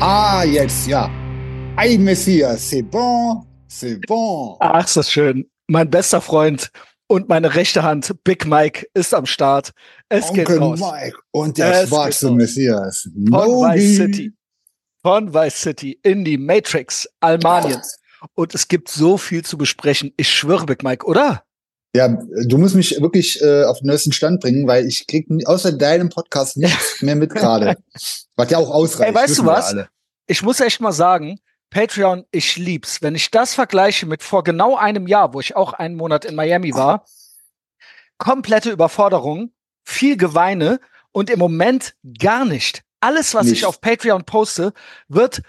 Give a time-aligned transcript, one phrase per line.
[0.00, 1.10] Ah, jetzt, ja.
[1.76, 4.56] Ay, Messias, c'est bon, c'est bon.
[4.60, 5.50] Ach, ist das schön.
[5.66, 6.70] Mein bester Freund
[7.08, 9.72] und meine rechte Hand, Big Mike, ist am Start.
[10.08, 10.80] Es Onkel geht raus.
[10.80, 12.30] Mike und der Es schwarze.
[12.30, 13.08] Messias.
[13.28, 13.72] Von.
[13.72, 14.32] Vice City.
[15.02, 17.80] Von Vice City in die Matrix, Almanien.
[18.34, 20.12] Und es gibt so viel zu besprechen.
[20.16, 21.42] Ich schwöre, Big Mike, oder?
[21.94, 25.72] Ja, du musst mich wirklich äh, auf den neuesten Stand bringen, weil ich krieg außer
[25.72, 27.76] deinem Podcast nichts mehr mit gerade.
[28.36, 29.10] Was ja auch ausreicht.
[29.10, 29.68] Ey, weißt du was?
[29.68, 29.88] alle.
[30.26, 33.02] Ich muss echt mal sagen, Patreon, ich lieb's.
[33.02, 36.34] Wenn ich das vergleiche mit vor genau einem Jahr, wo ich auch einen Monat in
[36.34, 37.04] Miami war,
[38.18, 39.52] komplette Überforderung,
[39.84, 40.80] viel Geweine
[41.12, 42.82] und im Moment gar nicht.
[43.00, 43.58] Alles, was Nicht.
[43.58, 44.72] ich auf Patreon poste,
[45.08, 45.42] wird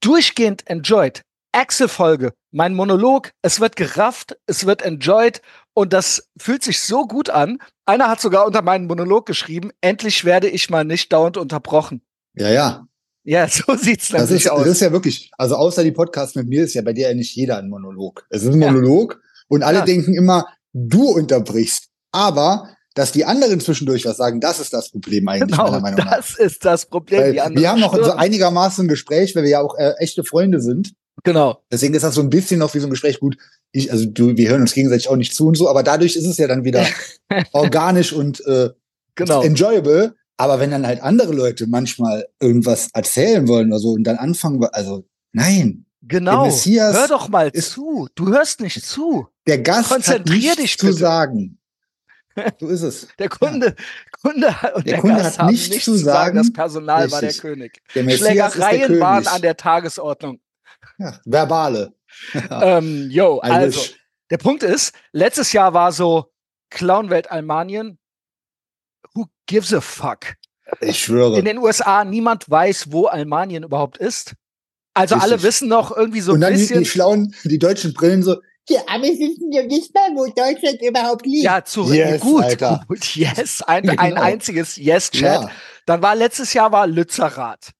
[0.00, 1.22] durchgehend enjoyed.
[1.52, 5.42] Axel-Folge, mein Monolog, es wird gerafft, es wird enjoyed
[5.74, 7.58] und das fühlt sich so gut an.
[7.86, 12.02] Einer hat sogar unter meinen Monolog geschrieben, endlich werde ich mal nicht dauernd unterbrochen.
[12.34, 12.86] Ja, ja.
[13.24, 14.60] Ja, so sieht's Das nämlich ist, aus.
[14.64, 17.14] das ist ja wirklich, also außer die Podcasts mit mir ist ja bei dir ja
[17.14, 18.26] nicht jeder ein Monolog.
[18.30, 18.70] Es ist ein Ja.
[18.70, 19.84] Monolog und alle Ja.
[19.84, 21.88] denken immer, du unterbrichst.
[22.10, 26.00] Aber, dass die anderen zwischendurch was sagen, das ist das Problem eigentlich, meiner Genau, Meinung
[26.06, 26.16] nach.
[26.16, 27.34] das ist das Problem.
[27.34, 30.92] Wir haben noch so einigermaßen ein Gespräch, weil wir ja auch äh, echte Freunde sind.
[31.24, 31.62] Genau.
[31.70, 33.20] Deswegen ist das so ein bisschen noch wie so ein Gespräch.
[33.20, 33.36] Gut,
[33.72, 36.26] ich, also du, wir hören uns gegenseitig auch nicht zu und so, aber dadurch ist
[36.26, 36.86] es ja dann wieder
[37.52, 38.70] organisch und äh,
[39.14, 39.42] Genau.
[39.42, 40.14] enjoyable.
[40.36, 44.64] Aber wenn dann halt andere Leute manchmal irgendwas erzählen wollen oder so und dann anfangen,
[44.72, 46.46] also nein, Genau.
[46.48, 48.08] Hör doch mal zu.
[48.14, 49.26] Du hörst nicht zu.
[49.46, 51.58] der Gast hat Konzentrier nichts dich zu sagen.
[52.60, 53.08] So ist es.
[53.18, 53.74] Der Kunde,
[54.22, 56.36] Kunde und Der der, Kunde Gast hat nichts nichts zu zu sagen.
[56.36, 56.54] Das sagen.
[56.54, 57.42] Personal war der Richtig.
[57.42, 57.82] König.
[57.96, 59.32] Der Messias ist der Schlägereien waren König.
[59.32, 60.40] an der Tagesordnung.
[60.98, 61.94] Ja, verbale.
[62.32, 62.78] Ja.
[62.78, 63.80] Ähm, yo, also,
[64.30, 66.32] der Punkt ist, letztes Jahr war so
[66.70, 67.98] Clownwelt Almanien.
[69.14, 70.34] Who gives a fuck?
[70.80, 71.38] Ich schwöre.
[71.38, 74.34] In den USA, niemand weiß, wo Almanien überhaupt ist.
[74.94, 75.42] Also alle Richtig.
[75.48, 76.80] wissen noch irgendwie so und ein dann die, bisschen.
[76.80, 78.36] die schlauen, die deutschen Brillen so,
[78.68, 81.44] ja, aber wir wissen ja nicht mal, wo Deutschland überhaupt liegt.
[81.44, 82.84] Ja, zu Yes, gut, Alter.
[82.88, 84.20] gut, yes, ein, ein Genau.
[84.20, 85.22] einziges Yes-Chat.
[85.42, 85.50] ja
[85.86, 87.70] Dann war letztes Jahr war Lützerath.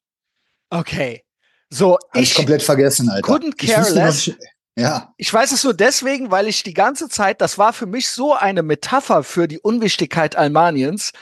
[0.70, 1.24] Okay.
[1.70, 3.26] So, hab ich ich, komplett vergessen, Alter.
[3.28, 4.26] couldn't Ich care noch less.
[4.26, 4.38] nicht-
[4.76, 8.08] ja, ich weiß es nur deswegen, weil ich die ganze Zeit, das war für mich
[8.08, 11.12] so eine Metapher für die Unwichtigkeit Almaniens.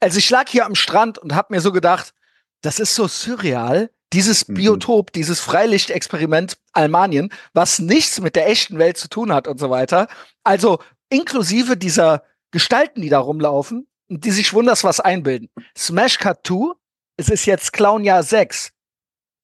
[0.00, 2.14] Also ich lag hier am Strand und habe mir so gedacht,
[2.62, 4.54] das ist so surreal, dieses Mhm.
[4.54, 9.68] Biotop, dieses Freilichtexperiment Almanien, was nichts mit der echten Welt zu tun hat und so
[9.68, 10.08] weiter.
[10.42, 10.78] Also
[11.10, 15.48] inklusive dieser Gestalten, die da rumlaufen und die sich wunders was einbilden.
[15.76, 16.72] Smash Cut 2,
[17.18, 18.70] es ist jetzt Clownjahr 6.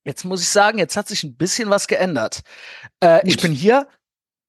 [0.09, 2.41] Jetzt muss ich sagen, jetzt hat sich ein bisschen was geändert.
[3.05, 3.87] Äh, ich bin hier,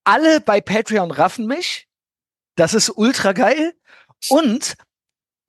[0.05, 1.89] alle bei Patreon raffen mich.
[2.55, 3.73] Das ist ultra geil.
[4.29, 4.75] Und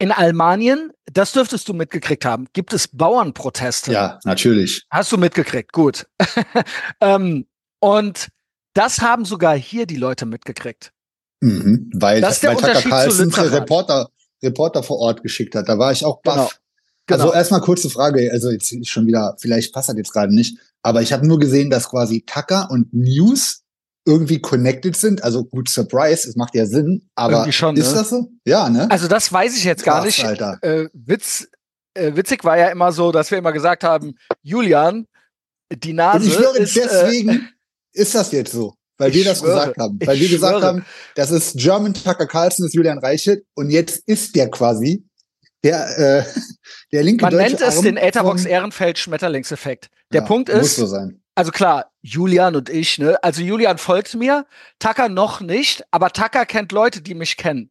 [0.00, 3.93] in Almanien, das dürftest du mitgekriegt haben, gibt es Bauernproteste.
[3.93, 4.84] ja, natürlich.
[4.91, 6.09] Hast du mitgekriegt, gut.
[7.00, 7.47] ähm,
[7.78, 8.31] und
[8.75, 10.92] das haben sogar hier die Leute mitgekriegt.
[11.41, 11.88] Mhm.
[11.94, 13.54] Weil, Das ist der weil Tucker Unterschied zu Carlson.
[13.54, 14.10] Reporter,
[14.42, 15.69] Reporter vor Ort geschickt hat.
[15.69, 16.59] Da war ich auch baff.
[17.10, 17.25] Genau.
[17.25, 17.31] Genau.
[17.31, 21.03] Also erstmal kurze Frage, also jetzt schon wieder, vielleicht passt das jetzt gerade nicht, aber
[21.03, 23.62] ich habe nur gesehen, dass quasi Tucker und News
[24.06, 25.22] irgendwie connected sind.
[25.22, 27.98] Also gut, Surprise, es macht ja Sinn, aber schon, ist ne?
[27.98, 28.31] das so?
[28.44, 28.91] Ja, ne?
[28.91, 30.25] Also das weiß ich jetzt gar Krass, nicht.
[30.25, 30.59] Alter.
[30.62, 31.48] Äh, Witz,
[31.94, 35.06] äh, witzig war ja immer so, dass wir immer gesagt haben, Julian,
[35.72, 37.48] die und Nase ich schwöre, ist, äh, deswegen
[37.92, 38.75] ist das jetzt so.
[38.98, 39.98] Weil wir das schwöre, gesagt haben.
[40.04, 40.66] Weil wir gesagt schwöre.
[40.66, 40.84] haben,
[41.15, 45.06] das ist German Tucker Carlson, ist Julian Reichelt und jetzt ist der quasi
[45.65, 46.25] der, äh,
[46.93, 49.91] der linke man nennt es Arm den Etherbox vom- Ehrenfeld Schmetterlingseffekt.
[50.12, 53.22] Der Ja, Punkt ist, so also klar, Julian und ich, ne?
[53.22, 54.47] Also Julian folgt mir,
[54.78, 57.71] Tucker noch nicht, aber Tucker kennt Leute, die mich kennen.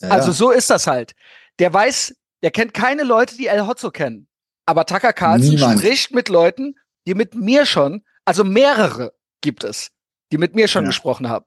[0.00, 1.12] Ja, Also so ist das halt.
[1.58, 4.28] Der weiß, der kennt keine Leute, die El Hotzo kennen.
[4.66, 5.78] Aber Tucker Carlson Niemand.
[5.80, 6.74] spricht mit Leuten,
[7.06, 9.88] die mit mir schon, also mehrere gibt es,
[10.32, 10.88] die mit mir schon Ja.
[10.90, 11.44] gesprochen haben.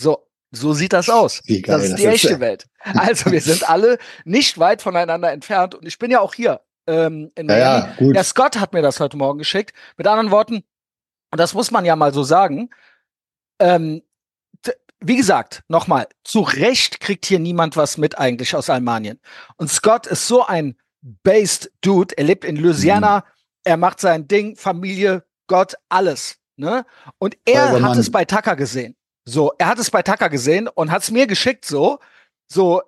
[0.00, 1.42] So, so sieht das aus.
[1.46, 2.40] Geil das ist das die ist, echte ja.
[2.40, 2.66] Welt.
[2.80, 7.30] Also wir sind alle nicht weit voneinander entfernt und ich bin ja auch hier ähm,
[7.36, 7.86] in Ja, Miami.
[7.88, 8.16] ja, gut.
[8.16, 9.72] Der Scott hat mir das heute Morgen geschickt.
[9.96, 10.64] Mit anderen Worten,
[11.30, 12.70] und das muss man ja mal so sagen,
[13.60, 14.02] ähm,
[15.02, 19.18] wie gesagt, nochmal, zu Recht kriegt hier niemand was mit eigentlich aus Almanien.
[19.56, 22.14] Und Scott ist so ein based Dude.
[22.18, 23.22] Er lebt in Louisiana, Mhm.
[23.64, 26.36] er macht sein Ding, Familie, Gott, alles.
[26.56, 26.84] Ne?
[27.18, 27.90] Und er Feuerwehrmann.
[27.92, 28.94] hat es bei Tucker gesehen.
[29.30, 32.00] So, er hat es bei Tucker gesehen und hat es mir geschickt, so,
[32.48, 32.82] so,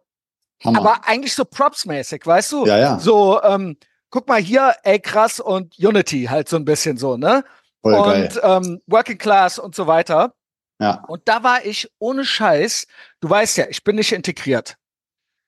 [0.64, 0.80] Hammer.
[0.80, 2.66] aber eigentlich so propsmäßig, weißt du?
[2.66, 3.76] ja, ja, So, ähm,
[4.10, 7.44] guck mal hier, ey krass und Unity halt so ein bisschen so, ne?
[7.80, 10.34] voll und ähm, Working Class und so weiter.
[10.80, 12.86] Ja, Und da war ich ohne Scheiß,
[13.20, 14.76] du weißt ja, ich bin nicht integriert.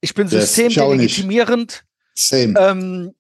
[0.01, 1.85] Ich bin Yes, systemdelegitimierend.
[2.15, 2.59] same.
[2.59, 3.15] Ähm,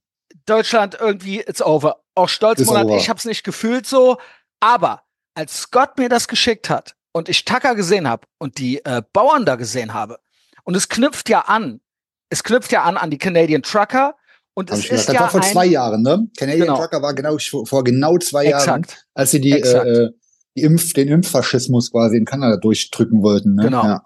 [0.46, 2.02] Deutschland irgendwie, it's over.
[2.14, 2.96] auch stolz Ist Monat, over.
[2.96, 4.18] ich habe es nicht gefühlt so,
[4.60, 5.02] aber
[5.34, 9.46] als Scott mir das geschickt hat und ich Tucker gesehen habe und die äh, Bauern
[9.46, 10.18] da gesehen habe
[10.64, 11.80] und es knüpft ja an,
[12.28, 14.16] es knüpft ja an an die Canadian Trucker
[14.54, 15.08] und es ist.
[15.08, 16.28] Das ja war vor zwei Jahren, ne?
[16.36, 16.78] Canadian Genau.
[16.78, 19.86] Trucker war genau vor, genau zwei Jahren, exakt, als sie die, Exakt.
[19.86, 20.10] äh,
[20.56, 23.54] die Impf, den Impffaschismus quasi in Kanada durchdrücken wollten.
[23.54, 23.64] Ne?
[23.64, 23.84] Genau.
[23.84, 24.04] Ja.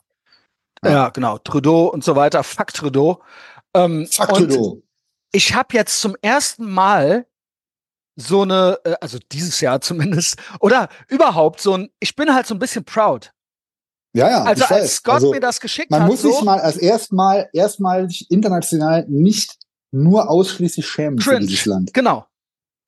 [0.84, 0.90] ja.
[0.90, 1.08] Ja.
[1.11, 3.22] genau, Trudeau und so weiter, fuck Trudeau.
[3.75, 4.82] Ähm, Fuck Trudeau.
[5.32, 7.26] ich habe jetzt zum ersten Mal
[8.20, 12.55] so eine, äh, also dieses Jahr zumindest, oder überhaupt so ein, ich bin halt so
[12.55, 13.32] ein bisschen proud.
[14.15, 14.43] Ja, ja.
[14.43, 14.97] Also als.
[14.97, 19.05] Scott also, mir das geschickt man hat, muss so, sich mal als erstmal erstmalig international
[19.09, 19.56] nicht
[19.93, 21.47] nur ausschließlich schämen für Cringe.
[21.47, 21.94] dieses Land.
[21.94, 22.26] genau.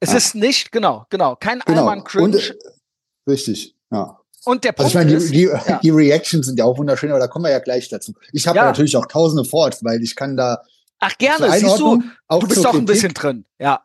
[0.03, 0.17] Es Ja.
[0.17, 1.81] ist nicht, genau, genau, kein Genau.
[1.81, 2.25] Allmann Cringe.
[2.25, 4.19] Und, Und, äh, richtig, ja.
[4.47, 5.79] der Also Punkt ich meine, die, die, ja.
[5.83, 8.15] die Reactions sind ja auch wunderschön, aber da kommen wir ja gleich dazu.
[8.33, 8.65] Ich habe Ja.
[8.65, 10.63] natürlich auch tausende Thoughts, weil ich kann da
[11.01, 13.45] ach gerne, siehst du, auch du bist doch ein bisschen drin.
[13.59, 13.85] Ja,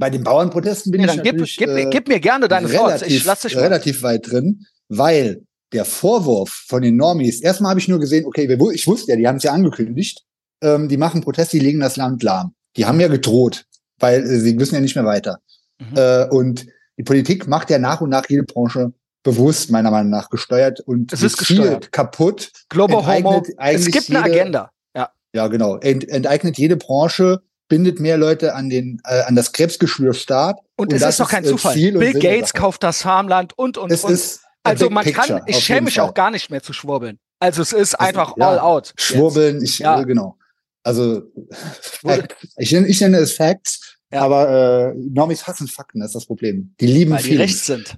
[0.00, 2.68] Bei den Bauernprotesten bin nee, ich gib, natürlich gib, mir- äh, gib mir gerne deine
[2.68, 3.02] Thoughts.
[3.02, 3.60] Ich relativ, lass dich mal.
[3.62, 5.42] relativ weit drin, weil
[5.72, 9.28] der Vorwurf von den Normies, erstmal habe ich nur gesehen, okay, ich wusste ja, die
[9.28, 10.24] haben es ja angekündigt,
[10.62, 12.54] ähm, die machen Proteste, die legen das Land lahm.
[12.76, 13.66] Die haben ja gedroht,
[13.98, 15.38] weil äh, sie wissen ja nicht mehr weiter.
[15.78, 15.96] Mhm.
[15.96, 16.66] Äh, und
[16.98, 18.92] die Politik macht ja nach und nach jede Branche
[19.22, 21.92] bewusst, meiner Meinung nach, gesteuert und Es ist gesteuert.
[21.92, 22.50] kaputt.
[22.68, 24.70] Global Homo, es gibt eine Agenda.
[24.96, 25.76] Ja, Ja, genau.
[25.76, 27.40] Ent, enteignet jede Branche,
[27.70, 30.58] bindet mehr Leute an den äh, an das Krebsgeschwür Staat.
[30.76, 31.72] und, Und es das ist doch kein ist, äh, Zufall.
[31.74, 34.12] Ziel Bill Gates kauft das Farmland und, und, Es und.
[34.12, 36.04] ist Also man picture, kann, ich schäme mich Fall.
[36.04, 37.18] auch gar nicht mehr zu schwurbeln.
[37.38, 38.88] Also es ist Also, einfach ja, all out.
[38.88, 39.00] jetzt.
[39.00, 39.98] Schwurbeln, ich, Ja.
[40.02, 40.36] äh, genau.
[40.82, 41.22] Also,
[42.58, 44.20] ich, nenne- ich nenne es Facts, Ja.
[44.22, 46.74] aber äh, Normis hassen Fakten, das ist das Problem.
[46.80, 47.96] Die lieben Weil die rechts sind.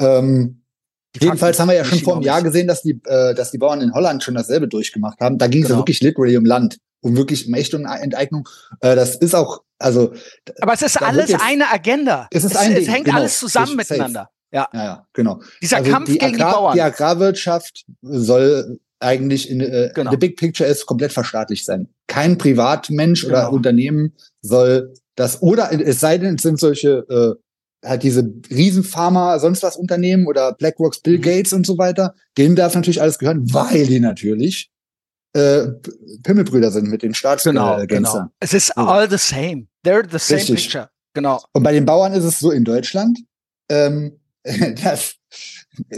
[0.00, 0.62] Ähm,
[1.14, 3.58] Die jedenfalls haben wir ja schon vor einem Jahr gesehen, dass die, äh, dass die
[3.58, 5.38] Bauern in Holland schon dasselbe durchgemacht haben.
[5.38, 5.78] Da ging es Genau.
[5.78, 8.48] ja wirklich literally um Land, um wirklich um echte Enteignung.
[8.80, 10.12] Äh, das ist auch, also,
[10.60, 12.26] Aber es ist alles jetzt- eine Agenda.
[12.30, 13.18] Es ist es, ein es Ding, hängt genau.
[13.18, 14.30] alles zusammen miteinander.
[14.50, 15.40] Ja, ja, ja, genau.
[15.60, 16.74] dieser also Kampf die gegen Agrar, die Bauern.
[16.74, 20.10] Die Agrarwirtschaft soll eigentlich in äh, Genau.
[20.12, 21.88] the big picture ist komplett verstaatlicht sein.
[22.06, 23.52] Kein Privatmensch oder Genau.
[23.52, 24.12] Unternehmen
[24.42, 29.76] soll das oder es sei denn, es sind solche äh, halt diese Riesenpharma, sonst was
[29.76, 31.22] Unternehmen oder BlackRocks, Bill Mhm.
[31.22, 32.14] Gates und so weiter.
[32.38, 34.70] Denen darf natürlich alles gehören, weil die natürlich
[35.34, 35.66] äh,
[36.22, 37.86] Pimmelbrüder sind mit den genau, Staatsgangstern.
[37.88, 38.26] genau.
[38.40, 39.66] Es ist all the same.
[39.84, 40.56] They're the same Richtig.
[40.56, 40.88] picture.
[41.12, 41.40] Genau.
[41.52, 43.18] Und bei den Bauern ist es so in Deutschland,
[43.68, 44.18] ähm,
[44.82, 45.14] dass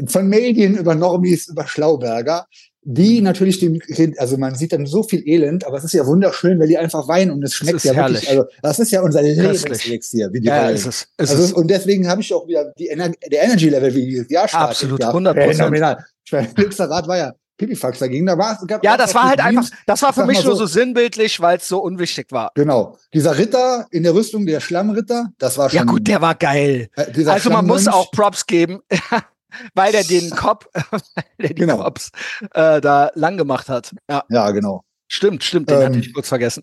[0.07, 2.47] von Medien über Normis, über Schlauberger,
[2.89, 3.81] die natürlich dem,
[4.17, 7.09] also man sieht dann so viel Elend, aber es ist ja wunderschön, weil die einfach
[7.09, 8.23] weinen und es schmeckt ja herrlich.
[8.23, 9.23] wirklich, also das ist ja unser.
[9.23, 10.77] Lebenselixier, wie die Ja, heulen.
[10.77, 11.09] ist es.
[11.19, 11.53] Ist also, es.
[11.53, 14.71] und deswegen habe ich auch wieder die Ener der Energy Level wie dieses Jahr startet.
[14.71, 15.57] Absolut, ja, 100%.
[15.57, 16.05] Phänomenal.
[16.25, 16.49] Ich meine,
[16.79, 19.71] Rad war ja Pipifax dagegen, da war es gab Ja, das war halt einfach, Memes,
[19.87, 22.51] das war für mich mal nur so- so sinnbildlich, weil es so unwichtig war.
[22.55, 22.99] Genau.
[23.15, 25.77] Dieser Ritter in der Rüstung, der Schlammritter, das war schon.
[25.79, 26.89] Ja gut, der war geil.
[26.97, 28.81] äh, Also man muss auch Props geben,
[29.75, 31.01] weil der den Kopf, weil
[31.41, 31.79] der die Genau.
[31.83, 32.11] Cops
[32.53, 33.95] äh, da lang gemacht hat.
[34.11, 34.85] Ja, Ja, genau.
[35.09, 36.63] stimmt, stimmt, den Ähm, hatte ich kurz vergessen.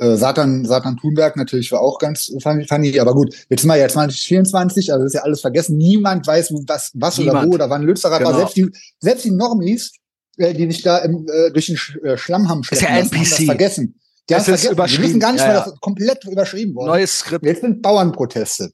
[0.00, 3.76] Äh, Satan, Satan Thunberg natürlich war auch ganz funny, funny, aber gut, jetzt sind wir
[3.76, 5.76] ja 2024, also ist ja alles vergessen.
[5.76, 7.50] Niemand weiß, was, was oder Niemand.
[7.50, 8.32] wo oder wann Lützerath war.
[8.32, 8.38] Genau.
[8.38, 9.92] Selbst die, selbst die Normis,
[10.38, 13.14] äh, die sich da im, äh, durch den äh, Schlamm haben Ist ja schleppen lassen,
[13.14, 13.36] haben NPC.
[13.36, 14.00] das vergessen.
[14.28, 14.68] Die haben es ist vergessen.
[14.68, 15.04] Die überschrieben.
[15.04, 15.64] wissen gar nicht Ja, mehr, ja.
[15.64, 16.88] das ist komplett überschrieben worden.
[16.88, 17.44] Neues Skript.
[17.44, 18.70] Jetzt sind Bauernproteste.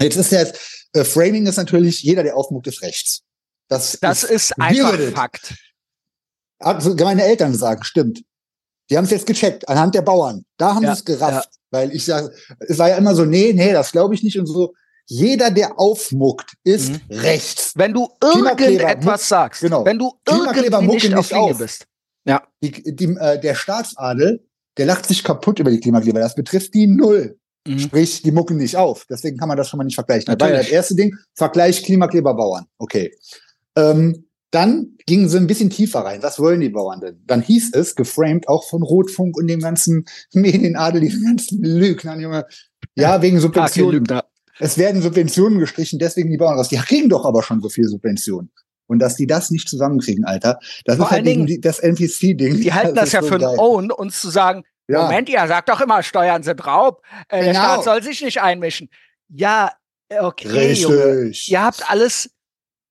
[0.00, 3.22] Jetzt ist ja jetzt, äh, Framing ist natürlich, jeder, der aufmuckt, ist rechts.
[3.68, 5.14] Das, Das ist einfach Weird.
[5.14, 5.54] Fakt.
[6.58, 8.22] Also meine Eltern sagen, stimmt.
[8.90, 10.44] Die haben es jetzt gecheckt, anhand der Bauern.
[10.56, 11.48] Da haben Ja, sie es gerafft.
[11.70, 14.46] Weil ich sage, es war ja immer so, nee, nee, das glaube ich nicht und
[14.46, 14.74] so.
[15.06, 17.00] Jeder, der aufmuckt, ist Mhm.
[17.10, 17.72] rechts.
[17.76, 19.84] Wenn du irgendetwas sagst, genau.
[19.84, 21.58] wenn du irgendwie mucken nicht auf Linie auf.
[21.58, 21.86] bist.
[22.62, 24.44] Die, die, äh, der Staatsadel,
[24.76, 26.20] der lacht sich kaputt über die Klimakleber.
[26.20, 27.38] Das betrifft die null.
[27.66, 27.78] Mhm.
[27.78, 29.06] Sprich, die mucken nicht auf.
[29.08, 30.26] Deswegen kann man das schon mal nicht vergleichen.
[30.28, 30.72] Ja das Natürlich.
[30.72, 31.14] erste Ding.
[31.34, 32.66] Vergleich Klimakleber Bauern.
[32.78, 33.12] Okay.
[33.76, 36.22] Ähm, dann gingen sie ein bisschen tiefer rein.
[36.22, 37.22] Was wollen die Bauern denn?
[37.26, 42.46] Dann hieß es, geframed auch von Rotfunk und dem ganzen Medienadel, diesen ganzen Lügnern, Junge.
[42.94, 43.92] Ja, wegen Subventionen.
[44.00, 44.24] Lügner.
[44.58, 46.68] Es werden Subventionen gestrichen, deswegen die Bauern raus.
[46.68, 48.50] Die kriegen doch aber schon so viel Subventionen.
[48.86, 52.60] Und dass die das nicht zusammenkriegen, Alter, das Vor ist halt Dingen, die, das NPC-Ding.
[52.60, 53.44] Die halten das, ist ja so für ein.
[53.58, 55.02] Own, uns zu sagen, Ja.
[55.04, 57.02] Moment, ihr sagt doch immer, Steuern sind Raub.
[57.28, 57.64] Äh, Der Genau.
[57.64, 58.90] Staat soll sich nicht einmischen.
[59.28, 59.70] Ja,
[60.08, 60.96] äh, okay, Junge.
[60.96, 61.48] Richtig.
[61.52, 62.30] Ihr habt alles,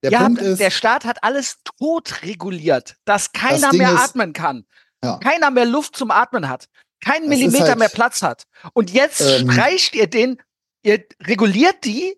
[0.04, 4.00] Der ihr Punkt ist, der Staat hat alles tot reguliert, dass keiner Ding mehr ist-
[4.00, 4.66] atmen kann.
[5.04, 5.18] Ja.
[5.18, 6.68] Keiner mehr Luft zum Atmen hat.
[7.04, 8.44] Kein Das Millimeter halt- mehr Platz hat.
[8.74, 10.42] Und jetzt Ähm, streicht ihr den,
[10.84, 12.18] ihr reguliert die,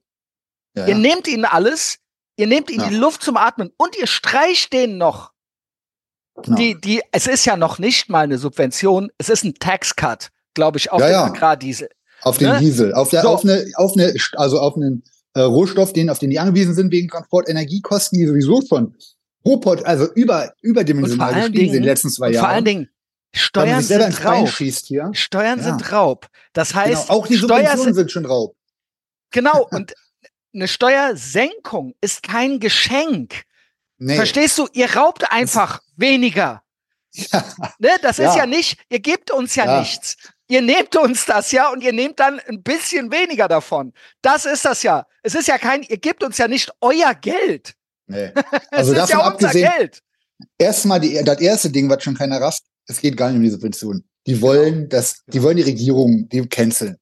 [0.76, 0.98] ja, ihr ja.
[0.98, 1.98] nehmt ihnen alles,
[2.38, 2.90] ihr nehmt ihnen Ja.
[2.90, 5.32] die Luft zum Atmen und ihr streicht denen noch.
[6.44, 6.56] Genau.
[6.58, 10.30] Die, die, es ist ja noch nicht mal eine Subvention, es ist ein Tax Cut,
[10.56, 11.24] glaube ich, auf Ja, den ja.
[11.26, 11.90] Agrardiesel.
[12.24, 12.60] Auf den Ne?
[12.60, 13.30] Diesel, auf, der, So.
[13.30, 16.92] auf eine, auf eine, also auf einen äh, Rohstoff, den, auf den die angewiesen sind
[16.92, 18.96] wegen Transport, Energiekosten, die sowieso schon
[19.46, 22.46] Robot, also über, überdimensional gestiegen sind in Dingen, den letzten zwei Jahren.
[22.46, 22.90] vor allen Dingen,
[23.34, 24.50] Steuern sind Raub.
[25.14, 25.64] Steuern Ja.
[25.64, 26.28] sind Raub.
[26.54, 28.56] Das heißt, Genau, auch die Steuer Subventionen sind, sind schon Raub.
[29.32, 29.94] genau, und
[30.54, 33.44] eine Steuersenkung ist kein Geschenk.
[33.98, 34.16] Nee.
[34.16, 34.68] Verstehst du?
[34.74, 36.62] Ihr raubt einfach weniger.
[37.80, 37.90] Ne?
[38.02, 38.38] Das ist Ja.
[38.40, 39.80] ja nicht, ihr gebt uns ja, Ja.
[39.80, 40.18] nichts.
[40.52, 43.94] Ihr nehmt uns das ja und ihr nehmt dann ein bisschen weniger davon.
[44.22, 45.06] Das ist das ja.
[45.24, 47.74] Es ist ja kein, ihr gebt uns ja nicht euer Geld.
[48.08, 48.32] nee.
[48.72, 50.02] Es Also ist davon ja unser abgesehen, Geld.
[50.58, 53.50] erstmal die, das erste Ding, was schon keiner rafft, es geht gar nicht um die
[53.50, 54.04] Subventionen.
[54.28, 56.98] Die wollen das, die wollen die Regierung, die canceln.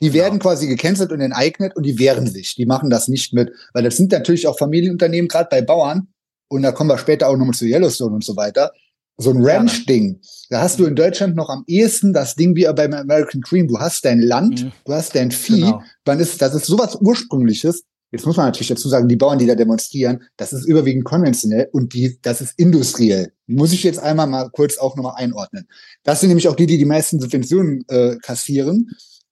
[0.00, 2.54] Die werden quasi gecancelt und enteignet und die wehren sich.
[2.54, 6.06] Die machen das nicht mit, weil das sind natürlich auch Familienunternehmen, gerade bei Bauern.
[6.48, 8.70] Und da kommen wir später auch nochmal zu Yellowstone und so weiter.
[9.16, 9.44] So ein.
[9.44, 10.20] Ranch-Ding.
[10.52, 13.68] Da hast du in Deutschland noch am ehesten das Ding wie beim American Dream.
[13.68, 14.72] Du hast dein Land, Mhm.
[14.84, 15.62] du hast dein Vieh.
[15.62, 15.82] Genau.
[16.04, 17.84] Dann ist, das ist sowas Ursprüngliches.
[18.10, 21.70] Jetzt muss man natürlich dazu sagen, die Bauern, die da demonstrieren, das ist überwiegend konventionell
[21.72, 23.32] und die, das ist industriell.
[23.46, 25.66] Muss ich jetzt einmal mal kurz auch nochmal einordnen.
[26.02, 28.90] Das sind nämlich auch die, die die meisten Subventionen äh, kassieren.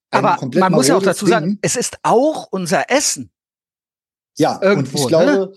[0.09, 1.59] Ein Aber man muss ja auch dazu sagen, Ding.
[1.61, 3.31] es ist auch unser Essen.
[4.39, 5.53] ja, irgendwo, und ich glaube,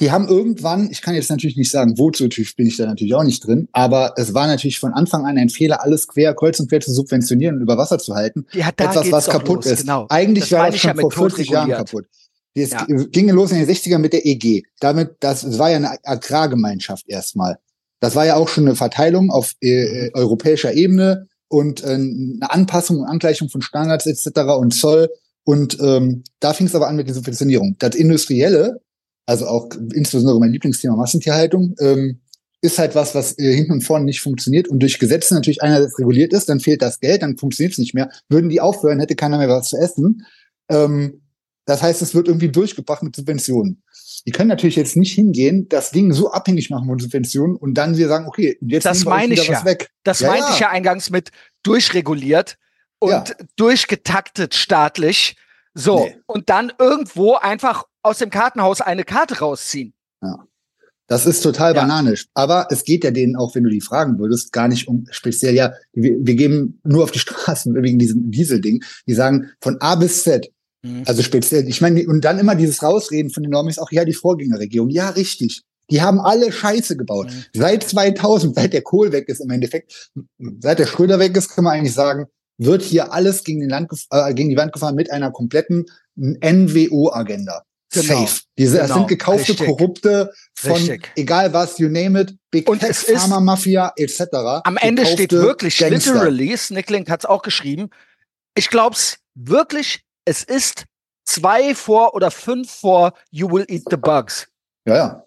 [0.00, 2.86] die haben irgendwann, ich kann jetzt natürlich nicht sagen, wo zu tief bin ich da
[2.86, 6.34] natürlich auch nicht drin, aber es war natürlich von Anfang an ein Fehler, alles quer,
[6.34, 8.46] kreuz und quer zu subventionieren und über Wasser zu halten.
[8.52, 9.80] Ja, da etwas, was kaputt los, ist.
[9.80, 10.06] Genau.
[10.08, 11.78] Eigentlich Das war das schon ja vor 40 Jahren totreguliert.
[11.78, 12.06] kaputt.
[12.54, 12.86] Es Ja.
[12.86, 14.62] ging los in den 60ern mit der EG.
[14.80, 17.58] Damit, das, war ja eine Agrargemeinschaft erstmal.
[18.00, 23.00] Das war ja auch schon eine Verteilung auf äh, europäischer Ebene und äh, eine Anpassung
[23.00, 24.40] und Angleichung von Standards etc.
[24.58, 25.10] und Zoll.
[25.44, 27.76] Und ähm, da fing es aber an mit der Subventionierung.
[27.78, 28.80] Das Industrielle,
[29.30, 32.18] also auch insbesondere mein Lieblingsthema Massentierhaltung, ähm,
[32.62, 35.98] ist halt was, was äh, hinten und vorne nicht funktioniert und durch Gesetze natürlich einerseits
[36.00, 38.10] reguliert ist, dann fehlt das Geld, dann funktioniert es nicht mehr.
[38.28, 40.26] Würden die aufhören, hätte keiner mehr was zu essen.
[40.68, 41.22] Ähm,
[41.64, 43.82] das heißt, es wird irgendwie durchgebracht mit Subventionen.
[44.26, 47.96] Die können natürlich jetzt nicht hingehen, das Ding so abhängig machen von Subventionen und dann
[47.96, 49.54] wir sagen, okay, jetzt Das meine ich ja.
[49.54, 49.90] was weg.
[50.02, 50.54] Das Ja, meinte ja.
[50.54, 51.30] ich ja eingangs mit
[51.62, 52.56] durchreguliert
[52.98, 53.24] und Ja.
[53.56, 55.36] durchgetaktet staatlich.
[55.72, 56.16] So, Nee.
[56.26, 59.92] und dann irgendwo einfach aus dem Kartenhaus eine Karte rausziehen.
[61.06, 61.80] Das ist total Ja.
[61.82, 62.26] bananisch.
[62.34, 65.54] Aber es geht ja denen auch, wenn du die fragen würdest, gar nicht um speziell,
[65.54, 68.84] ja, wir, wir geben nur auf die Straßen wegen diesem Diesel-Ding.
[69.08, 70.50] Die sagen von A bis Z,
[70.82, 71.02] Mhm.
[71.06, 74.14] also speziell, ich meine, und dann immer dieses Rausreden von den Normis, auch ja, die
[74.14, 74.88] Vorgängerregierung.
[74.88, 75.60] Ja, richtig.
[75.90, 77.26] Die haben alle Scheiße gebaut.
[77.26, 77.44] Mhm.
[77.60, 80.10] Seit 2000, seit der Kohl weg ist im Endeffekt,
[80.60, 83.90] seit der Schröder weg ist, kann man eigentlich sagen, wird hier alles gegen, den Land,
[84.10, 85.84] äh, gegen die Wand gefahren mit einer kompletten
[86.16, 87.62] NWO-Agenda.
[87.92, 88.20] Genau.
[88.26, 88.40] Safe.
[88.56, 88.98] Diese, das Genau.
[89.00, 89.66] sind gekaufte Richtig.
[89.66, 91.10] Korrupte von Richtig.
[91.16, 94.22] egal was, you name it, Big Und Tech, es Pharma Mafia etc.
[94.64, 96.12] Am Ende steht wirklich Gangster.
[96.14, 97.90] literally, Snicklink hat es auch geschrieben,
[98.54, 100.84] ich glaub's wirklich, es ist
[101.24, 104.46] zwei vor oder fünf vor You Will Eat the Bugs.
[104.86, 105.26] Ja, ja.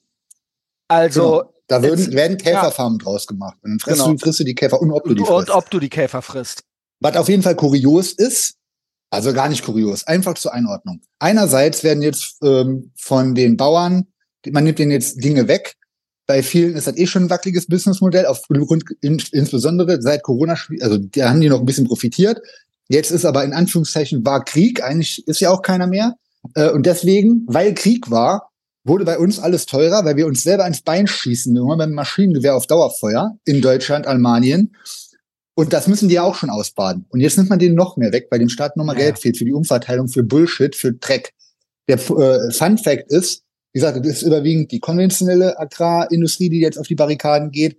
[0.87, 1.49] Also, Genau.
[1.67, 3.57] Da würden, jetzt- werden Käferfarmen draus gemacht.
[3.61, 4.11] Und dann frisst, Genau.
[4.11, 5.31] du, frisst du die Käfer und ob du die frisst.
[5.31, 6.63] und ob du die Käfer frisst.
[6.99, 8.55] Was auf jeden Fall kurios ist,
[9.13, 11.01] also gar nicht kurios, einfach zur Einordnung.
[11.19, 14.07] Einerseits werden jetzt ähm, von den Bauern,
[14.49, 15.75] man nimmt denen jetzt Dinge weg.
[16.25, 20.97] Bei vielen ist das eh schon ein wackeliges Businessmodell, aufgrund in, insbesondere seit Corona, also
[20.97, 22.39] da haben die noch ein bisschen profitiert.
[22.89, 26.15] Jetzt ist aber in Anführungszeichen war Krieg, eigentlich ist ja auch keiner mehr.
[26.55, 28.49] Äh, und deswegen, weil Krieg war,
[28.83, 32.55] wurde bei uns alles teurer, weil wir uns selber ins Bein schießen, immer beim Maschinengewehr
[32.55, 34.75] auf Dauerfeuer in Deutschland, Almanien.
[35.55, 37.05] Und das müssen die ja auch schon ausbaden.
[37.09, 39.05] Und jetzt nimmt man denen noch mehr weg, weil dem Staat nochmal Ja.
[39.05, 41.33] Geld fehlt für die Umverteilung, für Bullshit, für Dreck.
[41.87, 43.43] Der äh, Fun Fact ist,
[43.73, 47.77] wie gesagt, das ist überwiegend die konventionelle Agrarindustrie, die jetzt auf die Barrikaden geht.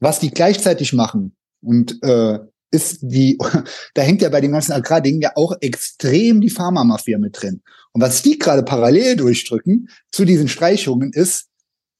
[0.00, 2.40] Was die gleichzeitig machen und äh,
[2.70, 3.38] ist die,
[3.94, 7.62] da hängt ja bei dem ganzen Agrarding ja auch extrem die Pharmamafia mit drin.
[7.92, 11.46] Und was die gerade parallel durchdrücken zu diesen Streichungen ist,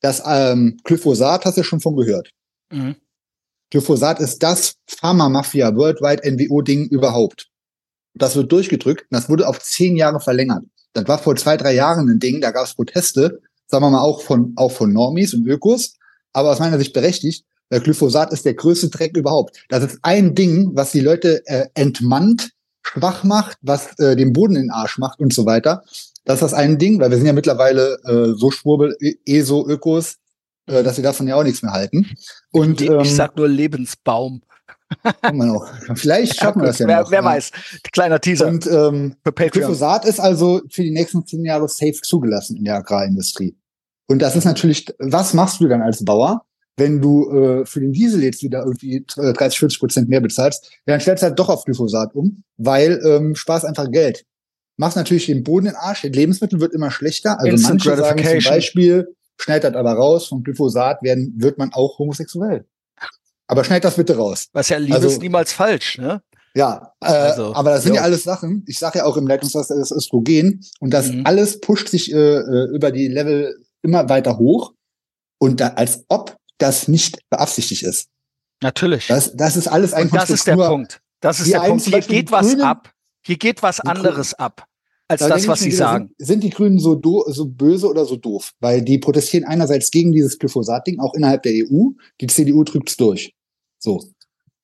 [0.01, 2.31] dass ähm, Glyphosat, hast du ja schon von gehört.
[2.71, 2.97] Mhm.
[3.75, 7.49] Glyphosat ist das Pharma-Mafia Worldwide NWO-Ding überhaupt.
[8.15, 10.63] Das wird durchgedrückt und das wurde auf zehn Jahre verlängert.
[10.93, 14.03] Das war vor zwei, drei Jahren ein Ding, da gab es Proteste, sagen wir mal
[14.03, 15.97] auch von, auch von Normis und Ökos,
[16.33, 19.65] aber aus meiner Sicht berechtigt, weil Glyphosat ist der größte Dreck überhaupt.
[19.69, 22.51] Das ist ein Ding, was die Leute äh, entmannt,
[22.81, 25.83] schwach macht, was äh, den Boden in den Arsch macht und so weiter.
[26.25, 29.67] Das ist das ein Ding, weil wir sind ja mittlerweile äh, so Schwurbel, eh so
[29.67, 30.19] Ökos,
[30.67, 32.07] äh, dass wir davon ja auch nichts mehr halten.
[32.53, 34.43] Und ich, ähm, ich sag nur Lebensbaum.
[35.23, 35.67] kann man auch.
[35.95, 37.11] Vielleicht schaffen wir das ja wer, noch.
[37.11, 37.25] wer ja.
[37.25, 37.51] weiß.
[37.93, 39.17] Kleiner Teaser Und ähm.
[39.25, 43.57] Glyphosat ist also für die nächsten zehn Jahre safe zugelassen in der Agrarindustrie.
[44.07, 46.45] Und das ist natürlich, was machst du dann als Bauer?
[46.77, 50.95] wenn du äh, für den Diesel jetzt wieder irgendwie 30, 40 Prozent mehr bezahlst, ja,
[50.95, 54.25] dann stellst du halt doch auf Glyphosat um, weil ähm, Spaß einfach Geld.
[54.77, 57.39] Machst natürlich den Boden in den Arsch, Lebensmittel wird immer schlechter.
[57.39, 58.51] Also Instant manche sagen zum.
[58.51, 62.67] Beispiel, schneidet das aber raus, von Glyphosat werden, wird man auch homosexuell.
[63.47, 64.49] Aber schneid das bitte raus.
[64.53, 66.23] Was ja Liebe Also- ist niemals falsch, ne?
[66.57, 67.97] Ja, äh, Also, aber das sind jo.
[67.97, 68.65] ja alles Sachen.
[68.69, 71.23] Ich sage ja auch im Leitungswasser das Östrogen und das Mhm.
[71.27, 74.73] alles pusht sich äh, äh, über die Level immer weiter hoch
[75.39, 78.09] und da, als ob das nicht beabsichtigt ist.
[78.63, 79.09] Natürlich.
[79.09, 81.01] Das, das ist alles ein Und das ist der Punkt.
[81.21, 81.85] Das ist der Punkt.
[81.85, 82.93] Hier geht was ab.
[83.27, 84.65] Hier geht was anderes ab,
[85.09, 86.11] als da das, was sie wieder, sagen.
[86.19, 88.53] Sind, sind die Grünen so, do, so böse oder so doof?
[88.61, 91.91] Weil die protestieren einerseits gegen dieses Glyphosat-Ding, auch innerhalb der EU.
[92.21, 93.35] Die CDU drückt's durch.
[93.79, 94.03] So.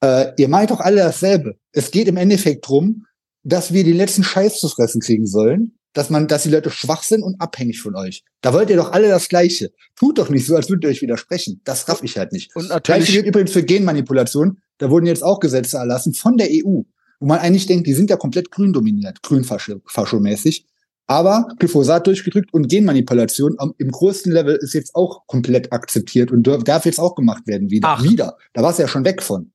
[0.03, 1.57] Äh, ihr meint doch alle dasselbe.
[1.73, 3.05] Es geht im Endeffekt drum,
[3.43, 7.03] dass wir den letzten Scheiß zu fressen kriegen sollen, dass man, dass die Leute schwach
[7.03, 8.23] sind und abhängig von euch.
[8.41, 9.71] Da wollt ihr doch alle das Gleiche.
[9.97, 11.61] Tut doch nicht so, als würdet ihr euch widersprechen.
[11.65, 12.55] Das raff ich halt nicht.
[12.55, 14.59] Und Gleiche natürlich, gilt übrigens für Genmanipulation.
[14.79, 16.83] Da wurden jetzt auch Gesetze erlassen von der EU,
[17.21, 20.67] wo man eigentlich denkt, die sind ja komplett grün dominiert, grün-faschomäßig.
[21.07, 26.85] Aber Glyphosat durchgedrückt und Genmanipulation im größten Level ist jetzt auch komplett akzeptiert und darf-
[26.85, 27.89] jetzt auch gemacht werden wieder.
[27.89, 28.03] Ach.
[28.03, 28.37] Wieder.
[28.53, 29.53] Da war es ja schon weg von.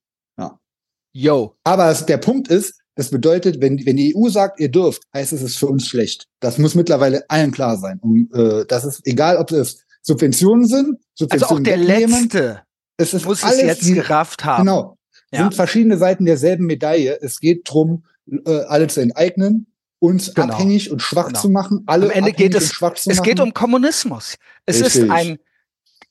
[1.13, 5.03] yo, Aber es, der Punkt ist, das bedeutet, wenn, wenn die EU sagt, ihr dürft,
[5.13, 6.27] heißt es, es ist für uns schlecht.
[6.41, 7.99] Das muss mittlerweile allen klar sein.
[8.01, 12.61] Und äh, das ist egal, ob es Subventionen sind, also Subventionen auch der Letzte
[12.97, 14.65] es ist muss es alles jetzt die- gerafft haben.
[14.65, 14.94] Genau.
[15.31, 15.39] Ja.
[15.41, 17.19] Sind verschiedene Seiten derselben Medaille.
[17.21, 19.67] Es geht drum, äh, alle zu enteignen,
[19.99, 20.53] uns Genau.
[20.53, 21.41] abhängig und schwach Genau.
[21.41, 21.83] zu machen.
[21.87, 23.25] Alle Am Ende geht es- schwach zu Es machen.
[23.25, 24.35] geht um Kommunismus.
[24.65, 25.11] Es ist Richtig.
[25.11, 25.39] ein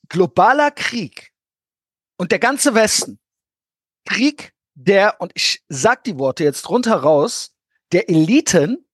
[0.09, 1.31] globaler Krieg.
[2.17, 3.19] Und der ganze Westen.
[4.05, 7.53] Krieg der, und ich sag die Worte jetzt runter raus,
[7.91, 8.85] der Eliten,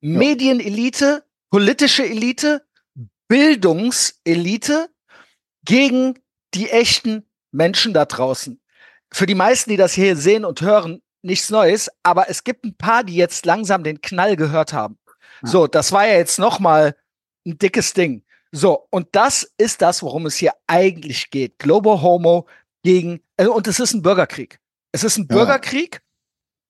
[0.00, 2.64] Medienelite, politische Elite,
[3.28, 4.88] Bildungselite
[5.64, 6.18] gegen
[6.54, 8.60] die echten Menschen da draußen.
[9.12, 12.74] Für die meisten, die das hier sehen und hören, nichts Neues, aber es gibt ein
[12.76, 14.98] paar, die jetzt langsam den Knall gehört haben.
[15.42, 15.48] Ja.
[15.48, 16.96] So, das war ja jetzt noch mal
[17.46, 18.24] ein dickes Ding.
[18.50, 21.58] So, und das ist das, worum es hier eigentlich geht.
[21.58, 22.46] Global Homo
[22.82, 24.58] gegen, äh, und es ist ein Bürgerkrieg.
[24.92, 25.36] Es ist ein Ja.
[25.36, 26.02] Bürgerkrieg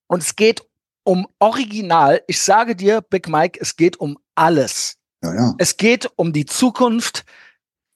[0.09, 0.62] und es geht
[1.05, 2.22] um Original.
[2.28, 4.96] Ich sage dir, Big Mike, es geht um alles.
[5.24, 5.55] ja.
[5.59, 7.24] Es geht um die Zukunft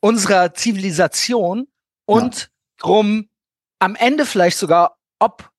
[0.00, 1.68] unserer Zivilisation
[2.06, 3.28] und drum
[3.78, 5.50] am Ende vielleicht sogar, ob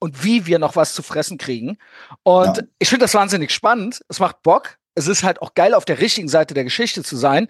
[0.00, 1.78] und wie wir noch was zu fressen kriegen.
[2.22, 2.62] Und Ja.
[2.78, 4.00] ich finde das wahnsinnig spannend.
[4.08, 4.78] Es macht Bock.
[4.94, 7.48] Es ist halt auch geil, auf der richtigen Seite der Geschichte zu sein.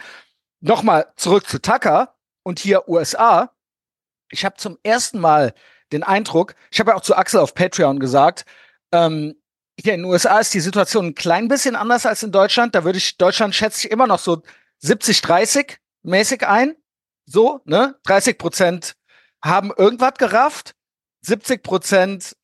[0.61, 3.53] Nochmal zurück zu Tucker und hier USA.
[4.31, 5.55] Ich habe zum ersten Mal
[5.93, 8.45] den Eindruck, ich habe ja auch zu Axel auf Patreon gesagt,
[8.93, 9.41] ähm,
[9.81, 12.75] hier in den USA ist die Situation ein klein bisschen anders als in Deutschland.
[12.75, 14.43] Da würde ich, Deutschland schätze ich immer noch so
[14.83, 16.77] 70-30 mäßig ein.
[17.27, 17.99] So, ne?
[18.05, 18.95] 30 Prozent
[19.45, 20.75] haben irgendwas gerafft,
[21.23, 22.37] 70 Prozent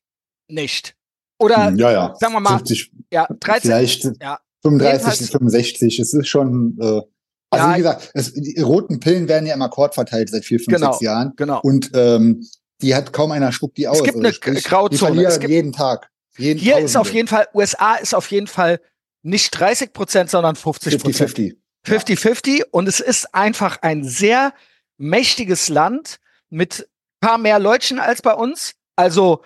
[0.47, 0.95] nicht.
[1.39, 2.15] Oder, ja, ja.
[2.19, 4.39] sagen wir mal, 70, ja, 13, vielleicht ja.
[4.63, 5.99] 35, Jedenfalls- 65.
[5.99, 9.61] Es ist schon, äh, also Ja, wie gesagt, es, die roten Pillen werden ja im
[9.61, 10.91] Akkord verteilt seit vier, fünf, Genau.
[10.93, 11.33] sechs Jahren.
[11.35, 11.59] genau.
[11.61, 12.45] Und ähm,
[12.81, 13.97] die hat kaum einer spuckt die aus.
[14.03, 15.19] gibt Also eine sprich, Grauzone.
[15.19, 16.09] Die Es gibt- jeden Tag.
[16.37, 17.15] Jeden Hier ist auf Tausende.
[17.17, 18.81] jeden Fall, USA ist auf jeden Fall
[19.23, 21.31] nicht 30 Prozent, sondern 50 Prozent.
[21.31, 21.55] 50-50.
[21.85, 24.53] 50-50 und es ist einfach ein sehr
[24.97, 26.17] mächtiges Land
[26.49, 26.87] mit
[27.21, 28.73] paar mehr Leutchen als bei uns.
[28.95, 29.41] Also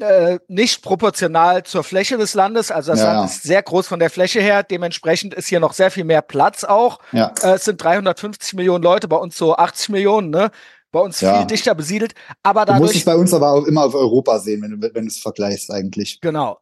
[0.00, 2.70] äh, nicht proportional zur Fläche des Landes.
[2.70, 4.62] Also das Ja, Land ist sehr groß von der Fläche her.
[4.62, 7.00] Dementsprechend ist hier noch sehr viel mehr Platz auch.
[7.12, 7.32] Ja.
[7.42, 10.50] Äh, es sind 350 Millionen Leute, bei uns so 80 Millionen, ne?
[10.90, 11.36] Bei uns Ja.
[11.38, 12.14] viel dichter besiedelt.
[12.42, 14.94] Aber Du musst dadurch, es bei uns aber auch immer auf Europa sehen, wenn du,
[14.94, 16.20] wenn du es vergleichst eigentlich.
[16.20, 16.58] genau.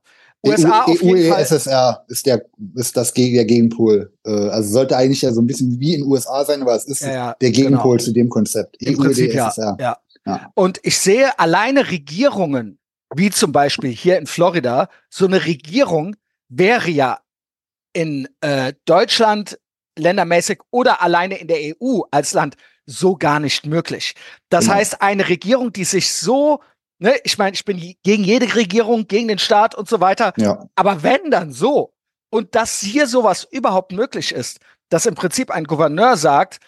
[0.46, 1.42] EU, USA auf EU jeden Fall.
[1.42, 4.12] SSR ist der ist das der Gegenpol.
[4.24, 6.84] Äh, also sollte eigentlich ja so ein bisschen wie in den USA sein, aber es
[6.84, 8.04] ist Ja, ja, der Gegenpol genau.
[8.04, 8.76] zu dem Konzept.
[8.82, 9.76] Im EU, Prinzip SSR.
[9.80, 9.96] ja.
[10.26, 10.50] Ja.
[10.54, 12.78] Und ich sehe alleine Regierungen,
[13.14, 16.16] wie zum Beispiel hier in Florida, so eine Regierung
[16.48, 17.20] wäre ja
[17.92, 19.56] in äh, Deutschland
[19.96, 22.56] ländermäßig oder alleine in der EU als Land
[22.86, 24.14] so gar nicht möglich.
[24.48, 24.76] Das Genau.
[24.76, 26.60] heißt, eine Regierung, die sich so,
[26.98, 30.66] ne, ich meine, ich bin gegen jede Regierung, gegen den Staat und so weiter, Ja,
[30.74, 31.92] aber wenn dann so
[32.30, 36.58] und dass hier sowas überhaupt möglich ist, dass im Prinzip ein Gouverneur sagt,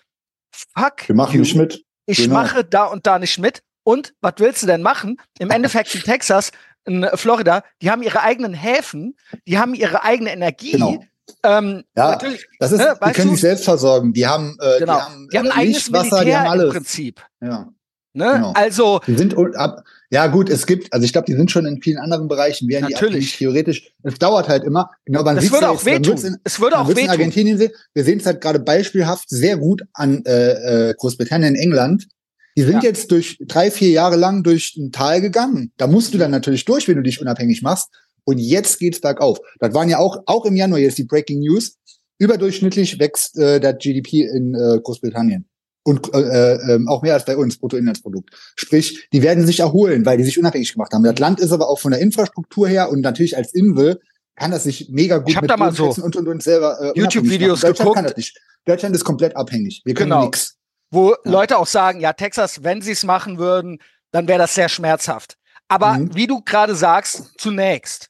[0.52, 1.84] fuck, wir machen you, nicht mit.
[2.06, 2.34] ich Genau.
[2.34, 3.62] mache da und da nicht mit.
[3.84, 5.18] Und was willst du denn machen?
[5.38, 6.50] Im Endeffekt in Texas,
[6.84, 10.72] in Florida, die haben ihre eigenen Häfen, die haben ihre eigene Energie.
[10.72, 11.04] Genau.
[11.42, 13.34] Ähm, Ja, natürlich, Das ist, Ne, die können du?
[13.34, 14.12] sich selbst versorgen.
[14.14, 14.96] Die haben, äh, genau.
[14.96, 16.72] die haben, Die haben ein eigenes Wasser, die Militär haben im alles.
[16.74, 17.26] Prinzip.
[17.40, 17.68] Ja.
[18.18, 18.32] Ne?
[18.34, 18.52] Genau.
[18.54, 19.84] Also, Die sind ab.
[20.10, 22.86] Ja gut, es gibt, also ich glaube, die sind schon in vielen anderen Bereichen, wären
[22.86, 23.14] die Natürlich.
[23.34, 23.92] abhängig, theoretisch.
[24.02, 24.90] Es dauert halt immer.
[25.04, 26.16] Genau, man das sieht's würde auch wehtun.
[26.24, 27.10] in- Es würde auch wird in wehtun.
[27.18, 27.72] Argentinien sehen.
[27.94, 32.08] Wir sehen es halt gerade beispielhaft sehr gut an äh, äh, Großbritannien, England.
[32.56, 32.88] Die sind ja.
[32.88, 35.72] jetzt durch drei, vier Jahre lang durch ein Tal gegangen.
[35.76, 37.88] Da musst du dann natürlich durch, wenn du dich unabhängig machst.
[38.24, 39.38] Und jetzt geht's bergauf.
[39.60, 41.76] Das waren ja auch, auch im Januar jetzt die Breaking News.
[42.18, 45.47] Überdurchschnittlich wächst äh, der GDP in äh, Großbritannien.
[45.88, 48.30] Und äh, äh, auch mehr als bei uns, Bruttoinlandsprodukt.
[48.56, 51.02] Sprich, die werden sich erholen, weil die sich unabhängig gemacht haben.
[51.02, 54.00] Das Land ist aber auch von der Infrastruktur her und natürlich als Insel
[54.36, 56.78] kann das sich mega gut ich hab mit da mal so und, und, und selber
[56.80, 57.94] äh, YouTube-Videos geguckt.
[57.94, 58.38] Kann das nicht.
[58.66, 59.82] Deutschland ist komplett abhängig.
[59.84, 60.24] Wir können genau.
[60.24, 60.58] nichts
[60.90, 61.16] wo ja.
[61.24, 63.78] Leute auch sagen, ja, Texas, wenn sie es machen würden,
[64.10, 65.36] dann wäre das sehr schmerzhaft.
[65.68, 66.14] Aber mhm.
[66.14, 68.08] wie du gerade sagst, zunächst.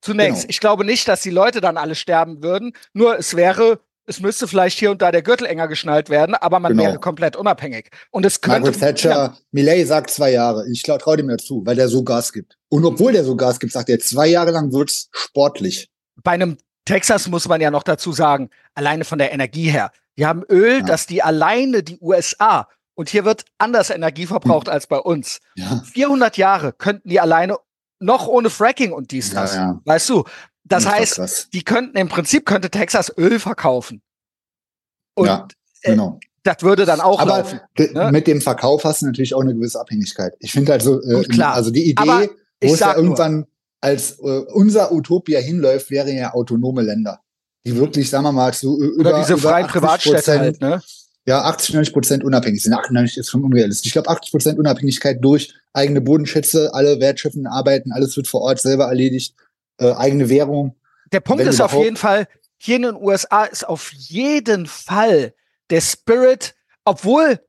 [0.00, 0.42] Zunächst.
[0.42, 0.50] Genau.
[0.50, 2.72] Ich glaube nicht, dass die Leute dann alle sterben würden.
[2.92, 6.58] Nur es wäre, es müsste vielleicht hier und da der Gürtel enger geschnallt werden, aber
[6.58, 6.82] man genau.
[6.82, 7.90] wäre komplett unabhängig.
[8.10, 8.70] Und es könnte.
[8.70, 9.36] Margaret Thatcher, ja.
[9.52, 10.68] Milley sagt zwei Jahre.
[10.68, 12.58] Ich traue dem dazu, weil der so Gas gibt.
[12.68, 15.88] Und obwohl der so Gas gibt, sagt er, zwei Jahre lang wird's sportlich.
[16.24, 19.92] Bei einem Texas muss man ja noch dazu sagen, alleine von der Energie her.
[20.18, 20.84] Die haben Öl, ja.
[20.84, 24.72] dass die alleine die USA und hier wird anders Energie verbraucht hm.
[24.72, 25.38] als bei uns.
[25.54, 25.82] Ja.
[25.92, 27.58] 400 Jahre könnten die alleine
[28.00, 29.54] noch ohne Fracking und dies, das.
[29.54, 29.80] Ja, ja.
[29.84, 30.24] Weißt du?
[30.70, 34.00] Das, das heißt, die könnten im Prinzip könnte Texas Öl verkaufen.
[35.14, 35.46] Und ja,
[35.82, 36.18] äh, genau.
[36.22, 37.60] Äh, das würde dann auch Aber laufen.
[37.78, 38.10] Ne?
[38.10, 40.34] Mit dem Verkauf hast du natürlich auch eine gewisse Abhängigkeit.
[40.38, 41.52] Ich finde halt so, äh, klar.
[41.52, 42.30] also die Idee,
[42.62, 43.48] wo es ja irgendwann nur,
[43.82, 44.22] als äh,
[44.54, 47.20] unser Utopia hinläuft, wäre ja autonome Länder
[47.66, 50.82] die wirklich, sagen wir mal, so über, Oder diese freien Privatstädte halt, ne?
[51.26, 52.72] Ja, 80, 90 Prozent unabhängig sind.
[52.72, 53.88] 98 ist schon unrealistisch.
[53.88, 58.60] Ich glaube, 80 Prozent Unabhängigkeit durch eigene Bodenschätze, alle wertschöpfenden Arbeiten, alles wird vor Ort
[58.60, 59.34] selber erledigt,
[59.80, 60.76] äh, eigene Währung.
[61.12, 65.34] Der Punkt ist auf jeden Fall, hier in den USA ist auf jeden Fall
[65.70, 67.40] der Spirit, obwohl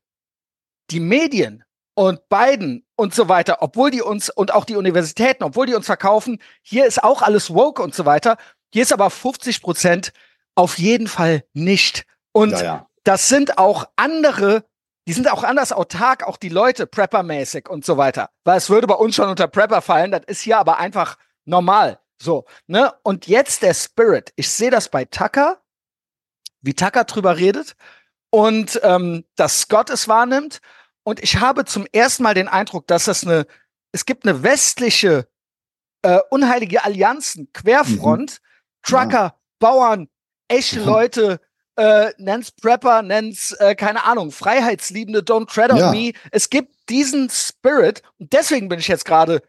[0.90, 1.64] die Medien
[1.94, 5.86] und Biden und so weiter, obwohl die uns und auch die Universitäten, obwohl die uns
[5.86, 8.38] verkaufen, hier ist auch alles woke und so weiter.
[8.74, 10.14] Hier ist aber 50 Prozent
[10.56, 12.06] auf jeden Fall nicht.
[12.32, 12.88] Und ja, ja.
[13.04, 14.66] das sind auch andere,
[15.08, 18.30] die sind auch anders autark, auch die Leute, Prepper-mäßig und so weiter.
[18.44, 22.00] Weil es würde bei uns schon unter Prepper fallen, das ist hier aber einfach normal.
[22.22, 22.94] So, ne?
[23.04, 24.32] Und jetzt der Spirit.
[24.36, 25.62] Ich sehe das bei Tucker,
[26.62, 27.76] wie Tucker drüber redet
[28.30, 30.60] und ähm, dass Scott es wahrnimmt.
[31.04, 33.48] Und ich habe zum ersten Mal den Eindruck, dass es eine,
[33.92, 35.28] es gibt eine westliche
[36.04, 38.84] äh, unheilige Allianzen, Querfront, mhm.
[38.84, 39.36] Trucker, ja.
[39.60, 40.08] Bauern,
[40.48, 40.86] echte ja.
[40.86, 41.40] Leute,
[41.76, 45.92] äh, nenn's Prepper, nenn's, äh, keine Ahnung, Freiheitsliebende, don't tread on ja.
[45.92, 46.12] me.
[46.32, 49.42] Es gibt diesen Spirit und deswegen bin ich jetzt gerade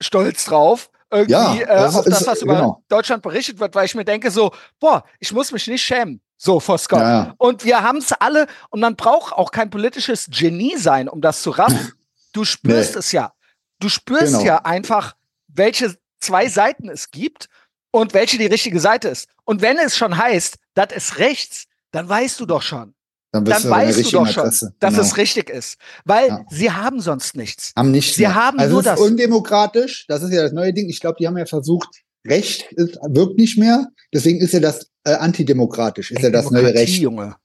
[0.00, 2.82] stolz drauf, irgendwie ja, äh, das äh, auf ist, das, was über genau.
[2.88, 6.20] Deutschland berichtet wird, weil ich mir denke so, boah, ich muss mich nicht schämen.
[6.36, 7.00] So, vor Scott.
[7.00, 7.34] Ja.
[7.38, 11.42] Und wir haben es alle, und man braucht auch kein politisches Genie sein, um das
[11.42, 11.92] zu raffen.
[12.32, 12.98] Du spürst nee.
[12.98, 13.32] es ja.
[13.78, 14.44] Du spürst genau.
[14.44, 15.16] ja einfach,
[15.48, 17.48] welche zwei Seiten es gibt
[17.90, 19.30] und welche die richtige Seite ist.
[19.44, 22.94] Und wenn es schon heißt, das ist rechts, dann weißt du doch schon.
[23.44, 24.74] Dann, dann du weißt du doch schon, Adresse.
[24.80, 25.06] dass genau.
[25.06, 25.78] es richtig ist.
[26.04, 26.44] Weil ja.
[26.50, 27.72] sie haben sonst nichts.
[27.76, 28.16] Haben nichts.
[28.16, 28.34] Sie mehr.
[28.34, 29.00] haben also nur das.
[29.00, 30.06] undemokratisch.
[30.08, 30.88] Das ist ja das neue Ding.
[30.88, 31.88] Ich glaube, die haben ja versucht,
[32.26, 33.88] Recht ist, wirkt nicht mehr.
[34.12, 36.10] Deswegen ist ja das äh, antidemokratisch.
[36.10, 36.98] Ist Ey, ja das neue Recht.
[36.98, 37.36] Junge.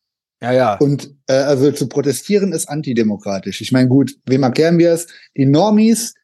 [0.41, 0.77] Ja, ja.
[0.77, 3.61] Und äh, also zu protestieren ist antidemokratisch.
[3.61, 5.07] Ich meine, gut, wem erklären wir es?
[5.37, 6.15] Die Normis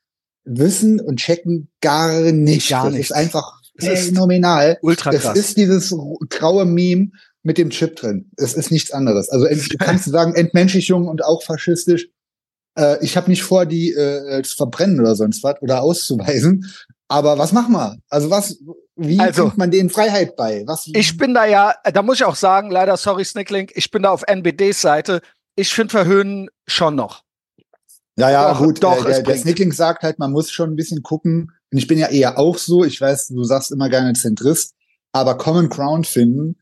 [0.43, 2.69] wissen und checken gar nicht.
[2.69, 4.79] Gar das ist einfach phänomenal.
[4.81, 5.37] Ultra krass.
[5.37, 5.95] Es ist dieses
[6.29, 7.11] graue Meme
[7.43, 8.31] mit dem Chip drin.
[8.37, 9.29] Es ist nichts anderes.
[9.29, 12.07] Also du kannst sagen Entmenschlichung und auch faschistisch.
[12.77, 16.71] Äh, ich habe nicht vor, die äh, zu verbrennen oder sonst was oder auszuweisen.
[17.07, 17.97] Aber was machen wir?
[18.09, 18.57] Also was,
[18.95, 20.63] wie also, bringt man denen Freiheit bei?
[20.65, 20.89] Was?
[20.93, 24.09] Ich bin da ja, da muss ich auch sagen, leider, sorry Snicklink, ich bin da
[24.09, 25.21] auf NBDs Seite.
[25.55, 27.23] Ich finde Verhöhnen schon noch.
[28.17, 28.83] Ja, ja, doch, gut.
[28.83, 31.51] Doch, der, der Snickling sagt halt, man muss schon ein bisschen gucken.
[31.71, 32.83] Und ich bin ja eher auch so.
[32.83, 34.73] Ich weiß, du sagst immer gerne Zentrist,
[35.11, 36.57] aber Common Ground finden,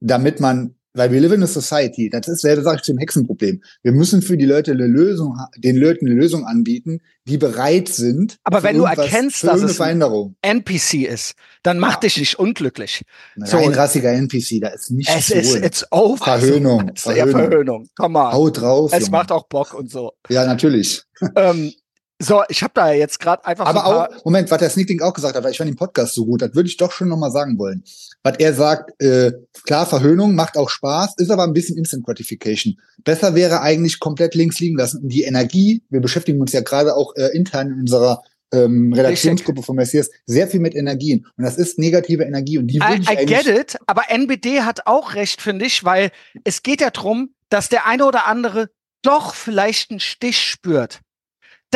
[0.00, 2.08] damit man weil wir live in a society.
[2.08, 3.62] Das ist selber, sage ich, zum Hexenproblem.
[3.82, 8.38] Wir müssen für die Leute eine Lösung, den Leuten eine Lösung anbieten, die bereit sind.
[8.44, 10.02] Aber wenn du erkennst, dass es ein
[10.42, 12.00] NPC ist, dann mach ja.
[12.00, 13.02] dich nicht unglücklich.
[13.36, 16.24] Ein so, reinrassiger NPC, da ist nichts Es ist, it's over.
[16.24, 16.92] Verhöhnung.
[16.94, 17.16] Verhöhnung.
[17.16, 17.88] Ja, Verhöhnung.
[17.96, 18.32] Komm mal.
[18.32, 18.92] Haut drauf.
[18.92, 19.10] Es Junge.
[19.12, 20.12] macht auch Bock und so.
[20.28, 21.02] Ja, natürlich.
[21.34, 21.72] ähm,
[22.18, 23.66] so, ich habe da jetzt gerade einfach.
[23.66, 26.14] Aber so auch, Moment, was der Sneak auch gesagt hat, weil ich fand den Podcast
[26.14, 27.84] so gut, das würde ich doch schon nochmal sagen wollen.
[28.22, 29.32] Was er sagt, äh,
[29.64, 32.78] klar, Verhöhnung macht auch Spaß, ist aber ein bisschen Instant Gratification.
[33.04, 35.02] Besser wäre eigentlich komplett links liegen lassen.
[35.02, 39.62] Und die Energie, wir beschäftigen uns ja gerade auch äh, intern in unserer ähm, Redaktionsgruppe
[39.62, 41.26] von Messias sehr viel mit Energien.
[41.36, 42.56] Und das ist negative Energie.
[42.56, 46.10] Und die I, ich I get it, aber NBD hat auch recht, finde ich, weil
[46.44, 48.70] es geht ja drum, dass der eine oder andere
[49.02, 51.00] doch vielleicht einen Stich spürt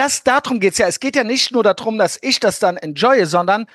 [0.01, 0.87] das, darum geht's ja.
[0.87, 3.67] Es geht ja nicht nur darum, dass ich das dann enjoye, sondern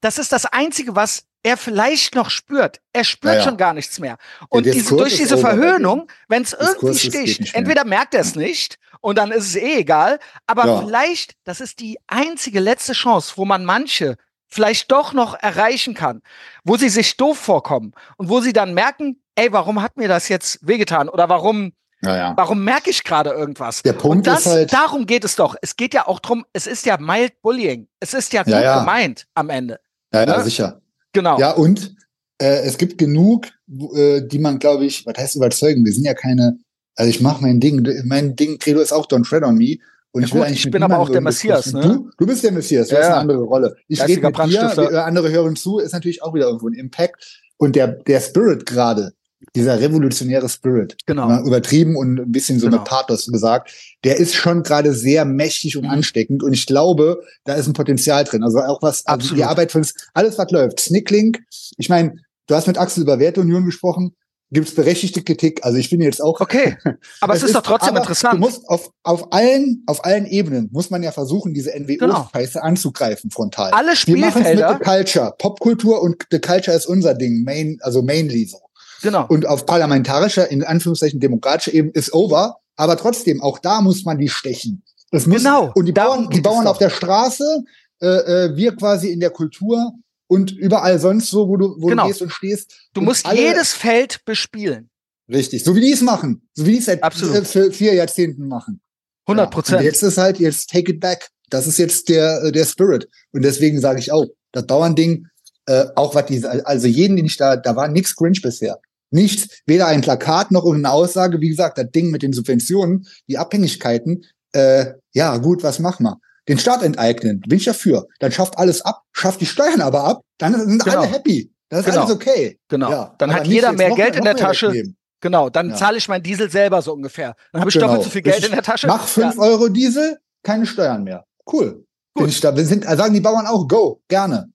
[0.00, 2.80] das ist das Einzige, was er vielleicht noch spürt.
[2.92, 3.44] Er spürt ja, ja.
[3.44, 4.16] schon gar nichts mehr.
[4.48, 9.18] Und diese, durch diese Verhöhnung, wenn es irgendwie sticht, entweder merkt er es nicht und
[9.18, 10.20] dann ist es eh egal.
[10.46, 10.80] Aber Ja.
[10.80, 16.22] vielleicht, das ist die einzige letzte Chance, wo man manche vielleicht doch noch erreichen kann,
[16.62, 20.28] wo sie sich doof vorkommen und wo sie dann merken, ey, warum hat mir das
[20.28, 21.72] jetzt wehgetan oder warum,
[22.04, 22.32] Ja, ja.
[22.36, 23.82] warum merke ich gerade irgendwas?
[23.82, 25.56] Der Punkt und das, ist halt, darum geht es doch.
[25.62, 27.88] Es geht ja auch drum, es ist ja mild Bullying.
[28.00, 28.78] Es ist ja gut Ja, ja.
[28.80, 29.80] gemeint am Ende.
[30.12, 30.44] ja, ja, ne?
[30.44, 30.80] sicher.
[31.12, 31.38] Genau.
[31.38, 31.94] Ja, und
[32.38, 33.46] äh, es gibt genug,
[33.94, 35.84] äh, die man, glaube ich, was heißt überzeugen?
[35.84, 36.58] Wir sind ja keine,
[36.96, 39.76] also ich mache mein Ding, mein Ding, Credo ist auch Don't Tread on Me.
[40.12, 41.82] Und Ja ich will gut, eigentlich ich bin aber auch der Messias, ne?
[41.82, 43.76] Du, du bist der Messias, du Ja, hast eine andere Rolle.
[43.88, 47.40] Ich rede mit dir, äh, andere hören zu, ist natürlich auch wieder irgendwo ein Impact.
[47.56, 49.12] Und der, der Spirit gerade,
[49.54, 51.42] dieser revolutionäre Spirit, Genau.
[51.44, 52.78] übertrieben und ein bisschen so Genau.
[52.78, 53.70] mit Pathos gesagt,
[54.02, 55.90] der ist schon gerade sehr mächtig und Mhm.
[55.90, 56.42] ansteckend.
[56.42, 58.42] Und ich glaube, da ist ein Potenzial drin.
[58.42, 60.80] Also auch was, also die Arbeit von alles, was läuft.
[60.80, 61.38] Snicklink,
[61.76, 62.14] ich meine,
[62.48, 64.14] du hast mit Axel über Werteunion gesprochen,
[64.50, 65.64] gibt es berechtigte Kritik.
[65.64, 66.40] Also ich finde jetzt auch.
[66.40, 66.76] Okay.
[67.20, 68.34] Aber es, ist doch trotzdem interessant.
[68.34, 73.30] Du musst auf, auf allen, auf allen Ebenen muss man ja versuchen, diese NWO-Scheiße anzugreifen
[73.30, 73.70] frontal.
[73.72, 74.74] Alle Wir machen es mit Genau.
[74.74, 74.78] Spielfelder.
[74.78, 75.34] The Culture.
[75.38, 78.58] Popkultur und The Culture ist unser Ding, main, also mainly so.
[79.04, 79.26] Genau.
[79.28, 82.56] Und auf parlamentarischer, in Anführungszeichen demokratischer Ebene ist over.
[82.76, 84.82] Aber trotzdem, auch da muss man die stechen.
[85.12, 87.62] Es muss, Genau, Und die Bauern, die Bauern auf der Straße,
[88.02, 89.92] äh, äh, wir quasi in der Kultur
[90.26, 92.02] und überall sonst so, wo du, wo Genau.
[92.04, 92.74] du gehst und stehst.
[92.94, 94.90] Du und musst jedes Feld bespielen.
[95.30, 96.48] Richtig, so wie die es machen.
[96.54, 97.36] So wie die es seit Absolut.
[97.36, 98.80] äh, für vier Jahrzehnten machen.
[99.26, 99.50] 100 Ja.
[99.50, 99.78] Prozent.
[99.80, 101.28] Und jetzt ist halt, jetzt take it back.
[101.50, 103.08] Das ist jetzt der, äh, der Spirit.
[103.32, 105.26] Und deswegen sage ich auch, das Bauernding,
[105.66, 108.78] äh, auch was diese, also jeden, den ich da, da war nix cringe bisher.
[109.14, 111.40] Nichts, weder ein Plakat noch irgendeine Aussage.
[111.40, 116.18] Wie gesagt, das Ding mit den Subventionen, die Abhängigkeiten, äh, ja, gut, was machen wir?
[116.48, 118.06] Den Staat enteignen, bin ich dafür.
[118.18, 120.98] Dann schafft alles ab, schafft die Steuern aber ab, dann sind Genau.
[121.02, 121.50] alle happy.
[121.70, 122.00] Das ist Genau.
[122.02, 122.58] alles okay.
[122.68, 122.90] Genau.
[122.90, 124.68] Ja, Dann hat jeder mehr Geld in der Tasche.
[124.68, 124.96] wegnehmen.
[125.20, 125.48] Genau.
[125.48, 125.76] Dann Ja.
[125.76, 127.34] zahle ich meinen Diesel selber so ungefähr.
[127.52, 127.86] Dann habe ich Genau.
[127.86, 128.50] doppelt so viel Geld Richtig.
[128.50, 128.86] in der Tasche.
[128.88, 129.40] Mach fünf Ja.
[129.40, 131.24] Euro Diesel, keine Steuern mehr.
[131.50, 131.84] Cool.
[132.16, 132.28] Gut.
[132.28, 134.50] ich da, wir sind, sagen die Bauern auch, go, gerne.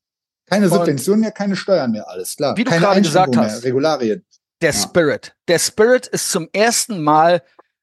[0.46, 2.56] Keine Subventionen mehr, keine Steuern mehr, alles klar.
[2.58, 3.54] Wie du keine gerade gesagt hast.
[3.56, 4.26] Mehr, Regularien.
[4.62, 4.78] Der Ja.
[4.78, 5.34] Spirit.
[5.48, 7.42] Der Spirit ist zum ersten Mal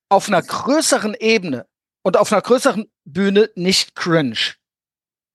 [0.09, 1.67] auf einer größeren Ebene
[2.03, 4.55] und auf einer größeren Bühne nicht cringe.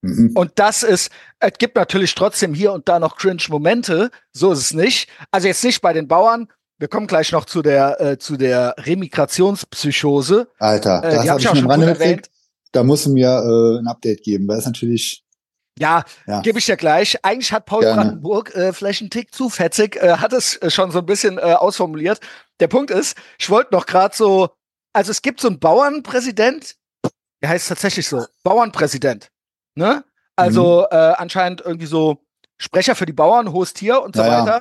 [0.02, 0.32] Mhm.
[0.36, 4.74] Und das ist, es gibt natürlich trotzdem hier und da noch Cringe-Momente, so ist es
[4.74, 5.10] nicht.
[5.32, 6.48] Also jetzt nicht bei den Bauern.
[6.80, 10.48] Wir kommen gleich noch zu der, äh, zu der Remigrationspsychose.
[10.58, 12.30] Alter, Äh, das habe ich ich schon Rande erwähnt.
[12.72, 15.21] Da musst du mir äh, ein Update geben, weil das natürlich,
[15.82, 16.42] Ja, ja.
[16.42, 17.18] gebe ich dir gleich.
[17.26, 17.96] Eigentlich hat Paul Gerne.
[17.96, 21.38] Brandenburg äh, vielleicht einen Tick zu fetzig, äh, hat es äh, schon so ein bisschen
[21.38, 22.20] äh, ausformuliert.
[22.60, 24.50] Der Punkt ist, ich wollte noch gerade so,
[24.94, 26.76] also es gibt so einen Bauernpräsident,
[27.42, 29.30] der heißt tatsächlich so, Bauernpräsident.
[29.76, 30.04] Ne?
[30.36, 30.96] Also Mhm.
[30.98, 32.24] äh, anscheinend irgendwie so
[32.60, 34.46] Sprecher für die Bauern, hohes Tier und so Ja, ja.
[34.46, 34.60] weiter.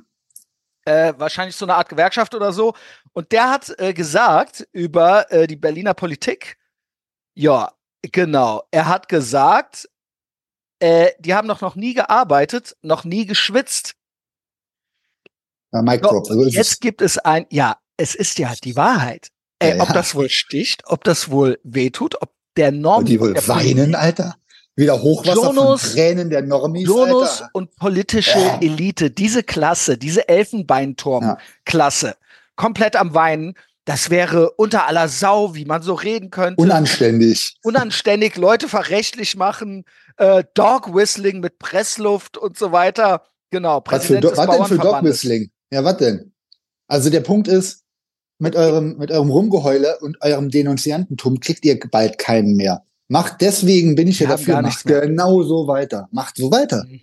[0.86, 2.72] Äh, wahrscheinlich so eine Art Gewerkschaft oder so.
[3.12, 6.56] Und der hat äh, gesagt über äh, die Berliner Politik,
[7.34, 9.88] ja, genau, er hat gesagt,
[10.80, 13.94] äh, die haben doch noch nie gearbeitet, noch nie geschwitzt.
[15.72, 16.30] ja Mic So, Drop.
[16.30, 19.28] Also jetzt es, gibt es ein, ja, es ist ja die Wahrheit.
[19.62, 19.94] Äh, Ja, Ob ja.
[19.94, 24.36] das wohl sticht, ob das wohl wehtut, ob der Norm und die wohl weinen, Alter.
[24.76, 27.50] Wieder Hochwasser Jonas- von Tränen der Normis, Jonas Alter.
[27.52, 28.38] und politische.
[28.62, 32.16] Elite, diese Klasse, diese Elfenbeinturm-Klasse,
[32.56, 33.54] komplett am Weinen.
[33.90, 36.62] Das wäre unter aller Sau, wie man so reden könnte.
[36.62, 37.56] Unanständig.
[37.64, 39.84] Unanständig, Leute verrechtlich machen,
[40.16, 43.24] äh, Dog Whistling mit Pressluft und so weiter.
[43.50, 45.22] Genau, Was, für, Präsident Do- des was denn für Bauernverbandes.
[45.22, 45.50] Dogwhistling?
[45.72, 46.32] Ja, was denn?
[46.86, 47.82] Also der Punkt ist,
[48.38, 52.84] mit eurem, mit eurem Rumgeheule und eurem Denunziantentum kriegt ihr bald keinen mehr.
[53.08, 56.06] Macht deswegen, bin ich Wir ja dafür, macht genau so weiter.
[56.12, 56.84] Macht so weiter.
[56.86, 57.00] Dann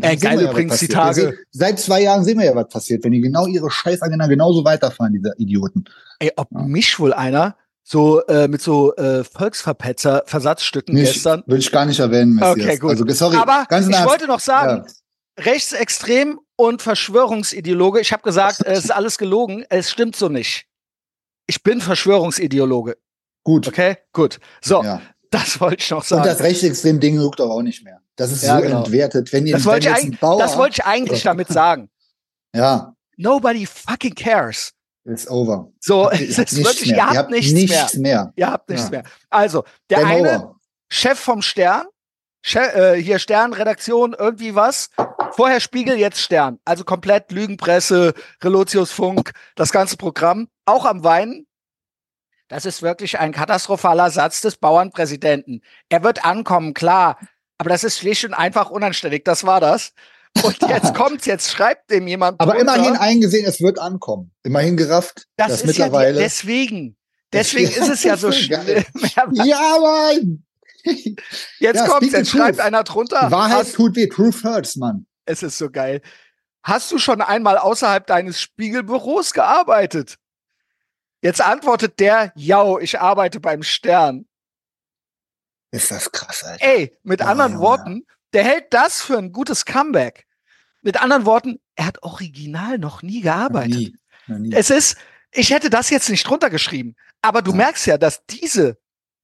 [0.00, 1.36] Äh, geil übrigens die Tage.
[1.50, 5.12] Seit zwei Jahren sehen wir ja, was passiert, wenn die genau ihre Scheißagenda genauso weiterfahren,
[5.12, 5.84] diese Idioten.
[6.18, 6.62] Ey, ob Ja.
[6.62, 11.42] mich wohl einer so äh, mit so äh, Volksverpetzer Versatzstücken Nicht, gestern.
[11.46, 12.52] Will ich gar nicht erwähnen, Messias.
[12.56, 12.90] Okay, gut.
[12.90, 14.04] Also, sorry, Aber ich Ernst.
[14.06, 15.44] wollte noch sagen, ja.
[15.44, 18.00] rechtsextrem und Verschwörungsideologe.
[18.00, 19.64] Ich habe gesagt, es ist alles gelogen.
[19.68, 20.66] Es stimmt so nicht.
[21.46, 22.96] Ich bin Verschwörungsideologe.
[23.44, 23.66] gut.
[23.68, 24.38] Okay, gut.
[24.62, 25.02] So, Ja.
[25.30, 26.24] das wollte ich noch Und sagen.
[26.24, 28.00] das Rechtsextrem-Ding juckt doch auch nicht mehr.
[28.16, 28.84] Das ist Ja, so genau.
[28.84, 29.32] entwertet.
[29.32, 31.90] Wenn ihr Das wollte wenn ich, Bauer, das wollte ich eigentlich damit sagen.
[32.54, 34.72] Ja, Nobody fucking cares.
[35.04, 35.70] ist over.
[35.80, 36.96] So, Habt es ihr habt ist nichts wirklich, mehr.
[36.98, 38.00] ihr habt habt nichts, nichts mehr.
[38.02, 38.32] mehr.
[38.36, 38.90] Ihr habt nichts Ja.
[38.90, 39.02] mehr.
[39.30, 40.56] Also, der Game eine over.
[40.90, 41.86] Chef vom Stern,
[42.42, 44.90] Chef, äh, hier Stern-Redaktion, irgendwie was.
[45.32, 46.58] Vorher Spiegel, jetzt Stern.
[46.64, 50.48] Also komplett Lügenpresse, Relotius Funk, das ganze Programm.
[50.66, 51.46] Auch am Weinen.
[52.48, 55.62] Das ist wirklich ein katastrophaler Satz des Bauernpräsidenten.
[55.88, 57.18] Er wird ankommen, klar.
[57.62, 59.24] Aber das ist schlicht und einfach unanständig.
[59.24, 59.92] Das war das.
[60.42, 62.40] Und jetzt kommt's, jetzt schreibt dem jemand.
[62.40, 62.74] Aber drunter.
[62.74, 64.32] immerhin eingesehen, es wird ankommen.
[64.42, 66.18] Immerhin gerafft, Das dass ist ja die, mittlerweile.
[66.18, 66.96] deswegen.
[67.32, 68.84] Deswegen ist es ja so schlimm.
[69.32, 70.44] ja, Mann!
[70.82, 72.66] Jetzt Ja, kommt, speak the jetzt schreibt truth.
[72.66, 73.30] einer drunter.
[73.30, 75.06] Wahrheit Hast, tut weh, Truth hurts, Mann.
[75.24, 76.00] es ist so geil.
[76.64, 80.16] Hast du schon einmal außerhalb deines Spiegelbüros gearbeitet?
[81.22, 84.26] Jetzt antwortet der, ja, ich arbeite beim Stern.
[85.72, 86.64] Ist das krass, Alter.
[86.64, 87.64] Ey, mit Ja, anderen Junge.
[87.64, 90.26] Worten, der hält das für ein gutes Comeback.
[90.82, 93.70] Mit anderen Worten, er hat original noch nie Noch gearbeitet.
[93.74, 93.96] nie.
[94.26, 94.52] Noch nie.
[94.54, 94.96] Es ist,
[95.32, 97.56] ich hätte das jetzt nicht drunter geschrieben, aber du Ja.
[97.58, 98.78] merkst ja, dass diese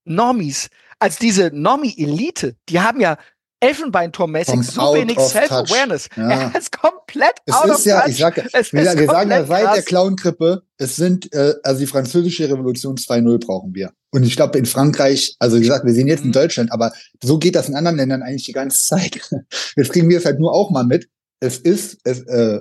[0.04, 3.18] Normies, als diese Normie-Elite, die haben ja
[3.60, 6.08] Elfenbeinturmmäßig so wenig Self-Awareness.
[6.16, 6.28] Ja.
[6.52, 8.10] Er ist komplett Es out ist of ja, touch.
[8.10, 9.82] ich sag es wir, wir sagen ja seit der.
[9.82, 13.90] Clown-Krippe, es sind, äh, also die französische Revolution 2.0 brauchen wir.
[14.10, 16.32] Und ich glaube in Frankreich, also wie gesagt, wir sehen jetzt in Mhm.
[16.32, 16.92] Deutschland, aber
[17.22, 19.20] so geht das in anderen Ländern eigentlich die ganze Zeit.
[19.76, 21.08] Jetzt kriegen wir es halt nur auch mal mit.
[21.40, 22.60] Es ist, es, äh,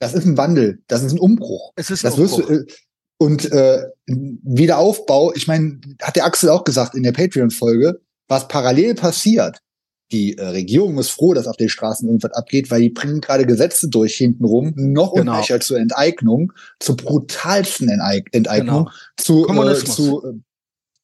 [0.00, 1.72] das ist ein Wandel, das ist ein Umbruch.
[1.76, 2.66] Es ist ein Das wirst du, Umbruch.
[2.68, 2.72] äh,
[3.18, 8.94] und äh, Wiederaufbau, ich meine, hat der Axel auch gesagt in der Patreon-Folge, was parallel
[8.94, 9.58] passiert.
[10.12, 13.46] Die äh, Regierung ist froh, dass auf den Straßen irgendwas abgeht, weil die bringen gerade
[13.46, 15.32] Gesetze durch hintenrum, noch Genau.
[15.32, 19.96] unreicher zur Enteignung, zur brutalsten Enteig Enteignung, zu, äh, Kommunismus.
[19.96, 20.32] zu äh,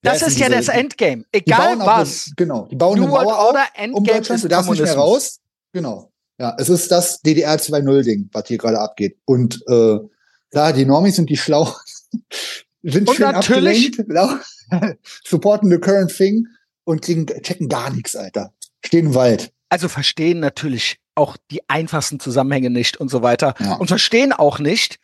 [0.03, 1.25] Das ist ja diese- das Endgame.
[1.33, 2.27] Egal was.
[2.27, 4.83] Eine, genau, die bauen New eine Mauer auf Order um Endgame Deutschland, du darfst nicht
[4.83, 5.41] mehr raus.
[5.73, 6.13] Genau.
[6.39, 9.17] Ja, es ist das DDR 2.0-Ding, was hier gerade abgeht.
[9.25, 9.99] Und äh,
[10.53, 11.75] klar, die Normis sind die schlau,
[12.83, 14.37] sind Und schön natürlich- abgelenkt, lau-
[15.25, 16.47] supporten the current thing
[16.85, 18.53] und kriegen, checken gar nichts, Alter.
[18.85, 19.53] Stehen im Wald.
[19.69, 23.55] Also verstehen natürlich auch die einfachsten Zusammenhänge nicht und so weiter.
[23.59, 23.75] Ja.
[23.75, 24.99] Und verstehen auch nicht,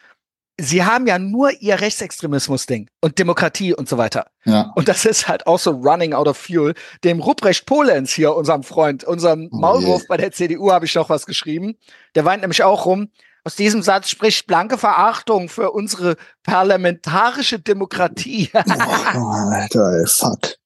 [0.59, 4.27] sie haben ja nur ihr Rechtsextremismus-Ding und Demokratie und so weiter.
[4.45, 4.73] Ja.
[4.77, 6.75] Und das ist halt auch so running out of fuel.
[7.03, 10.09] Dem Ruprecht Polenz hier, unserem Freund, unserem Oh Maulwurf je.
[10.09, 11.77] bei der CDU, habe ich noch was geschrieben.
[12.15, 13.11] Der weint nämlich auch rum.
[13.47, 18.51] Aus diesem Satz spricht blanke Verachtung für unsere parlamentarische Demokratie.
[18.55, 20.57] Oh, Alter, fuck.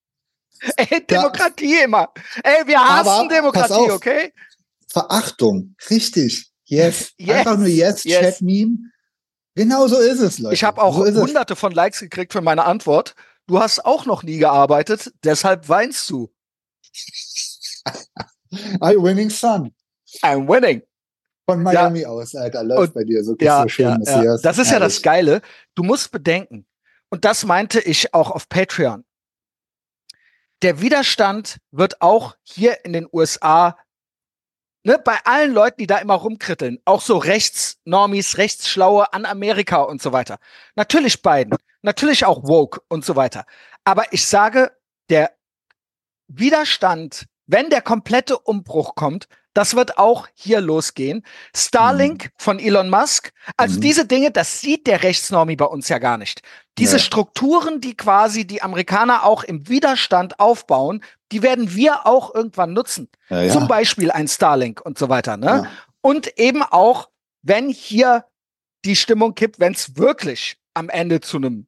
[0.77, 2.13] Ey, Demokratie immer.
[2.43, 3.91] Ey, wir Aber, hassen pass Demokratie, auf.
[3.93, 4.33] okay?
[4.89, 5.75] Verachtung.
[5.91, 6.51] Richtig.
[6.65, 7.13] Yes.
[7.19, 7.37] Yes.
[7.39, 8.21] Einfach nur yes, Yes.
[8.21, 8.77] Chat-Meme.
[9.55, 10.55] Genau so ist es, Leute.
[10.55, 11.17] Ich habe auch so es.
[11.17, 13.15] hunderte von Likes gekriegt für meine Antwort.
[13.47, 16.31] Du hast auch noch nie gearbeitet, deshalb weinst du.
[18.53, 19.75] I winning son.
[20.23, 20.83] I'm winning.
[21.47, 22.63] Von Miami aus, Alter.
[22.63, 24.03] Läuft Und- bei dir so, Ja, so schön.
[24.05, 24.37] ja, ja.
[24.39, 25.03] Das ist ja das herrlich.
[25.03, 25.43] Geile.
[25.75, 26.67] Du musst bedenken,
[27.11, 29.05] und das meinte ich auch auf Patreon.
[30.63, 33.79] Der Widerstand wird auch hier in den USA,
[34.85, 40.03] ne, bei allen Leuten, die da immer rumkritteln, auch so Rechtsnormis, Rechtsschlaue an Amerika und
[40.03, 40.39] so weiter.
[40.75, 43.45] Natürlich Biden, natürlich auch Woke und so weiter.
[43.85, 44.77] Aber ich sage,
[45.11, 45.33] der
[46.27, 51.25] Widerstand, wenn der komplette Umbruch kommt, das wird auch hier losgehen.
[51.55, 53.81] Starlink von Elon Musk, also Mhm.
[53.81, 56.43] diese Dinge, das sieht der Rechtsnormi bei uns ja gar nicht.
[56.79, 57.03] Diese Ja.
[57.03, 63.09] Strukturen, die quasi die Amerikaner auch im Widerstand aufbauen, die werden wir auch irgendwann nutzen.
[63.31, 63.53] Ja, ja.
[63.53, 65.37] Zum Beispiel ein Starlink und so weiter.
[65.37, 65.69] Ne?
[66.03, 67.09] Und eben auch,
[67.43, 68.27] wenn hier
[68.85, 71.67] die Stimmung kippt, wenn es wirklich am Ende zu einem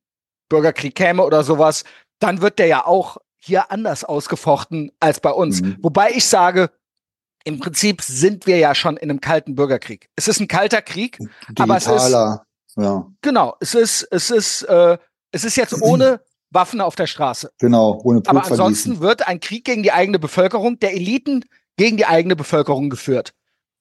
[0.49, 1.83] Bürgerkrieg käme oder sowas,
[2.21, 5.61] dann wird der ja auch hier anders ausgefochten als bei uns.
[5.61, 5.79] Mhm.
[5.83, 6.71] Wobei ich sage,
[7.45, 10.09] im Prinzip sind wir ja schon in einem kalten Bürgerkrieg.
[10.17, 11.19] Es ist ein kalter Krieg,
[11.59, 12.45] aber es ist- Digitaler.
[12.77, 13.57] Ja, genau.
[13.61, 14.97] Es ist, es ist, äh,
[15.33, 17.51] es ist jetzt ohne Waffen auf der Straße.
[17.59, 18.01] genau.
[18.05, 19.01] Ohne Aber Blut ansonsten vergießen.
[19.09, 21.45] wird ein Krieg gegen die eigene Bevölkerung, der Eliten
[21.77, 23.33] gegen die eigene Bevölkerung geführt.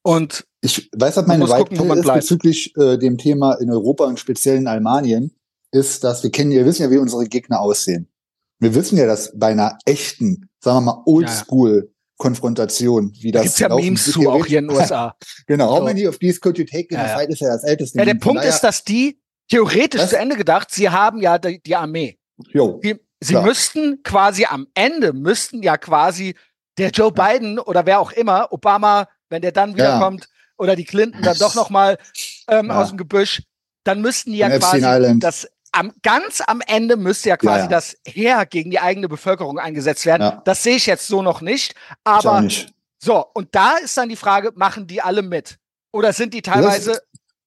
[0.03, 4.19] Und Ich weiß, was Man meine man ist bezüglich äh, dem Thema in Europa und
[4.19, 5.35] speziell in Almanien,
[5.71, 8.07] ist, dass wir kennen, wir wissen ja, wie unsere Gegner aussehen.
[8.59, 11.03] Wir wissen ja, dass bei einer echten, sagen wir mal,
[12.19, 15.15] Oldschool-Konfrontation, wie da das gibt's ja Memes zu, auch hier in den USA.
[15.47, 17.13] Genau, how many of these could you take in Ja, a ja.
[17.17, 18.19] fight, ist ja das älteste Ja, der Meme.
[18.23, 20.09] Punkt ist, dass die theoretisch Was?
[20.11, 22.17] zu Ende gedacht, sie haben ja die, die Armee.
[22.51, 23.45] Jo, Die, sie Klar.
[23.45, 26.35] müssten quasi am Ende, müssten ja quasi
[26.77, 29.75] der Joe Biden oder wer auch immer, Obama, wenn der dann Ja.
[29.75, 31.97] wiederkommt, oder die Clinton dann doch noch mal
[32.47, 32.81] ähm, Ja.
[32.81, 33.41] aus dem Gebüsch,
[33.85, 34.81] dann müssten die ja quasi
[35.19, 37.67] das am ganz am Ende müsste ja quasi ja.
[37.67, 40.23] das Heer gegen die eigene Bevölkerung eingesetzt werden.
[40.23, 40.41] Ja.
[40.45, 41.75] Das sehe ich jetzt so noch nicht.
[42.03, 42.73] Aber nicht.
[42.97, 45.57] so, und da ist dann die Frage, machen die alle mit?
[45.91, 47.01] Oder sind die teilweise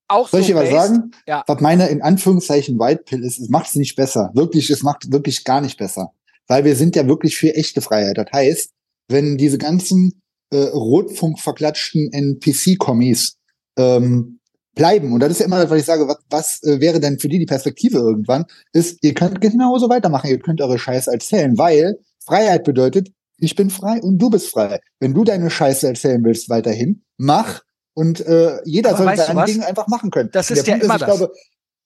[0.09, 0.74] auch Soll so ich dir was based?
[0.74, 1.11] sagen?
[1.26, 1.44] Ja.
[1.47, 4.30] Was meine in Anführungszeichen White Pill ist, es macht es nicht besser.
[4.34, 6.12] Wirklich, es macht wirklich gar nicht besser.
[6.47, 8.18] Weil wir sind ja wirklich für echte Freiheit.
[8.18, 8.70] Das heißt,
[9.09, 13.36] wenn diese ganzen äh, Rotfunk verklatschten NPC-Kommis
[13.78, 14.40] ähm,
[14.75, 17.18] bleiben, und das ist ja immer das, was ich sage, was, was äh, wäre denn
[17.18, 21.57] für die die Perspektive irgendwann, ist, ihr könnt genauso weitermachen, ihr könnt eure Scheiße erzählen,
[21.59, 23.09] weil Freiheit bedeutet,
[23.39, 24.81] ich bin frei und du bist frei.
[25.01, 27.62] Wenn du deine Scheiße erzählen willst weiterhin, mach
[27.95, 29.47] und äh, jeder Aber soll sein?
[29.47, 30.31] Ding einfach machen können.
[30.33, 31.18] Das Der ist ja Punkt immer ich das.
[31.18, 31.33] glaube,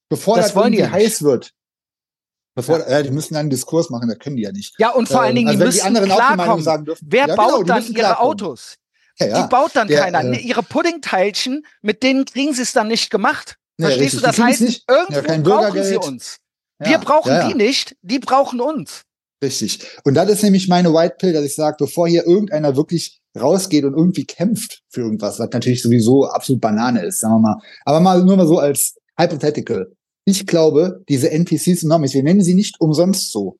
[0.09, 1.53] bevor Das das, wollen die irgendwie ja heiß wird,
[2.57, 2.89] Bevor, ja.
[2.89, 3.03] ja.
[3.03, 4.75] die müssen einen Diskurs machen, das können die ja nicht.
[4.79, 6.65] Ja, und vor ähm, allen Dingen, also die müssen die anderen klarkommen.
[6.65, 8.19] Sagen dürfen, Wer ja, baut genau, dann ihre.
[8.19, 8.77] Autos?
[9.19, 9.43] Ja, ja.
[9.43, 10.25] Die baut dann Der, keiner.
[10.25, 13.57] Äh, ihre Puddingteilchen, mit denen kriegen sie es dann nicht gemacht.
[13.79, 14.21] Verstehst richtig.
[14.21, 14.27] du?
[14.27, 16.39] Das heißt, nicht, irgendwo brauchen sie uns.
[16.79, 19.03] Wir brauchen die nicht, die brauchen uns.
[19.43, 19.87] Richtig.
[20.05, 23.85] Und das ist nämlich meine White Pill, dass ich sage, bevor hier irgendeiner wirklich rausgeht
[23.85, 27.61] und irgendwie kämpft für irgendwas, was natürlich sowieso absolut Banane ist, sagen wir mal.
[27.85, 29.93] Aber mal nur mal so als hypothetical.
[30.25, 33.59] Ich glaube, diese NPCs und Normis, wir nennen sie nicht umsonst so.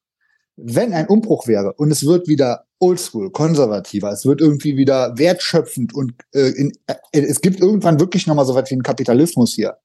[0.57, 5.95] Wenn ein Umbruch wäre und es wird wieder oldschool, konservativer, es wird irgendwie wieder wertschöpfend
[5.95, 9.77] und äh, in, äh, es gibt irgendwann wirklich nochmal so was wie einen Kapitalismus hier.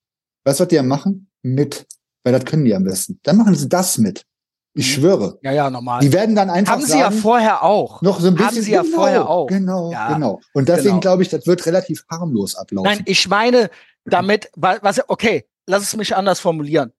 [0.44, 1.30] Was wird die ja machen?
[1.44, 1.86] Mit.
[2.24, 3.20] Weil das können die am besten.
[3.24, 4.26] Dann machen sie das mit.
[4.74, 5.02] Ich mhm.
[5.02, 5.40] schwöre.
[5.42, 6.02] Ja, ja, normal.
[6.02, 8.02] Die werden dann einfach Haben sie sagen, ja vorher auch.
[8.02, 8.48] Noch so ein bisschen.
[8.48, 9.48] Haben sie ja genau, vorher auch.
[9.48, 10.40] Genau, ja, genau.
[10.54, 11.00] Und deswegen genau.
[11.02, 12.90] glaube ich, das wird relativ harmlos ablaufen.
[12.90, 13.70] Nein, ich meine
[14.06, 16.94] damit, was, okay, lass es mich anders formulieren.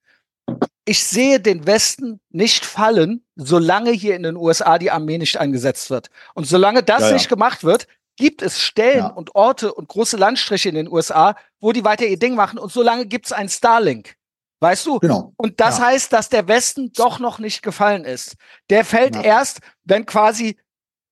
[0.85, 5.91] Ich sehe den Westen nicht fallen, solange hier in den USA die Armee nicht eingesetzt
[5.91, 6.09] wird.
[6.35, 7.13] Und solange das ja, ja.
[7.15, 7.87] nicht gemacht wird,
[8.17, 9.07] gibt es Stellen ja.
[9.07, 12.59] und Orte und große Landstriche in den USA, wo die weiter ihr Ding machen.
[12.59, 14.17] Und solange gibt es ein Starlink.
[14.61, 14.99] Weißt du?
[15.01, 15.33] Genau.
[15.37, 18.37] Und das heißt, dass der Westen doch noch nicht gefallen ist.
[18.71, 20.57] Der fällt erst, wenn quasi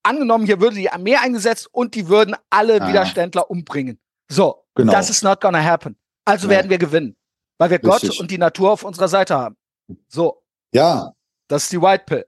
[0.05, 2.87] angenommen, hier würde die Armee eingesetzt und die würden alle.
[2.87, 3.99] Widerständler umbringen.
[4.29, 4.93] So, genau.
[4.93, 5.97] das ist not gonna happen.
[6.25, 7.17] Also werden wir gewinnen,
[7.61, 8.11] weil wir Richtig.
[8.11, 9.57] Gott und die Natur auf unserer Seite haben.
[10.09, 10.43] So.
[10.73, 11.13] Ja.
[11.49, 12.25] Das ist die White Pill.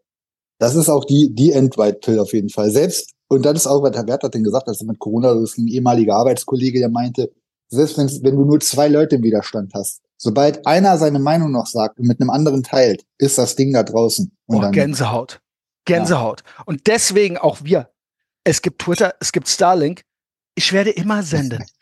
[0.59, 2.71] Das ist auch die, die End-White Pill auf jeden Fall.
[2.71, 5.35] Selbst, und das ist auch, was Herr Wert hat denn gesagt, dass er mit Corona,
[5.35, 7.33] das ist ein ehemaliger Arbeitskollege, der meinte,
[7.69, 11.99] selbst wenn du nur zwei Leute im Widerstand hast, Sobald einer seine Meinung noch sagt
[11.99, 14.31] und mit einem anderen teilt, ist das Ding da draußen.
[14.47, 15.41] Und oh, dann, Gänsehaut.
[15.85, 16.45] Gänsehaut.
[16.47, 16.63] Ja.
[16.65, 17.91] Und deswegen auch wir.
[18.45, 20.03] Es gibt Twitter, es gibt Starlink.
[20.55, 21.65] Ich werde immer senden.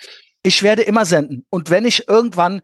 [0.42, 1.44] Ich werde immer senden.
[1.50, 2.62] Und wenn ich irgendwann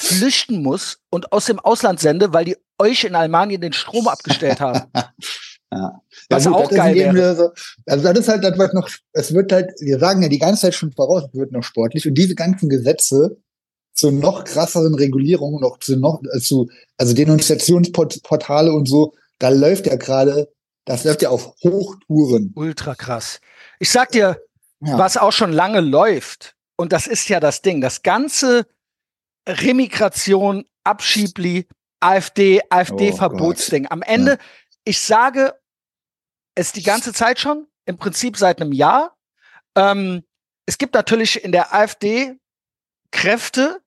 [0.00, 4.60] flüchten muss und aus dem Ausland sende, weil die euch in Almanien den Strom abgestellt
[4.60, 4.88] haben.
[5.72, 6.00] ja.
[6.30, 7.34] Was ja, gut, auch geil wäre.
[7.34, 7.50] So,
[7.84, 10.62] also das ist halt das, was noch, es wird halt, wir sagen ja die ganze
[10.62, 13.38] Zeit schon voraus, es wird noch sportlich und diese ganzen Gesetze
[13.92, 19.88] zu noch krasseren Regulierungen, noch zu noch äh, zu also Denunziationsportale und so, da läuft
[19.88, 20.48] ja gerade,
[20.84, 22.52] das läuft ja auf Hochtouren.
[22.54, 23.40] Ultra krass.
[23.80, 24.40] Ich sag dir,
[24.80, 24.96] ja.
[24.96, 28.64] was auch schon lange läuft, und das ist ja das Ding, das ganze
[29.48, 31.66] Remigration, Abschiebli,
[32.00, 33.86] AfD, AfD-Verbotsding.
[33.86, 34.38] Oh Am Ende, ja.
[34.84, 35.58] ich sage
[36.54, 39.16] es die ganze Zeit schon, im Prinzip seit einem Jahr.
[39.76, 40.24] Ähm,
[40.66, 42.36] es gibt natürlich in der AfD
[43.10, 43.80] Kräfte,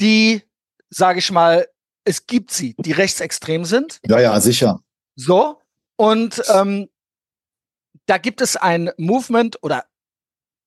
[0.00, 0.42] die,
[0.90, 1.66] sage ich mal,
[2.04, 4.00] es gibt sie, die rechtsextrem sind.
[4.06, 4.80] Ja, ja, sicher.
[5.16, 5.60] So.
[5.96, 6.88] Und ähm,
[8.06, 9.86] da gibt es ein Movement oder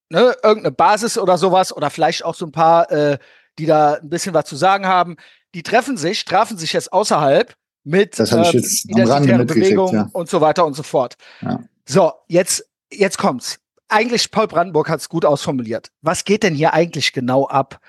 [0.09, 3.17] ne, irgendeine Basis oder sowas oder vielleicht auch so ein paar, äh,
[3.60, 5.18] die da ein bisschen was zu sagen haben.
[5.53, 10.10] Die treffen sich, trafen sich jetzt außerhalb mit das ähm, identitären Bewegungen ja.
[10.12, 11.16] und so weiter und so fort.
[11.41, 11.60] Ja.
[11.86, 13.60] So, jetzt, jetzt kommt's.
[13.88, 15.91] Eigentlich, Paul Brandenburg hat es gut ausformuliert.
[16.01, 17.80] Was geht denn hier eigentlich genau ab?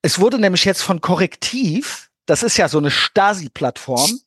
[0.00, 4.20] Es wurde nämlich jetzt von Korrektiv, das ist ja so eine Stasi-Plattform,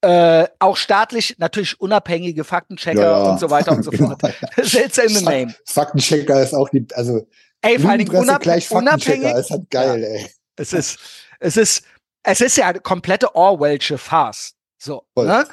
[0.00, 3.30] äh, auch staatlich natürlich unabhängige Faktenchecker ja, ja.
[3.32, 4.20] und so weiter und so fort.
[4.20, 5.54] That's in the name.
[5.66, 7.26] Faktenchecker ist auch die, also
[7.64, 9.32] ey, vor allen Dingen unab gleich unabhängig.
[9.34, 10.08] ist halt geil, ja.
[10.08, 10.30] ey.
[10.56, 10.98] Es ist,
[11.40, 11.84] es ist,
[12.22, 14.54] es ist ja eine komplette Orwellsche Farce.
[14.78, 15.46] So, ne?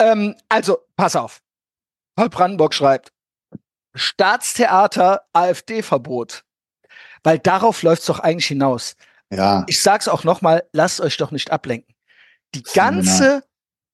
[0.00, 1.42] ähm, also, pass auf.
[2.16, 3.12] Paul Brandenburg schreibt,
[3.94, 6.44] Staatstheater AfD-Verbot.
[7.22, 8.96] Weil darauf läuft es doch eigentlich hinaus.
[9.30, 9.64] Ja.
[9.68, 11.94] Ich sag's auch nochmal, lasst euch doch nicht ablenken.
[12.54, 13.44] Die ganze,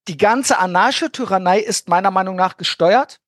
[0.09, 3.21] die ganze Anarcho-Tyrannei ist meiner Meinung nach gesteuert.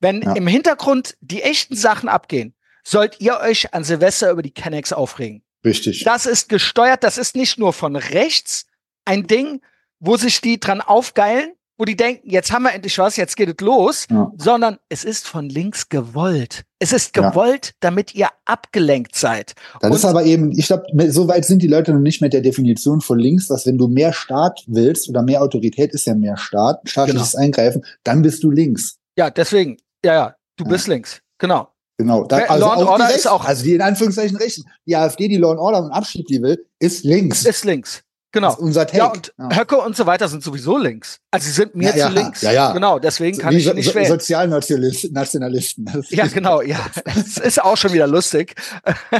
[0.00, 0.32] Wenn ja.
[0.32, 5.42] im Hintergrund die echten Sachen abgehen, sollt ihr euch an Silvester über die Kennex aufregen.
[5.64, 6.04] Richtig.
[6.04, 8.66] Das ist gesteuert, das ist nicht nur von rechts
[9.04, 9.60] ein Ding,
[10.00, 13.48] wo sich die dran aufgeilen, wo die denken, jetzt haben wir endlich was, jetzt geht
[13.48, 14.30] es los, ja.
[14.36, 16.64] sondern es ist von links gewollt.
[16.78, 17.72] Es ist gewollt, ja.
[17.80, 19.54] damit ihr abgelenkt seid.
[19.80, 22.32] Das Und ist aber eben, ich glaube, so weit sind die Leute noch nicht mit
[22.32, 26.14] der Definition von links, dass wenn du mehr Staat willst oder mehr Autorität ist ja
[26.14, 27.44] mehr Staat, staatliches genau.
[27.44, 28.98] Eingreifen, dann bist du links.
[29.16, 31.20] Ja, deswegen, ja, ja, du bist links.
[31.38, 31.71] Genau.
[32.02, 32.24] Genau.
[32.24, 33.44] Da, also Law and Order ist auch.
[33.44, 34.64] Also die in Anführungszeichen rechten.
[34.86, 37.44] Die AfD, die Law and Order und Abschied die will, ist links.
[37.44, 38.02] Ist links.
[38.32, 38.56] Genau.
[38.58, 38.98] unser Take.
[38.98, 39.56] Ja, und ja.
[39.56, 41.20] Höcke und so weiter sind sowieso links.
[41.30, 42.42] Also sie sind mir ja, zu ja, links.
[42.42, 42.72] Ja, ja.
[42.72, 44.08] Genau, deswegen kann Wie ich so, nicht wählen.
[44.08, 46.04] Sozialnationalisten.
[46.08, 46.78] Ja, genau, ja.
[47.04, 48.54] Es ist auch schon wieder lustig.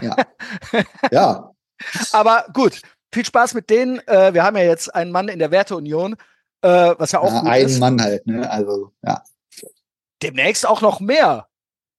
[0.03, 0.17] Ja.
[1.13, 1.53] ja.
[2.13, 2.81] Aber gut,
[3.13, 4.01] viel Spaß mit denen.
[4.09, 6.15] Äh, wir haben ja jetzt einen Mann in der Werteunion,
[6.63, 7.79] äh, was ja auch gut ein ist.
[7.79, 8.51] Mann halt, ne?
[8.51, 9.23] Also, ja.
[10.23, 11.49] Demnächst auch noch mehr.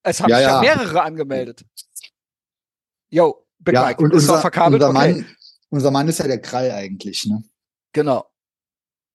[0.04, 1.64] Es haben sich ja mehrere angemeldet.
[3.10, 4.82] Yo, Big ja, Mike, und ist unser, verkabelt.
[4.82, 5.26] Unser Mann,
[5.70, 7.42] unser Mann ist ja der Krall eigentlich, ne?
[7.92, 8.30] Genau.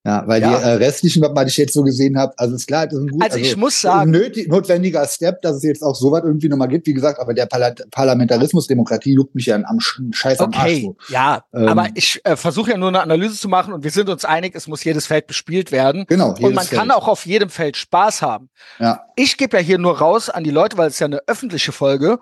[0.05, 0.57] Ja, weil Ja.
[0.57, 3.07] die äh, restlichen, was ich jetzt so gesehen habe, also ist klar, das ist ein
[3.09, 6.69] gut, Also ich muss sagen- nötig, notwendiger Step, dass es jetzt auch sowas irgendwie nochmal
[6.69, 10.53] gibt, wie gesagt, aber der Parla Parlamentarismus, Demokratie juckt mich ja am Sch- Scheiß am
[10.53, 10.61] Arsch.
[10.61, 11.13] Okay, So.
[11.13, 14.07] ja, Ähm, aber ich äh, versuche ja nur eine Analyse zu machen und wir sind
[14.09, 16.05] uns einig, es muss jedes Feld bespielt werden.
[16.07, 16.29] Genau.
[16.29, 16.91] Und man jedes kann Feld.
[16.93, 18.49] auch auf jedem Feld Spaß haben.
[18.79, 19.01] Ja.
[19.17, 22.19] Ich gebe ja hier nur raus an die Leute, weil es ja eine öffentliche Folge,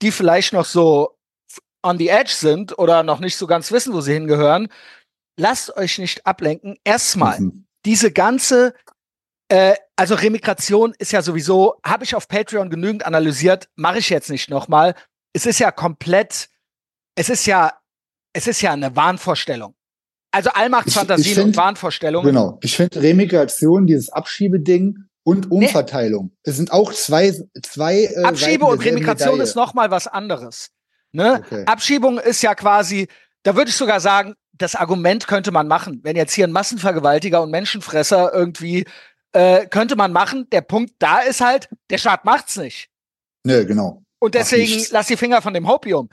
[0.00, 1.10] die vielleicht noch so
[1.82, 4.68] on the edge sind oder noch nicht so ganz wissen, wo sie hingehören.
[5.36, 6.76] Lasst euch nicht ablenken.
[6.84, 7.66] Erstmal, Mhm.
[7.84, 8.74] diese ganze,
[9.48, 14.30] äh, also Remigration ist ja sowieso, habe ich auf Patreon genügend analysiert, mache ich jetzt
[14.30, 14.94] nicht nochmal.
[15.32, 16.48] Es ist ja komplett,
[17.14, 17.72] es ist ja,
[18.32, 19.74] es ist ja eine Wahnvorstellung.
[20.32, 22.26] Also Allmachtsfantasien und Wahnvorstellungen.
[22.26, 22.58] Genau.
[22.62, 27.32] Ich finde Remigration, dieses Abschiebeding und Umverteilung, es sind auch zwei,
[27.62, 29.42] zwei äh, Abschiebe und Remigration Medaille.
[29.44, 30.70] ist noch mal was anderes.
[31.12, 31.42] Ne?
[31.44, 31.62] Okay.
[31.66, 33.08] Abschiebung ist ja quasi,
[33.42, 36.00] da würde ich sogar sagen, das Argument könnte man machen.
[36.02, 38.84] Wenn jetzt hier ein Massenvergewaltiger und Menschenfresser irgendwie,
[39.32, 40.48] äh, könnte man machen.
[40.50, 42.88] Der Punkt da ist halt, der Staat macht's nicht.
[43.44, 44.02] Ne, genau.
[44.18, 46.08] Und deswegen lass die Finger von dem Hopium.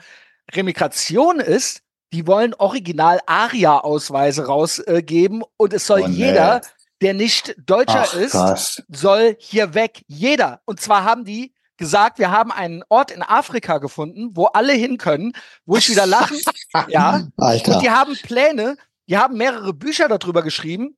[0.54, 1.80] Remigration ist,
[2.12, 6.16] die wollen original ARIA-Ausweise rausgeben und es soll Oh, nee.
[6.26, 6.60] jeder,
[7.00, 8.82] der nicht Deutscher Ach, ist, krass.
[8.88, 10.02] soll hier weg.
[10.06, 10.60] Jeder.
[10.64, 14.98] Und zwar haben die gesagt, wir haben einen Ort in Afrika gefunden, wo alle hin
[14.98, 15.32] können,
[15.66, 16.38] wo ich wieder lachen.
[16.88, 17.26] ja.
[17.36, 17.74] Alter.
[17.74, 18.76] Und die haben Pläne,
[19.08, 20.96] die haben mehrere Bücher darüber geschrieben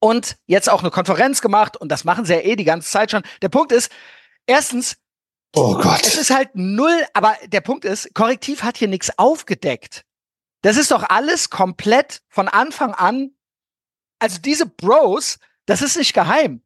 [0.00, 3.10] und jetzt auch eine Konferenz gemacht und das machen sie ja eh die ganze Zeit
[3.10, 3.22] schon.
[3.42, 3.90] Der Punkt ist,
[4.46, 4.96] erstens,
[5.54, 6.06] oh Gott.
[6.06, 10.04] es ist halt null, aber der Punkt ist, Korrektiv hat hier nichts aufgedeckt.
[10.62, 13.30] Das ist doch alles komplett von Anfang an.
[14.18, 16.62] Also diese Bros, das ist nicht geheim.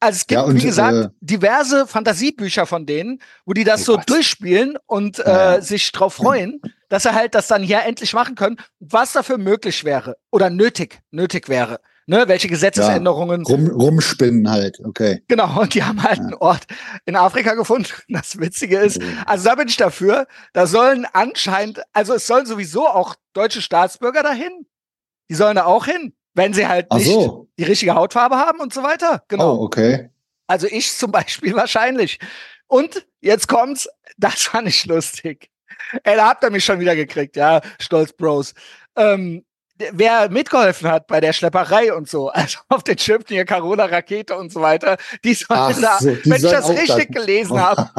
[0.00, 3.82] Also es gibt, Ja, und, wie gesagt, äh, diverse Fantasiebücher von denen, wo die das
[3.82, 4.10] Oh so Gott.
[4.10, 5.60] durchspielen und Ja, äh, ja.
[5.60, 9.84] sich drauf freuen, dass sie halt das dann hier endlich machen können, was dafür möglich
[9.84, 11.80] wäre oder nötig, nötig wäre.
[12.10, 15.22] Ne, welche Gesetzesänderungen Rum, rumspinnen halt, okay.
[15.28, 16.62] Genau, und die haben halt einen Ort
[17.04, 17.90] in Afrika gefunden.
[18.08, 22.88] Das Witzige ist, also da bin ich dafür, da sollen anscheinend, also es sollen sowieso
[22.88, 24.66] auch deutsche Staatsbürger dahin.
[25.30, 27.48] Die sollen da auch hin, wenn sie halt nicht so.
[27.58, 29.22] die richtige Hautfarbe haben und so weiter.
[29.28, 29.56] Genau.
[29.56, 30.08] Oh, okay.
[30.46, 32.18] Also ich zum Beispiel wahrscheinlich.
[32.68, 35.50] Und jetzt kommt's, das fand ich lustig.
[36.04, 38.54] Ey, da habt ihr mich schon wieder gekriegt, ja, Stolz Bros.
[38.96, 39.44] Ähm,
[39.92, 44.36] wer mitgeholfen hat bei der Schlepperei und so, also auf den Schiffen hier Carola Rakete
[44.36, 47.60] und so weiter, die sollen Ach da, so, die wenn ich das richtig da- gelesen
[47.60, 47.90] habe,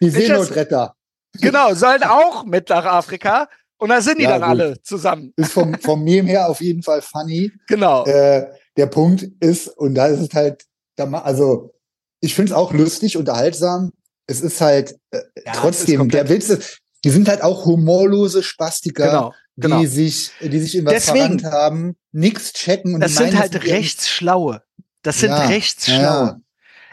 [0.00, 0.94] die Seenotretter.
[1.40, 3.48] genau, sollen auch mit nach Afrika
[3.80, 4.48] und da sind die Ja, dann gut.
[4.50, 5.32] alle zusammen.
[5.36, 7.50] Ist vom, vom Meme her auf jeden Fall funny.
[7.66, 8.04] Genau.
[8.04, 10.64] Äh, der Punkt ist, und da ist es halt,
[10.96, 11.74] da also
[12.20, 13.92] ich finde es auch lustig, unterhaltsam.
[14.26, 19.06] Es ist halt äh, Ja, trotzdem, der Witz ist, die sind halt auch humorlose Spastiker,
[19.06, 19.34] Genau.
[19.56, 19.80] Genau.
[19.80, 23.64] die sich, die sich in was Deswegen- haben, nichts checken und Das sind halt wäre-
[23.64, 24.62] Rechtsschlaue.
[25.02, 26.40] Das sind Ja, Rechtsschlaue.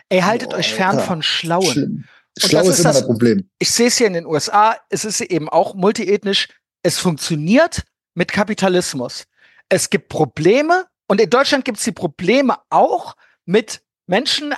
[0.10, 1.04] Ey, haltet Boah, euch fern Alter.
[1.04, 1.66] von Schlauen.
[1.66, 2.04] Schlimm.
[2.40, 3.50] Schlau das ist ist immer das- das Problem.
[3.60, 6.48] ich sehe es hier in den USA, es ist eben auch multiethnisch.
[6.84, 9.26] Es funktioniert mit Kapitalismus.
[9.70, 13.16] Es gibt Probleme und in Deutschland gibt es die Probleme auch
[13.46, 14.54] mit Menschen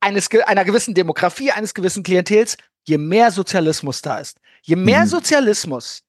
[0.00, 2.56] eines, einer gewissen Demografie, eines gewissen Klientels,
[2.86, 4.38] je mehr Sozialismus da ist.
[4.62, 5.08] Je mehr Mhm.
[5.08, 6.02] Sozialismus,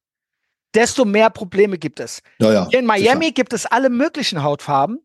[0.74, 2.22] desto mehr Probleme gibt es.
[2.40, 3.34] Ja, ja, Hier in Miami sicher.
[3.34, 5.00] gibt es alle möglichen Hautfarben,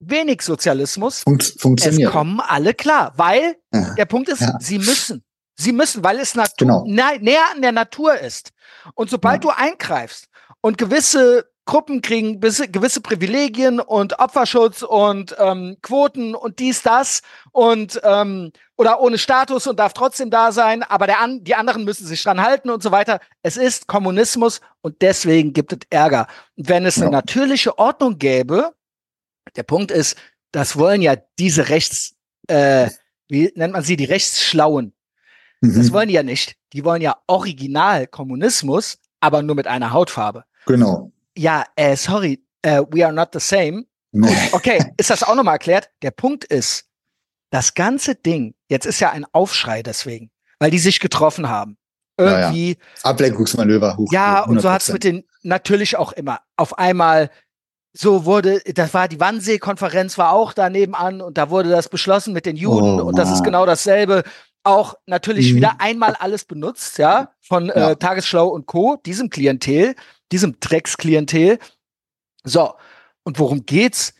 [0.00, 1.20] wenig Sozialismus.
[1.20, 2.10] Funkt, Es funktioniert.
[2.10, 3.94] kommen alle klar, weil Ja.
[3.94, 5.22] der Punkt ist, sie müssen.
[5.54, 6.84] Sie müssen, weil es Natur, Genau.
[6.84, 8.50] nä- näher an der Natur ist.
[8.94, 9.50] Und sobald Ja.
[9.52, 10.26] du eingreifst
[10.60, 17.22] und gewisse Gruppen kriegen gewisse Privilegien und Opferschutz und ähm, Quoten und dies, das
[17.52, 21.84] und ähm, oder ohne Status und darf trotzdem da sein, aber der an, die anderen
[21.84, 23.20] müssen sich dran halten und so weiter.
[23.44, 26.26] Es ist Kommunismus und deswegen gibt es Ärger.
[26.56, 27.10] Und wenn es eine Ja.
[27.12, 28.72] natürliche Ordnung gäbe,
[29.54, 30.16] der Punkt ist,
[30.50, 32.16] das wollen ja diese Rechts,
[32.48, 32.90] äh,
[33.28, 34.94] wie nennt man sie, die Rechtsschlauen.
[35.62, 35.92] Das Mhm.
[35.92, 36.56] wollen die ja nicht.
[36.72, 40.44] Die wollen ja original Kommunismus, aber nur mit einer Hautfarbe.
[40.66, 41.12] Genau.
[41.38, 43.84] Ja, äh, sorry, äh, we are not the same.
[44.12, 44.28] Nee.
[44.52, 45.88] Okay, ist das auch nochmal erklärt?
[46.02, 46.84] Der Punkt ist,
[47.50, 51.76] das ganze Ding, jetzt ist ja ein Aufschrei deswegen, weil die sich getroffen haben.
[52.18, 52.38] Ja, ja.
[52.46, 54.12] Irgendwie, Ablenkungsmanöver hoch.
[54.12, 54.92] ja, und so hat's 100%.
[54.92, 56.40] mit den natürlich auch immer.
[56.56, 57.30] Auf einmal
[57.94, 62.32] so wurde, das war die Wannsee-Konferenz war auch da nebenan und da wurde das beschlossen
[62.32, 64.22] mit den Juden Oh, und das ist genau dasselbe.
[64.64, 65.56] Auch natürlich Mhm.
[65.56, 67.90] wieder einmal alles benutzt, ja, von Ja.
[67.90, 69.94] Äh, Tagesschlau und Co., diesem Klientel,
[70.30, 71.58] diesem Drecksklientel.
[72.44, 72.74] So,
[73.24, 74.14] und worum geht's?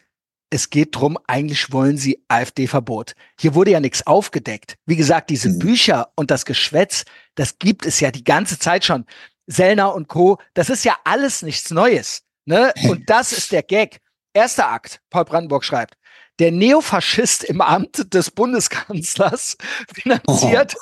[0.51, 3.15] Es geht drum, eigentlich wollen sie AfD-Verbot.
[3.41, 4.77] Hier wurde ja nichts aufgedeckt.
[4.85, 5.59] Wie gesagt, diese Mhm.
[5.61, 7.05] Bücher und das Geschwätz,
[7.37, 9.07] das gibt es ja die ganze Zeit schon.
[9.47, 12.23] Sellner und Co., das ist ja alles nichts Neues.
[12.45, 12.73] Ne?
[13.01, 13.99] Und das ist der Gag.
[14.35, 15.95] Erster Akt, Paul Brandenburg schreibt,
[16.39, 19.57] der Neofaschist im Amt des Bundeskanzlers
[19.95, 20.77] finanziert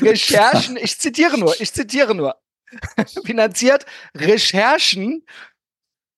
[0.00, 2.36] Recherchen, ich zitiere nur, ich zitiere nur,
[3.24, 5.24] finanziert Recherchen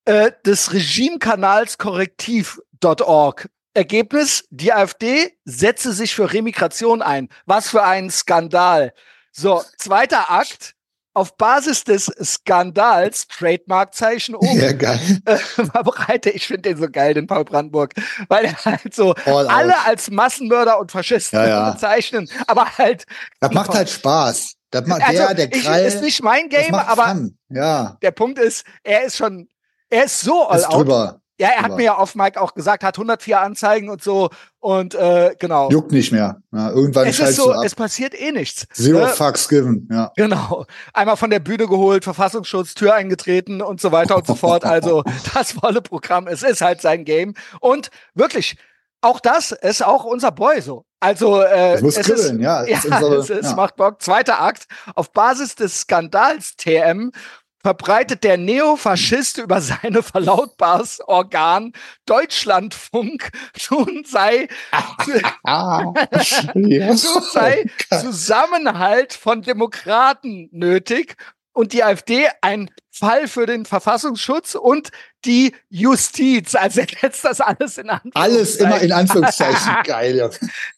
[0.04, 3.48] äh, des Regimekanals korrektiv.org.
[3.74, 7.28] Ergebnis, die AfD setze sich für Remigration ein.
[7.46, 8.92] Was für ein Skandal.
[9.30, 10.74] So, zweiter Akt,
[11.18, 14.98] auf Basis des Skandals, Trademarkzeichen um, Ja, geil.
[15.24, 17.92] äh, verbreite, ich finde den so geil, den Paul Brandenburg,
[18.28, 19.52] weil er halt so All out.
[19.52, 21.70] alle als Massenmörder und Faschisten Ja, ja.
[21.72, 23.04] bezeichnen, aber halt,
[23.40, 24.54] Das macht halt Spaß.
[24.70, 25.84] Das macht also, der, der ich, Krall.
[25.84, 27.38] ist nicht mein Game, aber Fun.
[27.48, 29.48] Ja, der Punkt ist, er ist schon,
[29.90, 30.74] er ist so all ist out.
[30.74, 31.20] drüber.
[31.40, 31.76] Ja, er hat drüber.
[31.76, 34.28] mir ja auf Mike auch gesagt, hat 104 Anzeigen und so
[34.58, 35.70] und äh, genau.
[35.70, 36.42] Juckt nicht mehr.
[36.52, 37.64] Ja, irgendwann es ist so, ab.
[37.64, 38.66] es passiert eh nichts.
[38.72, 39.06] Zero ne?
[39.08, 39.88] fucks given.
[39.90, 40.10] Ja.
[40.16, 40.66] Genau.
[40.92, 44.64] Einmal von der Bühne geholt, Verfassungsschutz, Tür eingetreten und so weiter und so fort.
[44.64, 46.26] Also das volle Programm.
[46.26, 47.34] Es ist halt sein Game.
[47.60, 48.56] Und wirklich,
[49.00, 50.84] auch das ist auch unser Boy so.
[51.00, 52.64] Also äh, Das muss es kribbeln, ist, ja.
[52.64, 53.54] ja, Es ist unsere- es, es ja.
[53.54, 54.02] macht Bock.
[54.02, 54.66] Zweiter Akt.
[54.96, 57.12] Auf Basis des Skandals TM
[57.60, 61.72] verbreitet der Neofaschist über seine Verlautbarsorgan
[62.06, 63.30] Deutschlandfunk.
[63.70, 64.48] Nun sei
[66.54, 71.16] nun sei Zusammenhalt von Demokraten nötig
[71.52, 74.90] und die AfD ein Fall für den Verfassungsschutz und
[75.24, 76.54] die Justiz.
[76.54, 78.12] Also er setzt das alles in Anführungszeichen.
[78.14, 80.16] Alles immer in Anführungszeichen geil.
[80.16, 80.30] Ja.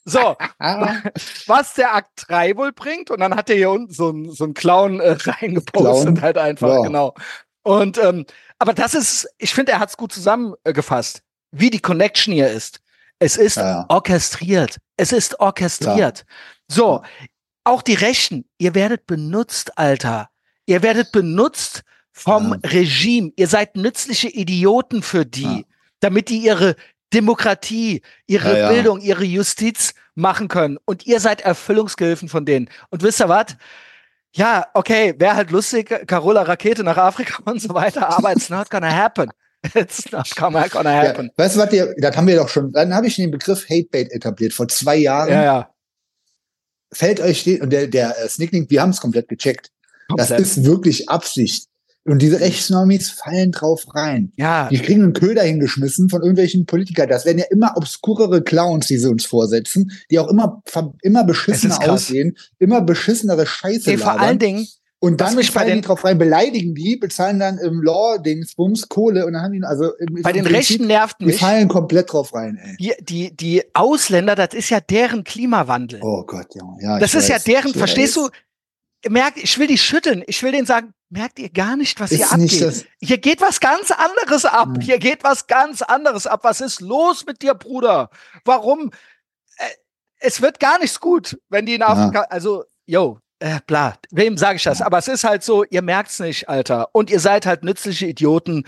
[0.04, 0.36] So,
[1.46, 3.10] was der Akt 3 wohl bringt.
[3.10, 6.22] Und dann hat er hier unten so einen so einen Clown äh, reingepostet, Clown?
[6.22, 6.82] halt einfach, Ja.
[6.82, 7.14] genau.
[7.62, 8.24] Und ähm,
[8.58, 12.80] aber das ist, ich finde, er hat es gut zusammengefasst, wie die Connection hier ist.
[13.18, 13.84] Es ist ja.
[13.88, 14.78] orchestriert.
[14.96, 16.24] Es ist orchestriert.
[16.68, 17.02] So,
[17.64, 20.29] auch die Rechten, ihr werdet benutzt, Alter.
[20.70, 22.70] Ihr werdet benutzt vom Ja.
[22.70, 23.32] Regime.
[23.34, 25.62] Ihr seid nützliche Idioten für die, Ja.
[25.98, 26.76] damit die ihre
[27.12, 28.68] Demokratie, ihre Ja.
[28.70, 30.78] Bildung, ihre Justiz machen können.
[30.84, 32.70] Und ihr seid Erfüllungsgehilfen von denen.
[32.90, 33.56] Und wisst ihr was?
[34.32, 38.70] Ja, okay, wäre halt lustig, Carola Rakete nach Afrika und so weiter, aber it's not
[38.70, 39.28] gonna happen.
[39.74, 41.30] It's not gonna, gonna Ja, happen.
[41.36, 44.12] weißt du was, ihr, das haben wir doch schon, dann habe ich den Begriff Hatebait
[44.12, 45.30] etabliert, vor zwei Jahren.
[45.30, 45.70] Ja, ja.
[46.92, 49.70] Fällt euch den, und der, der äh, Snicklink, wir haben es komplett gecheckt.
[50.16, 51.66] Das ist wirklich Absicht.
[52.06, 54.32] Und diese Rechtsnormis fallen drauf rein.
[54.36, 57.08] ja, Die kriegen einen Köder hingeschmissen von irgendwelchen Politikern.
[57.10, 60.62] Das werden ja immer obskurere Clowns, die sie uns vorsetzen, die auch immer,
[61.02, 64.66] immer beschissener aussehen, immer beschissenere Scheiße nee, vor allen Dingen,
[64.98, 68.88] Und dann mich bei fallen die den- drauf rein, beleidigen die, bezahlen dann im Law-Dingsbums
[68.88, 69.92] Kohle und dann haben die, also
[70.22, 72.76] bei den Prinzip, Rechten nervt die mich, fallen komplett drauf rein, ey.
[72.78, 76.00] die, die, die Ausländer, das ist ja deren Klimawandel.
[76.02, 76.62] Oh Gott, ja.
[76.80, 78.24] ja das ist ja weiß, deren, ich verstehst weiß.
[78.24, 78.30] du?
[79.08, 80.22] Merkt, ich will die schütteln.
[80.26, 82.68] Ich will denen sagen, merkt ihr gar nicht, was hier Ist nicht abgeht?
[82.68, 84.68] das, Hier geht was ganz anderes ab.
[84.78, 84.82] Ja.
[84.82, 86.40] Hier geht was ganz anderes ab.
[86.44, 88.10] Was ist los mit dir, Bruder?
[88.44, 88.90] Warum?
[89.56, 89.64] Äh,
[90.18, 94.56] es wird gar nichts gut, wenn die in Afrika, also, yo, äh, bla, wem sage
[94.56, 94.80] ich das?
[94.80, 94.86] Ja.
[94.86, 96.90] Aber es ist halt so, ihr merkt's nicht, Alter.
[96.92, 98.66] Und ihr seid halt nützliche Idioten,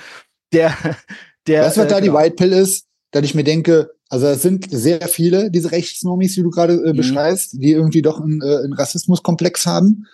[0.55, 0.75] der,
[1.47, 1.65] der.
[1.67, 2.19] weißt du, was äh, da die genau.
[2.19, 2.87] White Pill ist?
[3.11, 6.93] Dass ich mir denke, also es sind sehr viele, diese Rechtsnormis, die du gerade äh,
[6.93, 6.97] Mhm.
[6.97, 10.07] beschreibst, die irgendwie doch einen, äh, einen Rassismuskomplex haben,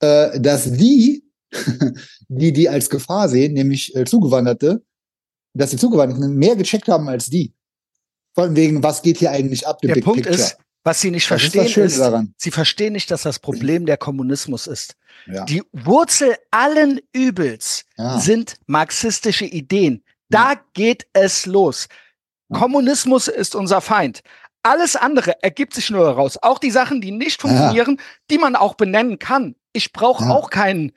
[0.00, 1.24] äh, dass die,
[2.28, 4.82] die die als Gefahr sehen, nämlich äh, Zugewanderte,
[5.54, 7.52] dass die Zugewanderten mehr gecheckt haben als die.
[8.34, 10.34] Von wegen, was geht hier eigentlich ab, Der big Punkt picture.
[10.36, 12.34] ist, was sie nicht das ist verstehen, ist, daran.
[12.36, 14.94] sie verstehen nicht, dass das Problem der Kommunismus ist.
[15.26, 15.44] Ja.
[15.44, 18.20] Die Wurzel allen Übels Ja.
[18.20, 20.04] sind marxistische Ideen.
[20.28, 21.88] Da geht es los.
[22.50, 22.58] Ja.
[22.60, 24.20] Kommunismus ist unser Feind.
[24.62, 26.36] Alles andere ergibt sich nur daraus.
[26.42, 27.98] Auch die Sachen, die nicht funktionieren,
[28.30, 29.54] die man auch benennen kann.
[29.72, 30.30] Ich brauche Ja.
[30.30, 30.92] auch keinen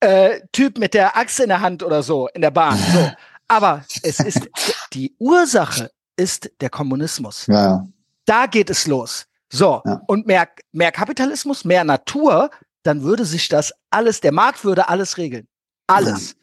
[0.00, 2.78] äh, Typ mit der Axt in der Hand oder so in der Bahn.
[2.78, 3.10] So.
[3.48, 4.48] Aber es ist
[4.92, 7.46] die Ursache ist der Kommunismus.
[7.46, 7.86] Ja.
[8.24, 9.26] Da geht es los.
[9.50, 10.00] So, Ja.
[10.06, 12.50] und mehr, mehr Kapitalismus, mehr Natur,
[12.82, 15.46] dann würde sich das alles, der Markt würde alles regeln.
[15.86, 16.34] Alles.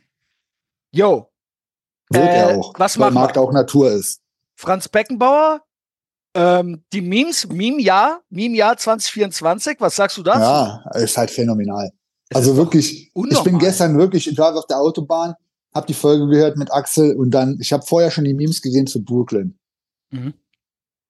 [0.91, 1.29] Yo,
[2.09, 2.73] Wird Äh, er auch.
[2.77, 3.41] was weil Markt wir?
[3.41, 4.21] auch Natur ist.
[4.55, 5.61] Franz Beckenbauer,
[6.35, 10.39] ähm, die Memes, Meme-Jahr, Meme-Jahr 2024, was sagst du dazu?
[10.39, 11.91] Ja, ist halt phänomenal.
[12.29, 15.35] Es Also wirklich, ich bin gestern wirklich, ich war auf der Autobahn,
[15.73, 18.87] habe die Folge gehört mit Axel und dann, ich habe vorher schon die Memes gesehen
[18.87, 19.57] zu Brooklyn.
[20.11, 20.33] Mhm.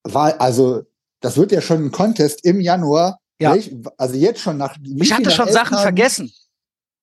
[0.03, 0.83] War, also,
[1.21, 3.19] das wird ja schon ein Contest im Januar.
[3.39, 3.53] Ja.
[3.53, 4.77] Welch, also jetzt schon nach.
[4.83, 5.83] Ich hatte schon Sachen Tagen?
[5.83, 6.33] vergessen.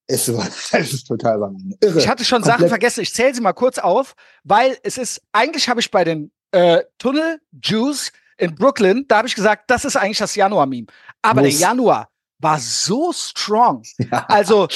[0.07, 1.39] Es, war, es ist total.
[1.81, 1.99] Irre.
[1.99, 2.59] Ich hatte schon Komplett.
[2.59, 3.01] Sachen vergessen.
[3.01, 4.15] Ich zähle sie mal kurz auf,
[4.45, 9.29] weil es ist, eigentlich habe ich bei den äh, Tunnel Juice in Brooklyn, da habe
[9.29, 10.87] ich gesagt, das ist eigentlich das Januar-Meme.
[11.23, 11.51] Aber Muss.
[11.51, 13.83] der Januar war so strong.
[14.11, 14.25] Ja.
[14.29, 14.67] Also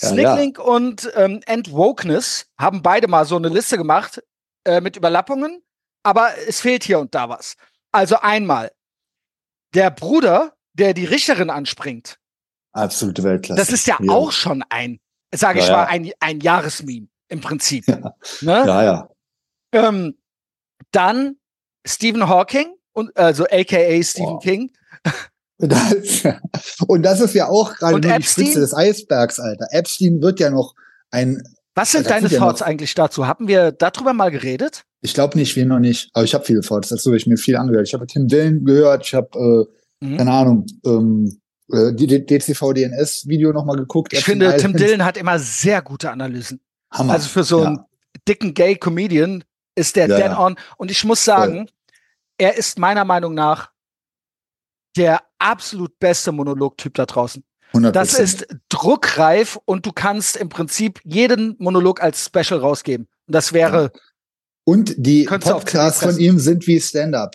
[0.00, 4.22] Ja, Snicklink und ähm, Endwokeness haben beide mal so eine Liste gemacht
[4.64, 5.62] äh, mit Überlappungen,
[6.02, 7.56] aber es fehlt hier und da was.
[7.92, 8.72] Also einmal
[9.72, 12.18] der Bruder, der die Richterin anspringt.
[12.72, 13.58] Absolute Weltklasse.
[13.60, 15.00] Das ist ja, auch schon ein,
[15.34, 15.88] sage ich Ja, mal, ja.
[15.88, 17.86] ein, ein Jahresmeme im Prinzip.
[17.88, 18.14] Ja.
[18.40, 18.64] Ne?
[18.66, 19.08] Ja, ja.
[19.72, 20.18] Ähm,
[20.94, 21.36] dann
[21.86, 24.42] Stephen Hawking und also aka Stephen Wow.
[24.42, 24.70] King.
[25.58, 25.92] Und das,
[26.88, 28.46] und das ist ja auch gerade nur die Epstein?
[28.46, 29.66] Spitze des Eisbergs, Alter.
[29.70, 30.74] Epstein wird ja noch
[31.10, 31.42] ein,
[31.76, 33.26] Was sind deine ja Thoughts noch- eigentlich dazu?
[33.26, 34.82] Haben wir darüber mal geredet?
[35.00, 37.56] ich glaube nicht, wir noch nicht, aber ich habe viele Thoughts dazu, ich mir viel
[37.56, 37.86] angehört.
[37.86, 39.68] Ich habe Tim Dillon gehört, ich habe,
[40.00, 40.16] äh, Mhm.
[40.16, 41.40] keine Ahnung, ähm,
[41.72, 44.12] äh, die DCV-DNS-Video nochmal geguckt.
[44.12, 44.80] Ich Epstein finde, Tim Island.
[44.80, 46.60] Dillon hat immer sehr gute Analysen.
[46.90, 47.12] Hammer.
[47.12, 47.86] Also für so einen ja.
[48.26, 49.44] dicken Gay-Comedian
[49.74, 50.38] ist der Ja, dead ja.
[50.38, 50.56] on.
[50.76, 51.68] Und ich muss sagen,
[52.38, 53.70] er ist meiner Meinung nach
[54.96, 57.44] der absolut beste Monologtyp da draußen.
[57.72, 57.90] 100%.
[57.90, 63.08] Das ist druckreif und du kannst im Prinzip jeden Monolog als Special rausgeben.
[63.26, 63.90] Und das wäre,
[64.64, 67.34] Und die Podcasts von ihm sind wie Stand-up.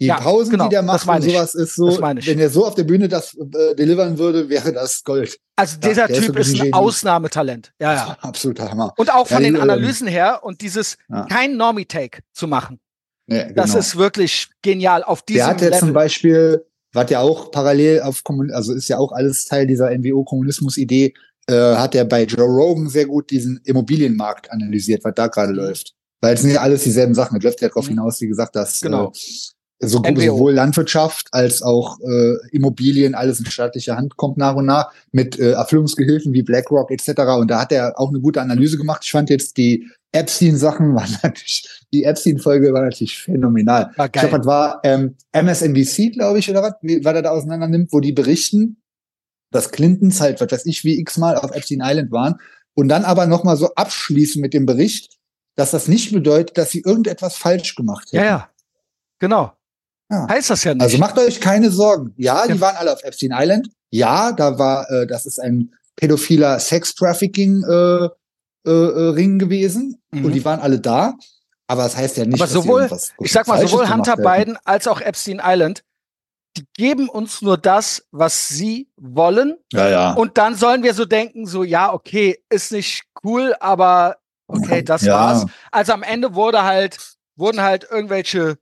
[0.00, 2.74] Die Ja, Pausen, genau, die der macht und sowas ist so, wenn er so auf
[2.74, 5.38] der Bühne das äh, delivern würde, wäre das Gold.
[5.56, 6.72] also dieser ist Typ ist ein ein Genie.
[6.72, 7.72] Ausnahmetalent.
[7.78, 8.16] Ja, ja.
[8.22, 8.94] Absoluter Hammer.
[8.96, 10.96] Und auch von Ja, den ähm, Analysen her und dieses
[11.28, 12.80] kein Normie-Take zu machen.
[13.26, 13.78] Ja, Das genau.
[13.78, 15.92] ist wirklich genial auf diesem Der hat ja zum.
[15.92, 21.12] Beispiel, was ja auch parallel auf Kommun also ist ja auch alles Teil dieser NWO-Kommunismus-Idee,
[21.46, 25.58] äh, hat er bei Joe Rogan sehr gut diesen Immobilienmarkt analysiert, was da gerade Mhm.
[25.58, 25.92] läuft.
[26.22, 27.36] Weil es sind ja alles dieselben Sachen.
[27.38, 27.90] Es läuft ja darauf Mhm.
[27.90, 29.08] hinaus, wie gesagt, dass Genau.
[29.08, 29.18] äh,
[29.82, 34.92] so, sowohl Landwirtschaft als auch äh, Immobilien alles in staatliche Hand kommt nach und nach
[35.10, 37.08] mit äh, Erfüllungsgehilfen wie BlackRock etc.
[37.38, 39.00] Und da hat er auch eine gute Analyse gemacht.
[39.04, 43.90] Ich fand jetzt die Epstein-Sachen waren natürlich, die Epstein-Folge war natürlich phänomenal.
[43.96, 44.38] War Ich glaube, geil.
[44.38, 48.00] das war ähm, MSNBC, glaube ich, oder was, wie- was er da auseinander nimmt, wo
[48.00, 48.82] die berichten,
[49.50, 52.34] dass Clintons halt, was weiß ich, wie x-mal auf Epstein Island waren
[52.74, 55.16] und dann aber nochmal so abschließen mit dem Bericht,
[55.56, 58.16] dass das nicht bedeutet, dass sie irgendetwas falsch gemacht hätten.
[58.16, 58.50] Ja, ja.
[59.20, 59.52] Genau.
[60.10, 60.26] Ja.
[60.28, 60.82] Heißt das ja nicht.
[60.82, 62.12] Also macht euch keine Sorgen.
[62.16, 62.60] Ja, die Ja.
[62.60, 63.68] waren alle auf Epstein Island.
[63.90, 68.08] Ja, da war, äh, das ist ein pädophiler Sex-Trafficking äh,
[68.66, 70.24] äh, äh, Ring gewesen Mhm.
[70.26, 71.14] und die waren alle da.
[71.66, 72.90] Aber das heißt ja nicht, Aber dass sie sowohl-
[73.20, 74.16] ich sag mal, Falsches sowohl Hunter.
[74.16, 75.82] Biden als auch Epstein Island,
[76.56, 79.56] die geben uns nur das, was sie wollen.
[79.72, 80.12] Ja, ja.
[80.14, 84.16] Und dann sollen wir so denken, so, ja, okay, ist nicht cool, aber
[84.48, 85.14] okay, das ja.
[85.14, 85.46] war's.
[85.70, 86.98] Also am Ende wurde halt,
[87.36, 88.58] wurden halt irgendwelche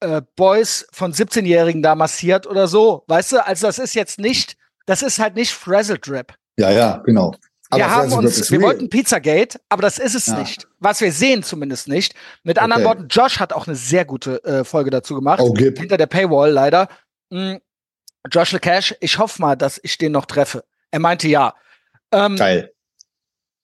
[0.00, 3.04] äh, Boys von 17-Jährigen da massiert oder so.
[3.08, 6.34] Weißt du, also das ist jetzt nicht, das ist halt nicht Frazzle Drip.
[6.58, 7.34] Ja, ja, genau.
[7.72, 10.38] wir haben uns, wir wollten Pizzagate, aber das ist es Ja.
[10.38, 10.66] nicht.
[10.80, 12.14] Was wir sehen zumindest nicht.
[12.42, 12.88] Mit anderen Okay.
[12.98, 15.40] Worten, Josh hat auch eine sehr gute äh, Folge dazu gemacht.
[15.40, 15.54] Oh.
[15.56, 16.88] Hinter der Paywall leider.
[17.30, 17.56] Mm,
[18.30, 20.64] Josh LeCash, ich hoffe mal, dass ich den noch treffe.
[20.90, 21.54] Er meinte ja.
[22.10, 22.72] Ähm, Geil.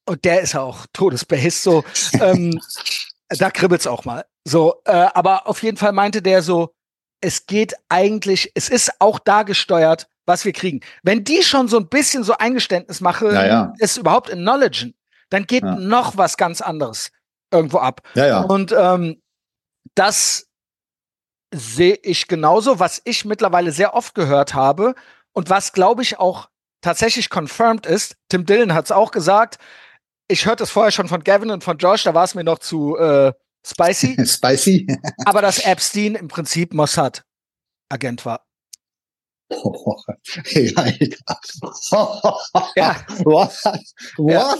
[0.07, 1.83] und der ist ja auch todesbehisst, so.
[2.21, 2.61] ähm,
[3.31, 4.25] da kribbelt's auch mal.
[4.47, 6.75] So, äh, aber auf jeden Fall meinte der so,
[7.21, 10.81] es geht eigentlich, es ist auch da gesteuert, was wir kriegen.
[11.03, 13.73] Wenn die schon so ein bisschen so Eingeständnis machen, Ja, ja.
[13.79, 14.95] es überhaupt acknowledgen,
[15.31, 15.77] dann geht Ja.
[15.77, 17.11] noch was ganz anderes
[17.51, 18.03] irgendwo ab.
[18.43, 19.23] Und ähm,
[19.95, 20.49] das
[21.55, 24.95] sehe ich genauso, was ich mittlerweile sehr oft gehört habe
[25.33, 26.49] und was, glaube ich, auch
[26.83, 28.17] tatsächlich confirmed ist.
[28.29, 29.59] Tim Dillon hat es auch gesagt.
[30.29, 32.59] Ich hörte es vorher schon von Gavin und von Josh, da war es mir noch
[32.59, 33.33] zu äh,
[33.67, 34.87] spicy, Spicy.
[35.25, 38.45] aber dass Epstein im Prinzip Mossad-Agent war.
[39.51, 40.19] Alter.
[42.77, 42.97] Ja.
[43.25, 43.53] What?
[44.17, 44.59] What?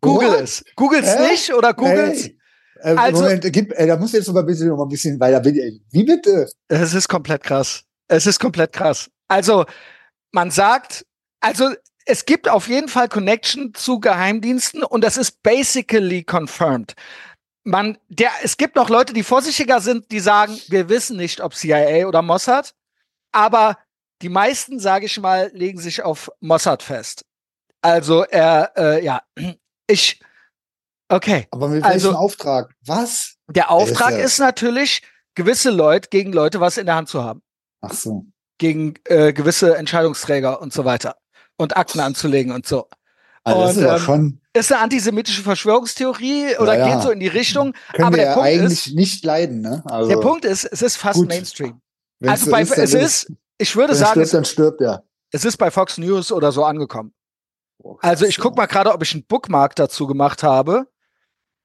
[0.00, 0.40] Google What?
[0.40, 0.64] es.
[0.76, 1.30] Googles Hä?
[1.30, 2.24] nicht oder Googles?
[2.24, 2.38] Hey.
[2.82, 5.18] Äh, Also- Moment, gib, äh, da muss jetzt noch mal ein bisschen, noch ein bisschen,
[5.20, 6.48] ich, wie bitte?
[6.68, 7.82] Es ist komplett krass.
[8.08, 9.10] Es ist komplett krass.
[9.28, 9.64] Also,
[10.32, 11.04] man sagt,
[11.40, 11.70] also
[12.04, 16.94] es gibt auf jeden Fall Connection zu Geheimdiensten und das ist basically confirmed.
[17.66, 21.52] Man, der, es gibt noch Leute, die vorsichtiger sind, die sagen, wir wissen nicht, ob
[21.52, 22.74] CIA oder Mossad,
[23.32, 23.76] aber
[24.22, 27.24] die meisten, sage ich mal, legen sich auf Mossad fest.
[27.82, 29.20] Also, er, äh, ja,
[29.88, 30.20] ich,
[31.08, 31.48] okay.
[31.50, 32.72] Aber mit Also- welchem Auftrag?
[32.84, 33.34] Was?
[33.48, 35.02] Der Auftrag ja- ist natürlich,
[35.34, 37.42] gewisse Leute gegen Leute was in der Hand zu haben.
[37.80, 38.24] Ach so.
[38.58, 41.16] gegen äh, gewisse Entscheidungsträger und so weiter
[41.58, 42.88] und Akten anzulegen und so.
[43.46, 46.94] Also das Und, ist aber ähm, schon, Ist eine antisemitische Verschwörungstheorie oder Ja, ja.
[46.94, 47.74] geht so in die Richtung?
[47.92, 49.82] können aber wir der ja Punkt eigentlich ist- nicht leiden, ne?
[49.86, 51.28] Also, Der Punkt ist, es ist fast Gut.
[51.28, 51.80] Mainstream.
[52.20, 55.04] wenn's Also so bei, ist, es ist ich würde sagen, stirbt, es, dann stirbt er.
[55.32, 57.12] es ist bei Fox News oder so angekommen.
[58.00, 60.86] Also ich guck mal gerade, ob ich einen Bookmark dazu gemacht habe.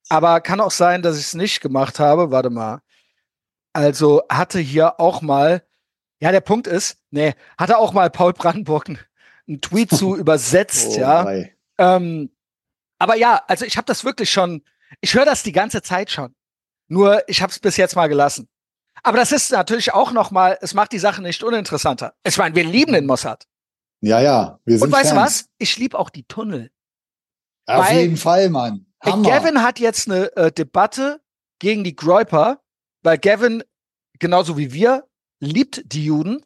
[0.09, 2.31] Aber kann auch sein, dass ich es nicht gemacht habe.
[2.31, 2.81] Warte mal.
[3.73, 5.63] Also hatte hier auch mal,
[6.19, 10.99] ja, der Punkt ist, nee, hatte auch mal Paul Brandenburg einen, Tweet zu übersetzt, Oh,
[10.99, 11.25] ja.
[11.25, 11.55] wei.
[11.81, 12.29] Ähm,
[12.99, 14.63] aber ja, also ich habe das wirklich schon,
[15.01, 16.35] ich höre das die ganze Zeit schon.
[16.87, 18.47] Nur ich habe es bis jetzt mal gelassen.
[19.03, 22.13] Aber das ist natürlich auch noch mal, es macht die Sache nicht uninteressanter.
[22.23, 23.47] Ich meine, wir lieben den Mossad.
[24.01, 25.49] Ja, ja, wir sind Und weißt du was?
[25.57, 26.71] Ich liebe auch die Tunnel.
[27.65, 28.85] Auf Weil- jeden Fall, Mann.
[29.03, 29.27] Hammer.
[29.29, 31.21] Gavin hat jetzt eine äh, Debatte
[31.59, 32.61] gegen die Gräuper,
[33.01, 33.63] weil Gavin,
[34.19, 35.07] genauso wie wir,
[35.39, 36.45] liebt die Juden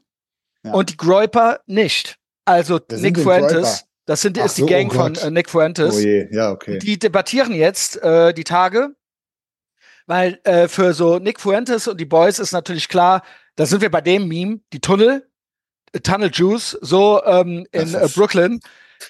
[0.63, 0.73] Ja.
[0.73, 2.17] und die Gräuper nicht.
[2.45, 3.85] Also Nick Fuentes?
[4.05, 5.23] Das sind, Ach ist die so, oh Gang von Gott.
[5.23, 5.95] äh, Nick Fuentes.
[5.95, 6.79] oh je, ja, okay.
[6.79, 8.95] Die debattieren jetzt äh, die Tage,
[10.05, 13.23] weil äh, für so Nick Fuentes und die Boys ist natürlich klar,
[13.55, 15.27] da sind wir bei dem Meme, die Tunnel,
[15.93, 18.59] äh, Tunnel Juice, so ähm, in äh, Brooklyn.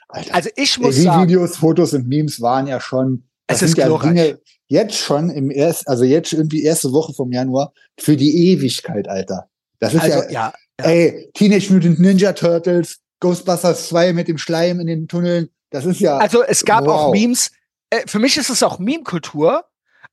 [0.08, 0.34] Alter.
[0.34, 3.24] Also ich muss die sagen, Videos, Fotos und Memes waren ja schon.
[3.48, 3.96] Es ist ja.
[3.98, 9.08] Dinge jetzt schon im ersten, also jetzt irgendwie erste Woche vom Januar für die Ewigkeit,
[9.08, 9.50] Alter.
[9.80, 10.86] Das ist also ja, ja, ja.
[10.86, 15.50] ey, Teenage Mutant Ninja Turtles, Ghostbusters 2 mit dem Schleim in den Tunneln.
[15.70, 16.18] Das ist ja.
[16.18, 17.12] Also es gab auch Wow.
[17.14, 17.52] Memes.
[17.90, 19.64] Äh, für mich ist es auch Meme-Kultur,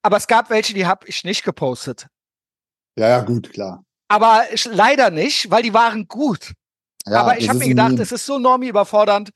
[0.03, 2.07] aber es gab welche, die habe ich nicht gepostet.
[2.97, 3.85] ja, ja, gut, klar.
[4.09, 6.53] Aber ich, leider nicht, weil die waren gut.
[7.07, 9.31] Ja, aber ich habe mir gedacht, es ist so normie überfordernd.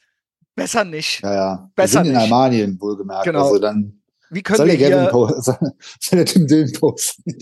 [0.55, 1.23] Besser nicht.
[1.23, 1.71] Ja, ja.
[1.75, 2.23] besser Wir sind in nicht.
[2.23, 3.25] Almanien, wohlgemerkt.
[3.25, 3.45] Genau.
[3.45, 7.39] Also dann Wie können soll wir der Gavin hier, posten, soll, der Tim Dillon posten.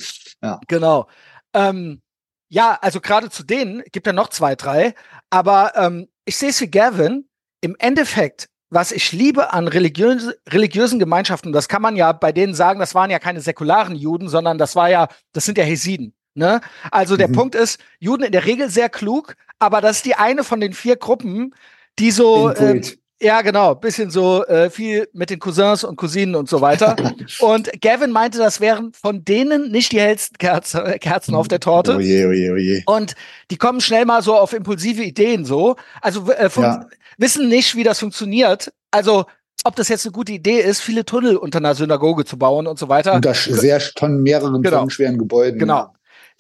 [0.68, 1.08] genau.
[1.52, 2.02] Ähm,
[2.48, 4.94] ja, also gerade zu denen gibt ja noch zwei, drei.
[5.30, 7.28] Aber ähm, ich sehe es wie Gavin.
[7.60, 12.54] Im Endeffekt, was ich liebe an religiöse, religiösen Gemeinschaften, das kann man ja bei denen
[12.54, 16.14] sagen, das waren ja keine säkularen Juden, sondern das war ja, das sind ja Hesiden.
[16.34, 16.60] Ne?
[16.90, 17.32] Also der Mhm.
[17.32, 20.72] Punkt ist, Juden in der Regel sehr klug, aber das ist die eine von den
[20.72, 21.54] vier Gruppen,
[21.98, 22.98] die so Inbreed.
[23.24, 23.74] Ja, genau.
[23.74, 26.94] Bisschen so äh, viel mit den Cousins und Cousinen und so weiter.
[27.40, 31.58] und Gavin meinte, das wären von denen nicht die hellsten Kerzen, äh, Kerzen auf der
[31.60, 31.96] Torte.
[31.96, 32.82] Oh je, oh je, oh je.
[32.84, 33.14] Und
[33.50, 35.76] die kommen schnell mal so auf impulsive Ideen so.
[36.02, 36.86] Also äh, fun- Ja.
[37.16, 38.72] wissen nicht, wie das funktioniert.
[38.90, 39.24] Also
[39.64, 42.78] ob das jetzt eine gute Idee ist, viele Tunnel unter einer Synagoge zu bauen und
[42.78, 43.14] so weiter.
[43.14, 44.76] Unter sehr tonnen, mehreren Genau.
[44.76, 45.58] tonnenschweren Gebäuden.
[45.58, 45.94] Genau.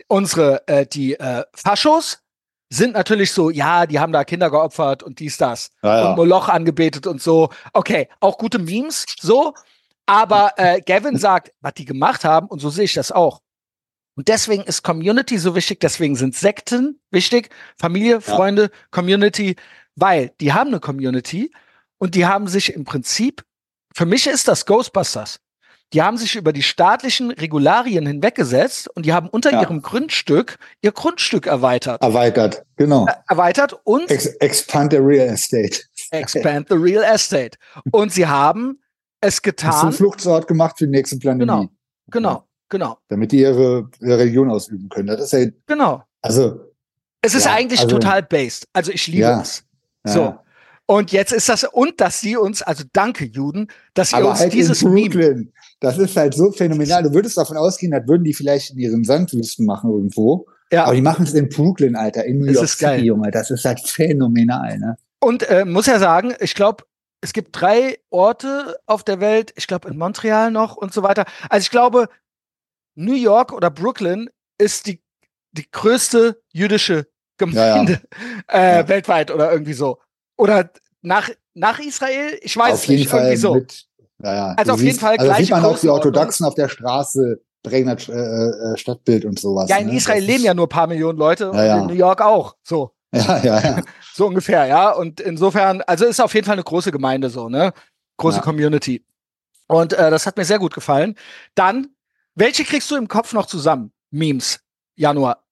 [0.08, 2.18] Unsere, äh, die äh, Faschos
[2.70, 5.70] sind natürlich so, ja, die haben da Kinder geopfert und dies, das.
[5.82, 6.10] Ja, ja.
[6.10, 7.50] und Moloch angebetet und so.
[7.72, 9.54] Okay, auch gute Memes, so.
[10.06, 13.40] Aber äh, Gavin sagt, was die gemacht haben, und so sehe ich das auch.
[14.16, 19.56] Und deswegen ist Community so wichtig, deswegen sind Sekten wichtig, Familie, Freunde, Community,
[19.96, 21.50] weil die haben eine Community
[21.98, 23.44] und die haben sich im Prinzip,
[23.92, 25.40] für mich ist das Ghostbusters.
[25.92, 29.62] Die haben sich über die staatlichen Regularien hinweggesetzt und die haben unter Ja.
[29.62, 32.02] ihrem Grundstück ihr Grundstück erweitert.
[32.02, 33.06] Erweitert, genau.
[33.28, 35.80] Erweitert und Ex expand the real estate.
[36.10, 37.56] Expand the Real Estate.
[37.92, 38.78] Und sie haben
[39.20, 39.92] es Das ist ein getan.
[39.92, 41.46] Fluchtsort gemacht für die nächste Pandemie.
[41.46, 41.68] Genau,
[42.10, 45.08] genau, genau, Damit die ihre, ihre Religion ausüben können.
[45.08, 46.02] Das ist ja, genau.
[46.22, 46.72] also,
[47.22, 48.66] Es ist Ja, eigentlich also- total based.
[48.72, 49.64] Also ich liebe Ja, es.
[50.06, 50.12] ja.
[50.12, 50.38] So.
[50.86, 54.40] Und jetzt ist das, und dass sie uns, also danke Juden, dass ihr aber uns
[54.40, 55.46] halt dieses in Meme.
[55.84, 57.02] Das ist halt so phänomenal.
[57.02, 60.46] Du würdest davon ausgehen, das würden die vielleicht in ihren Sandwüsten machen irgendwo.
[60.72, 60.84] Ja.
[60.84, 63.04] Aber die machen es in Brooklyn, Alter, in New York City, geil.
[63.04, 63.30] Junge.
[63.30, 64.96] Das ist halt phänomenal, ne?
[65.20, 66.84] Und äh, muss ja sagen, ich glaube,
[67.20, 71.24] es gibt drei Orte auf der Welt, ich glaube in Montreal noch und so weiter.
[71.48, 72.08] Also ich glaube,
[72.96, 74.28] New York oder Brooklyn
[74.58, 75.00] ist die,
[75.52, 77.06] die größte jüdische
[77.38, 78.00] Gemeinde
[78.48, 78.88] Äh, Ja.
[78.88, 79.98] weltweit oder irgendwie so.
[80.36, 80.70] Oder
[81.02, 82.38] nach, nach Israel?
[82.42, 83.54] Ich weiß auf nicht, irgendwie so.
[83.54, 83.86] mit.
[84.24, 84.54] Ja, ja.
[84.56, 85.88] Also Du auf jeden siehst- Fall also sieht gleiche man auch die.
[85.88, 89.68] Orthodoxen auf der Straße prägen das äh, äh, Stadtbild und sowas.
[89.70, 89.96] Ja, in ne?
[89.96, 91.78] Israel Das leben ja nur ein paar Millionen Leute und ja.
[91.80, 92.56] in New York auch.
[92.62, 93.82] So, Ja, ja, ja.
[94.14, 94.90] so ungefähr, ja.
[94.90, 97.72] Und insofern, also ist auf jeden Fall eine große Gemeinde so, ne?
[98.18, 98.42] Große Ja.
[98.42, 99.04] Community.
[99.66, 101.16] Und äh, das hat mir sehr gut gefallen.
[101.54, 101.88] Dann,
[102.34, 103.92] welche kriegst du im Kopf noch zusammen?
[104.10, 104.60] Memes,
[104.96, 105.42] Januar.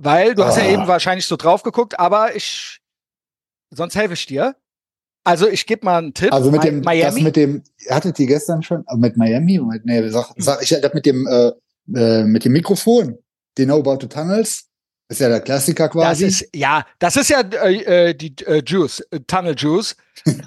[0.00, 0.68] Weil du hast ja Ah.
[0.68, 2.80] eben wahrscheinlich so drauf geguckt, aber ich,
[3.70, 4.54] sonst helfe ich dir.
[5.28, 6.32] Also ich gebe mal einen Tipp.
[6.32, 7.22] Also mit Mi- dem, das Miami.
[7.22, 9.58] mit dem, hattet ihr gestern schon, aber mit Miami?
[9.58, 11.52] Mit, nee, sag, sag, ich das mit dem, äh,
[11.94, 13.18] äh, mit dem Mikrofon.
[13.56, 14.64] Die Know About the Tunnels.
[15.10, 16.26] Ist ja der Klassiker Das quasi.
[16.26, 19.96] ist, ja, das ist ja äh, äh, die äh, Juice, äh, Tunnel Juice.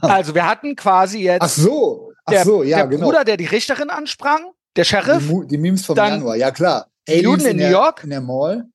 [0.02, 3.06] Also wir hatten quasi jetzt Ach so, ach der, so, ja, der genau.
[3.08, 4.40] Bruder, der die Richterin ansprang,
[4.76, 6.88] der die, Sheriff, Mu- die Memes vom Januar, ja klar.
[7.08, 8.04] die Juden in der, New York.
[8.04, 8.66] In der Mall.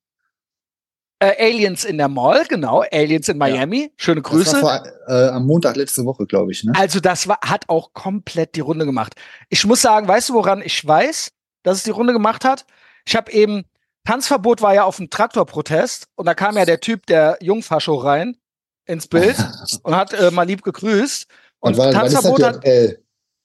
[1.19, 3.91] Äh, Aliens in der Mall, genau, Aliens in Miami.
[3.97, 4.61] Schöne Das Grüße.
[4.61, 6.63] war vor, äh, am Montag letzte Woche, glaube ich.
[6.63, 6.73] Ne?
[6.75, 9.13] Also das war, hat auch komplett die Runde gemacht.
[9.49, 11.31] Ich muss sagen, weißt du, woran ich weiß,
[11.63, 12.65] dass es die Runde gemacht hat?
[13.05, 13.63] Ich habe eben,
[14.05, 18.37] Tanzverbot war ja auf dem Traktorprotest und da kam ja der Typ, der Jungfascho rein
[18.85, 19.35] ins Bild
[19.83, 21.25] und hat äh, mal lieb gegrüßt.
[21.59, 22.65] Und Und war, das Tanzverbot hat?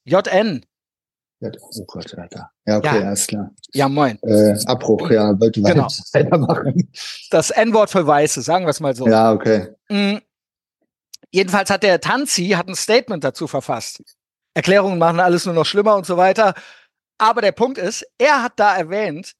[0.04, 0.64] JN.
[1.42, 2.50] Ja, Oh Gott, Alter.
[2.66, 3.06] Ja, okay, Ja.
[3.08, 3.50] alles klar.
[3.72, 4.18] Ja, moin.
[4.22, 5.88] Äh, Abbruch, ja, wollte Genau.
[6.12, 6.90] weitermachen.
[7.30, 9.08] Das N-Wort für Weiße, sagen wir es mal so.
[9.08, 9.68] Ja, okay.
[9.88, 10.18] Mm.
[11.30, 14.02] Jedenfalls hat der Tanzi hat ein Statement dazu verfasst.
[14.54, 16.54] Erklärungen machen alles nur noch schlimmer und so weiter.
[17.18, 19.32] Aber der Punkt ist, er hat da erwähnt,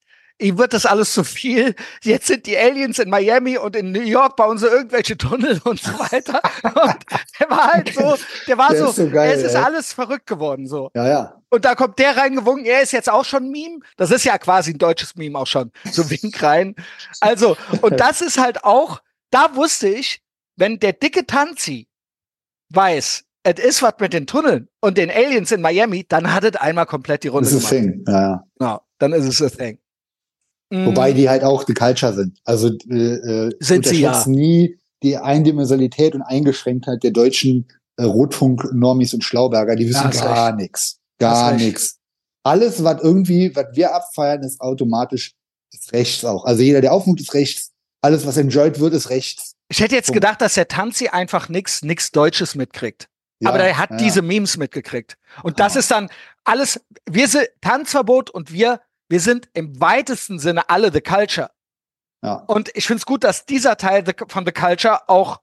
[0.43, 1.75] ihm wird das alles zu viel.
[2.03, 5.81] Jetzt sind die Aliens in Miami und in New York bauen sie irgendwelche Tunnel und
[5.81, 6.41] so weiter.
[6.65, 6.97] Und
[7.41, 8.17] der war halt so,
[8.47, 9.63] der war Der so, ist so geil, es ist ey.
[9.63, 10.91] alles verrückt geworden so.
[10.95, 11.43] Ja, ja.
[11.51, 13.81] Und da kommt der reingewunken, er ist jetzt auch schon ein Meme.
[13.97, 15.71] Das ist ja quasi ein deutsches Meme auch schon.
[15.91, 16.75] So wink rein.
[17.21, 20.23] Also, und das ist halt auch, da wusste ich,
[20.57, 21.89] wenn der dicke Tanzi
[22.71, 26.57] weiß, es ist was mit den Tunneln und den Aliens in Miami, dann hat es
[26.57, 27.85] einmal komplett die Runde Das ist gemacht.
[27.87, 28.05] ein Thing.
[28.07, 28.45] Ja, ja.
[28.61, 29.79] Ja, dann ist es a thing.
[30.73, 32.39] Mm, Wobei die halt auch the culture sind.
[32.45, 37.69] Also äh, äh, Sind sie, unterschätzt nie die Eindimensionalität und Eingeschränktheit der deutschen
[37.99, 39.77] äh, Rotfunk-Normis und Schlauberger.
[39.77, 40.99] Die wissen Ja, gar nichts.
[41.19, 41.99] Gar nichts.
[42.43, 45.35] Alles, was irgendwie, was wir abfeiern, ist automatisch
[45.73, 46.45] ist rechts auch.
[46.45, 47.71] Also jeder, der aufmuht, ist rechts.
[48.01, 49.55] Alles, was enjoyed wird, ist rechts.
[49.69, 53.09] ich hätte jetzt gedacht, dass der Tanzi einfach nix, nix Deutsches mitkriegt.
[53.41, 55.17] Ja, aber der hat ja, diese Memes mitgekriegt.
[55.43, 55.81] Und das Ja.
[55.81, 56.09] ist dann
[56.45, 58.81] alles, wir sind Tanzverbot und wir,
[59.13, 61.51] wir sind im weitesten Sinne alle The Culture.
[62.25, 62.37] Ja.
[62.47, 65.43] Und ich finde es gut, dass dieser Teil the, von The Culture auch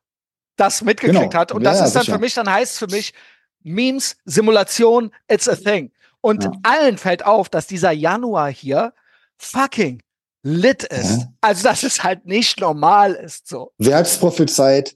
[0.55, 1.33] das mitgekriegt Genau.
[1.39, 1.51] hat.
[1.51, 2.15] Und Ja, das ist dann sicher.
[2.15, 3.13] für mich, dann heißt für mich,
[3.61, 5.91] Memes, Simulation, it's a thing.
[6.21, 6.51] Und Ja.
[6.63, 8.91] allen fällt auf, dass dieser Januar hier
[9.37, 10.01] fucking
[10.41, 11.27] lit ist.
[11.39, 13.71] Also, dass es halt nicht normal ist, so.
[13.77, 14.95] Wer hat's prophezeit?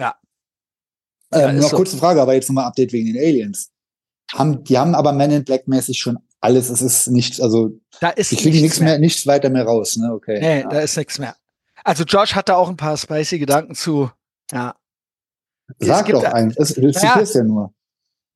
[0.00, 0.16] Ja.
[1.32, 1.76] Ähm, noch so.
[1.76, 3.70] kurze Frage, aber jetzt nochmal Update wegen den Aliens.
[4.32, 6.70] Haben, die haben aber Men in Black mäßig schon alles.
[6.70, 7.70] Es ist nichts, also
[8.00, 10.12] Da ist die kriegen nichts nichts mehr, nichts weiter mehr raus, ne?
[10.12, 10.38] Okay.
[10.40, 10.68] Nee, ja.
[10.68, 11.36] da ist nichts mehr.
[11.84, 14.10] Also Josh hatte auch ein paar spicy Gedanken zu.
[14.52, 14.74] Ja.
[15.78, 16.56] Sag doch da- eins.
[16.56, 16.92] Es, du Ja.
[16.92, 17.72] zitierst ja nur.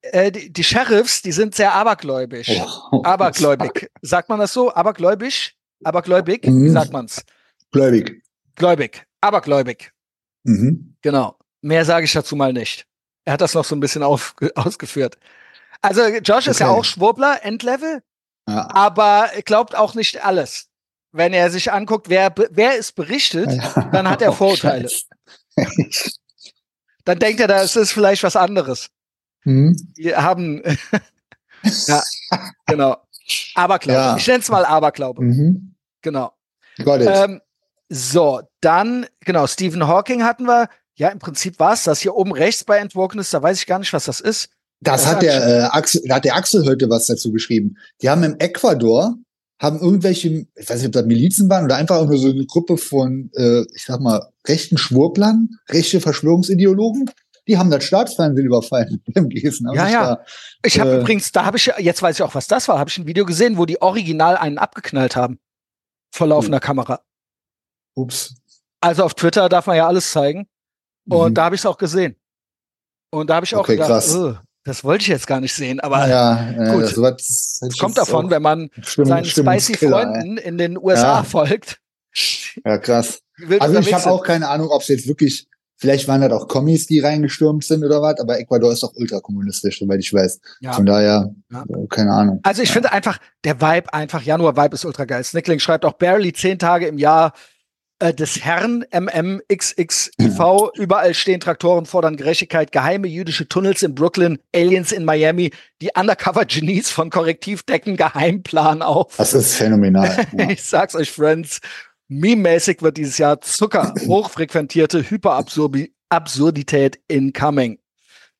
[0.03, 2.49] Äh, die, die Sheriffs, die sind sehr abergläubisch.
[2.93, 3.03] Oh.
[3.05, 3.91] Abergläubig.
[4.03, 4.73] Sagt man das so?
[4.75, 5.55] Abergläubisch?
[5.85, 6.43] Abergläubig?
[6.45, 6.73] Wie Mhm.
[6.73, 7.23] sagt man's?
[7.71, 8.23] Gläubig.
[8.57, 9.07] Gläubig.
[9.21, 9.93] Abergläubig.
[10.45, 10.97] Mhm.
[11.03, 11.37] Genau.
[11.63, 12.87] Mehr sage ich dazu mal nicht.
[13.25, 15.17] Er hat das noch so ein bisschen auf, ausgeführt.
[15.83, 16.79] Also Josh ist ja Okay.
[16.81, 18.03] auch Schwurbler, Endlevel,
[18.49, 18.69] Ja.
[18.73, 20.69] aber glaubt auch nicht alles.
[21.13, 23.51] Wenn er sich anguckt, wer, wer es berichtet,
[23.93, 24.89] dann hat er Oh, Vorurteile.
[24.89, 25.07] Scheiße.
[27.05, 28.89] dann denkt er, das ist vielleicht was anderes.
[29.45, 29.77] Mhm.
[29.97, 30.63] Wir haben,
[31.87, 32.03] ja,
[32.67, 32.97] genau.
[33.55, 33.99] Aberglaube.
[34.01, 34.17] Ja.
[34.17, 35.23] Ich nenne es mal Aberglaube.
[35.23, 35.75] Mhm.
[36.01, 36.33] Genau.
[36.79, 37.41] Ähm,
[37.89, 40.69] so, dann, genau, Stephen Hawking hatten wir.
[40.95, 42.01] Ja, im Prinzip war es das.
[42.01, 44.51] Hier oben rechts bei Entwokenes, da weiß ich gar nicht, was das ist.
[44.85, 47.77] Das das hat der, äh, Axel, da hat der Axel heute was dazu geschrieben.
[48.03, 49.17] Die haben im Ecuador,
[49.61, 52.77] haben irgendwelche, ich weiß nicht, ob das Milizen waren oder einfach nur so eine Gruppe
[52.77, 57.09] von, äh, ich sag mal, rechten Schwurblern, rechte Verschwörungsideologen,
[57.47, 59.69] die haben das Staatsfernsehen überfallen beim Gießen.
[59.75, 60.05] Ja, ja.
[60.17, 60.25] Da,
[60.65, 61.01] Ich habe Äh.
[61.01, 63.25] übrigens, da habe ich, jetzt weiß ich auch, was das war, habe ich ein Video
[63.25, 65.39] gesehen, wo die original einen abgeknallt haben.
[66.15, 66.63] Vor laufender Hm.
[66.63, 67.01] Kamera.
[67.95, 68.35] ups.
[68.81, 70.49] Also auf Twitter darf man ja alles zeigen.
[71.09, 71.35] Und Mhm.
[71.35, 72.17] da habe ich es auch gesehen.
[73.11, 74.17] Und da habe ich auch Okay, gedacht, krass.
[74.65, 76.83] "Ugh, das wollte ich jetzt gar nicht sehen, aber ja, äh, gut.
[76.97, 79.31] das, kommt davon, wenn man Stimmung- seinen spicy
[79.75, 80.03] Stimmungskiller, ey.
[80.05, 81.23] Freunden in den USA Ja.
[81.25, 81.79] folgt.
[82.65, 83.21] Ja, krass.
[83.61, 86.87] Also ich habe auch keine Ahnung, ob es jetzt wirklich, vielleicht waren das auch Kommis,
[86.87, 90.39] die reingestürmt sind oder was, aber Ecuador ist doch ultrakommunistisch, soweit ich weiß.
[90.61, 90.73] Ja.
[90.75, 91.63] Von daher, Ja.
[91.69, 92.41] äh, keine Ahnung.
[92.45, 95.25] Also ich finde einfach, der Vibe einfach, Januar-Vibe ist ultra geil.
[95.25, 97.33] Snickling schreibt auch barely zehn Tage im Jahr
[98.03, 100.71] äh, des Herrn MMXXIV.
[100.75, 106.91] Überall stehen Traktoren, fordern Gerechtigkeit, geheime jüdische Tunnels in Brooklyn, Aliens in Miami, die Undercover-Genies
[106.91, 109.15] von Korrektiv decken Geheimplan auf.
[109.17, 110.27] Das ist phänomenal.
[110.37, 110.51] Ja.
[110.51, 111.61] Ich sag's euch, Friends.
[112.09, 117.79] Meme-mäßig wird dieses Jahr Zucker, hochfrequentierte Hyperabsurdität incoming.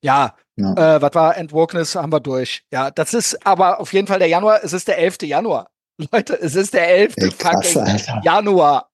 [0.01, 0.95] Ja, Ja.
[0.97, 2.63] äh, was war Endwokeness, haben wir durch.
[2.71, 5.23] Ja, das ist aber auf jeden Fall der Januar, es ist der 11.
[5.23, 5.69] Januar.
[6.11, 7.13] Leute, es ist der 11.
[7.17, 7.77] Ey, krass.
[8.23, 8.89] Januar.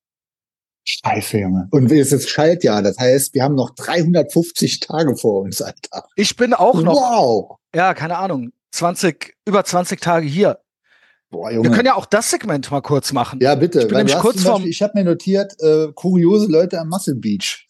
[0.90, 1.68] Scheiße, Junge.
[1.72, 6.06] Und es ist Schaltjahr, das heißt, wir haben noch 350 Tage vor uns, Alter.
[6.16, 7.58] Ich bin auch noch, Wow.
[7.76, 10.60] ja, keine Ahnung, 20, über 20 Tage hier.
[11.30, 11.70] Boah, Wir Junge.
[11.72, 13.40] können ja auch das Segment mal kurz machen.
[13.42, 13.82] ja, bitte.
[13.82, 17.16] Ich bin nämlich kurz vorm- Beispiel, ich habe mir notiert, äh, kuriose Leute am Muscle
[17.16, 17.68] Beach.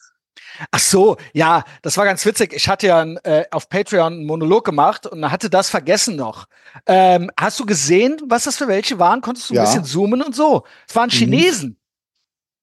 [0.71, 2.51] Ach so, ja, das war ganz witzig.
[2.53, 6.47] Ich hatte ja äh, auf Patreon einen Monolog gemacht und hatte das vergessen noch.
[6.85, 9.21] Ähm, hast du gesehen, was das für welche waren?
[9.21, 9.63] Konntest du ein Ja.
[9.63, 10.63] bisschen zoomen und so?
[10.87, 11.11] Es waren Mhm.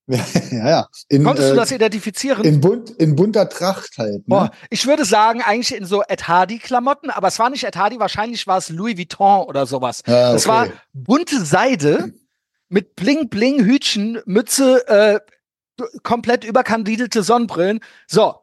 [0.53, 0.89] Ja, ja.
[1.09, 2.45] In, Konntest du äh, das identifizieren?
[2.45, 4.19] in, bunt, in bunter Tracht halt.
[4.19, 4.25] Ne?
[4.27, 7.99] Boah, ich würde sagen, eigentlich in so Ed Hardy-Klamotten, aber es war nicht Ed Hardy,
[7.99, 10.03] wahrscheinlich war es Louis Vuitton oder sowas.
[10.07, 10.55] Ja, Das okay.
[10.55, 12.13] war bunte Seide
[12.69, 15.21] mit Bling-Bling, Hütchen, Mütze, äh,
[16.03, 17.81] komplett überkandidelte Sonnenbrillen.
[18.07, 18.37] So.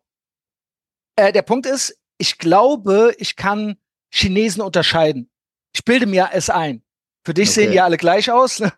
[1.16, 3.78] Äh, der Punkt ist, ich glaube, ich kann
[4.12, 5.30] Chinesen unterscheiden.
[5.74, 6.84] Ich bilde mir es ein.
[7.26, 7.62] Für dich Okay.
[7.62, 8.72] sehen die alle gleich aus, ne?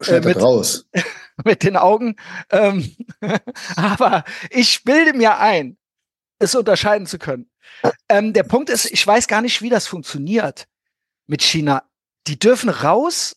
[0.00, 0.86] Schneid äh, mit- raus.
[1.44, 2.16] mit den Augen.
[2.50, 2.94] Ähm,
[3.76, 5.76] aber ich bilde mir ein,
[6.38, 7.50] es unterscheiden zu können.
[8.08, 10.66] Ähm, der Punkt ist, ich weiß gar nicht, wie das funktioniert
[11.26, 11.84] mit China.
[12.26, 13.36] Die dürfen raus,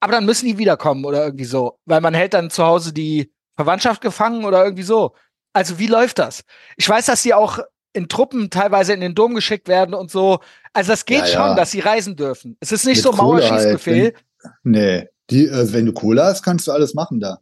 [0.00, 3.32] aber dann müssen die wiederkommen oder irgendwie so, weil man hält dann zu Hause die
[3.56, 5.14] Verwandtschaft gefangen oder irgendwie so.
[5.52, 6.44] Also wie läuft das?
[6.76, 7.58] Ich weiß, dass sie auch
[7.92, 10.40] in Truppen teilweise in den Dom geschickt werden und so.
[10.74, 11.54] Also das geht Ja, schon, ja.
[11.54, 12.56] dass sie reisen dürfen.
[12.60, 14.14] Es ist nicht Mit so Kohle halt, Mauerschießbefehl.
[14.64, 17.40] Nee, die, äh, wenn du Kohle hast, kannst du alles machen da.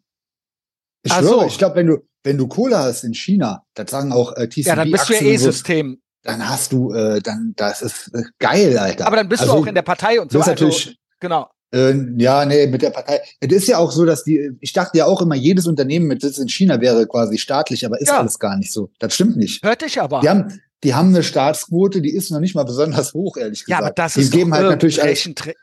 [1.03, 1.47] Ich Ach schwöre, so.
[1.47, 4.67] ich glaube, wenn du, wenn du Kohle hast in China, das sagen auch äh, TCB
[4.67, 8.23] ja, dann bist du ja Aktien eh dann hast du, äh, dann, das ist äh,
[8.39, 9.07] geil, Alter.
[9.07, 10.39] Aber dann bist Also, du auch in der Partei und so.
[10.39, 11.51] Das ist Also, natürlich, genau.
[11.75, 13.21] äh, ja, nee, mit der Partei.
[13.41, 16.23] Es ist ja auch so, dass die, ich dachte ja auch immer, jedes Unternehmen mit
[16.23, 18.21] Sitz in China wäre quasi staatlich, aber ist Ja.
[18.21, 18.91] alles gar nicht so.
[18.99, 19.63] Das stimmt nicht.
[19.63, 20.21] Hörte ich aber.
[20.21, 23.79] Die haben, die haben eine Staatsquote, die ist noch nicht mal besonders hoch, ehrlich Ja,
[23.79, 23.83] gesagt.
[23.83, 25.01] aber das die ist geben halt natürlich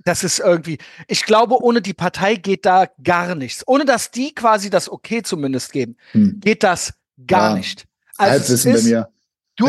[0.04, 0.78] das ist irgendwie.
[1.08, 3.64] Ich glaube, ohne die Partei geht da gar nichts.
[3.68, 6.94] Ohne dass die quasi das Okay zumindest geben, hm, geht das
[7.28, 7.86] gar Ja, nicht.
[8.18, 8.98] Also es Halbwissen bei ist mir.
[8.98, 9.08] War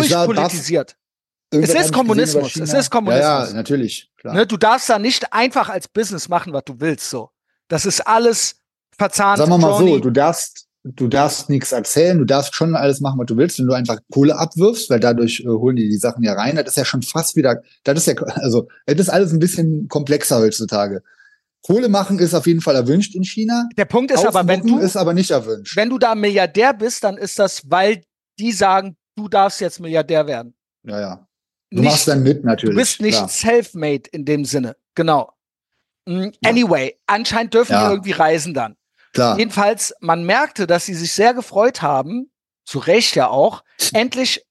[0.00, 0.08] baff.
[0.08, 0.96] durchpolitisiert.
[1.52, 3.24] Irgendwann ist Kommunismus, es ist Kommunismus.
[3.24, 4.10] Ja, ja, natürlich.
[4.24, 7.10] Ne, du darfst da nicht einfach als Business machen, was du willst.
[7.10, 7.30] So,
[7.68, 8.56] das ist alles
[8.96, 9.38] verzahnt.
[9.38, 10.00] Sagen wir mal so, Johnny.
[10.00, 13.66] du darfst, du darfst nichts erzählen, du darfst schon alles machen, was du willst, wenn
[13.66, 16.56] du einfach Kohle abwirfst, weil dadurch äh, holen die die Sachen ja rein.
[16.56, 19.88] Das ist ja schon fast wieder, das ist ja, also, das ist alles ein bisschen
[19.88, 21.02] komplexer heutzutage.
[21.64, 23.68] Kohle machen ist auf jeden Fall erwünscht in China.
[23.76, 25.76] Der Punkt ist aber, wenn du, ist aber nicht erwünscht.
[25.76, 28.02] wenn du da Milliardär bist, dann ist das, weil
[28.40, 30.54] die sagen, du darfst jetzt Milliardär werden.
[30.84, 31.26] ja, ja.
[31.70, 32.74] Du Nicht- machst dann mit natürlich.
[32.74, 33.28] Du bist nicht klar.
[33.30, 34.76] self-made in dem Sinne.
[34.94, 35.32] Genau.
[36.06, 37.86] Mm, Anyway, anscheinend dürfen Ja.
[37.86, 38.76] die irgendwie reisen dann.
[39.12, 39.38] Klar.
[39.38, 42.30] Jedenfalls, man merkte, dass sie sich sehr gefreut haben,
[42.64, 44.44] zu Recht ja auch, endlich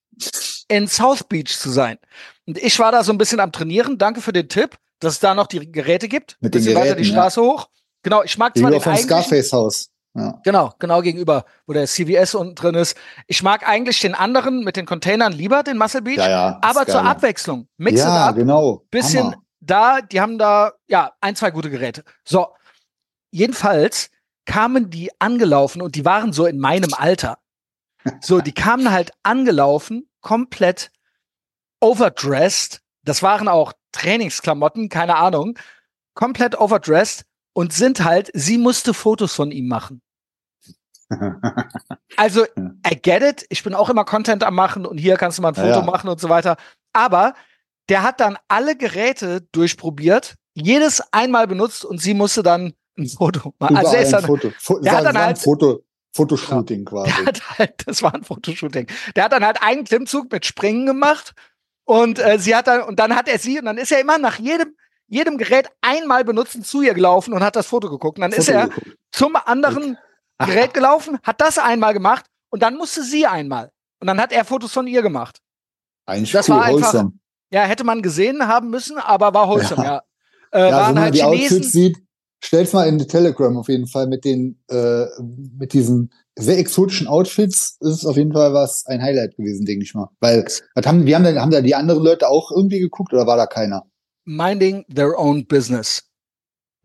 [0.68, 1.98] in South Beach zu sein.
[2.46, 3.98] Und ich war da so ein bisschen am Trainieren.
[3.98, 6.38] Danke für den Tipp, dass es da noch die Geräte gibt.
[6.42, 7.22] Mit den Bisschen weiter die Geräten, ja.
[7.22, 7.68] Straße hoch.
[8.04, 9.90] Genau, ich mag zwar den vom Scarface-Haus.
[10.14, 10.40] Ja.
[10.44, 12.98] Genau, genau gegenüber, wo der CVS unten drin ist.
[13.28, 16.18] Ich mag eigentlich den anderen mit den Containern lieber, den Muscle Beach.
[16.18, 16.60] ja, ja.
[16.62, 17.04] aber zur.
[17.06, 17.68] Abwechslung.
[17.78, 18.36] Mix Ja, up.
[18.36, 18.84] genau.
[18.92, 19.36] Bisschen Hammer.
[19.62, 22.04] da, die haben da, ja, ein, zwei gute Geräte.
[22.26, 22.48] So.
[23.32, 24.11] Jedenfalls
[24.46, 27.38] kamen die angelaufen und die waren so in meinem Alter.
[28.22, 30.92] So, die kamen halt angelaufen, komplett
[31.80, 32.82] overdressed.
[33.04, 35.58] Das waren auch Trainingsklamotten, keine Ahnung.
[36.14, 40.02] Komplett overdressed und sind halt, sie musste Fotos von ihm machen.
[42.18, 43.46] Also, I get it.
[43.50, 45.80] Ich bin auch immer Content am machen und hier kannst du mal ein Ja, Foto
[45.80, 45.86] ja.
[45.86, 46.58] machen und so weiter.
[46.94, 47.34] Aber
[47.90, 53.54] der hat dann alle Geräte durchprobiert, jedes einmal benutzt und sie musste dann ein Foto
[53.60, 53.76] machen.
[53.78, 54.52] Also, er ist dann, Foto.
[54.58, 55.84] Fo der hat war- dann halt- Foto,
[56.14, 57.12] Fotoshooting quasi.
[57.16, 58.88] der hat halt, das war ein Fotoshooting.
[59.16, 61.34] Der hat dann halt einen Klimmzug mit Springen gemacht
[61.86, 64.18] und äh, sie hat dann, und dann hat er sie, und dann ist er immer
[64.18, 64.76] nach jedem,
[65.08, 68.18] jedem Gerät einmal benutzen zu ihr gelaufen und hat das Foto geguckt.
[68.18, 68.98] Und dann ist Foto er geguckt.
[69.12, 69.98] zum anderen
[70.40, 73.72] Gerät gelaufen, hat das einmal gemacht und dann musste sie einmal.
[74.00, 75.40] Und dann hat er Fotos von ihr gemacht.
[76.06, 77.14] Eigentlich das cool, war einfach- wholesome.
[77.54, 80.02] Ja, hätte man gesehen haben müssen, aber war wholesome, ja.
[80.52, 81.58] Äh, Ja, also waren wenn man halt die Chinesen.
[81.58, 81.98] Outfits sieht,
[82.44, 85.06] stell's mal in die Telegram auf jeden Fall mit den, äh,
[85.58, 89.84] mit diesen sehr exotischen Outfits ist es auf jeden Fall was ein Highlight gewesen, denke
[89.84, 90.10] ich mal.
[90.22, 93.28] Weil, was haben, wie haben, denn, haben da die anderen Leute auch irgendwie geguckt oder
[93.28, 93.84] war da keiner?
[94.26, 96.04] Minding their own business.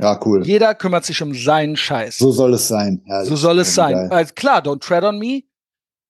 [0.01, 0.45] Ja, cool.
[0.47, 2.19] Jeder kümmert sich um seinen Scheiß.
[2.19, 3.03] So soll es sein.
[3.07, 4.11] Ja, So soll es sein.
[4.11, 5.43] Also klar, don't tread on me.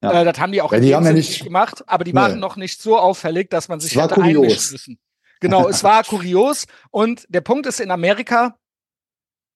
[0.02, 0.22] Ja.
[0.22, 2.18] Äh, das haben die auch Ja, die haben ja nicht- gemacht, aber die Nee.
[2.18, 4.36] waren noch nicht so auffällig, dass man sich Es war hätte kurios.
[4.42, 4.98] einmischen müssen.
[5.40, 6.64] Genau, es war kurios.
[6.90, 8.56] Und der Punkt ist in Amerika,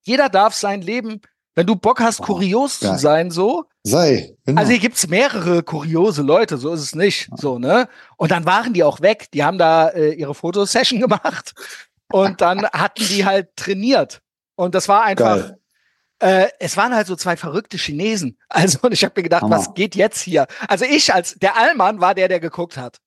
[0.02, 1.20] jeder darf sein Leben,
[1.54, 2.92] wenn du Bock hast, Oh, kurios geil.
[2.92, 3.64] zu sein, so.
[3.82, 4.34] Sei.
[4.44, 4.60] Genau.
[4.60, 7.28] Also hier gibt's mehrere kuriose Leute, so ist es nicht.
[7.36, 7.88] So, ne?
[8.16, 9.28] Und dann waren die auch weg.
[9.32, 11.52] Die haben da äh, ihre Fotosession gemacht
[12.12, 14.20] und dann hatten die halt trainiert.
[14.56, 15.58] Und das war einfach, geil.
[16.20, 18.36] äh, es waren halt so zwei verrückte Chinesen.
[18.48, 19.56] Also, und ich habe mir gedacht, Hammer.
[19.58, 20.46] was geht jetzt hier?
[20.68, 22.98] Also ich als der Allmann war der, der geguckt hat.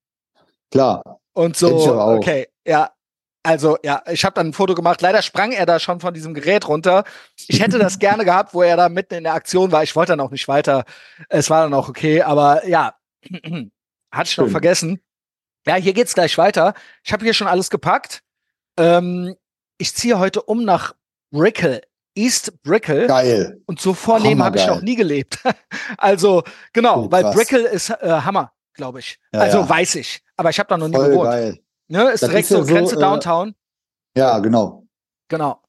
[0.71, 1.19] Klar.
[1.33, 1.69] Und so,
[2.01, 2.91] okay, ja.
[3.45, 5.01] Also, ja, ich habe dann ein Foto gemacht.
[5.01, 7.03] Leider sprang er da schon von diesem Gerät runter.
[7.47, 9.83] Ich hätte das gerne gehabt, wo er da mitten in der Aktion war.
[9.83, 10.85] Ich wollte dann auch nicht weiter.
[11.27, 12.95] Es war dann auch okay, aber ja,
[14.11, 15.01] hatte ich noch vergessen.
[15.67, 16.73] Ja, hier geht's gleich weiter.
[17.03, 18.21] Ich habe hier schon alles gepackt.
[18.77, 19.35] Ähm,
[19.77, 20.93] ich ziehe heute um nach
[21.31, 21.81] Brickell,
[22.15, 23.07] East Brickell.
[23.07, 23.61] Geil.
[23.65, 25.39] Und so vornehm habe ich noch nie gelebt.
[25.97, 27.23] also, genau, Oh, weil.
[27.33, 29.19] Brickell ist äh, Hammer, glaube ich.
[29.33, 29.69] Ja, also ja.
[29.69, 30.21] weiß ich.
[30.37, 31.29] Aber ich habe da noch nie gewohnt.
[31.29, 31.59] geil.
[31.87, 32.09] Ne?
[32.11, 33.55] Ist Das direkt ist ja so so, Grenze äh, Downtown.
[34.15, 34.87] Ja, genau.
[35.27, 35.61] Genau.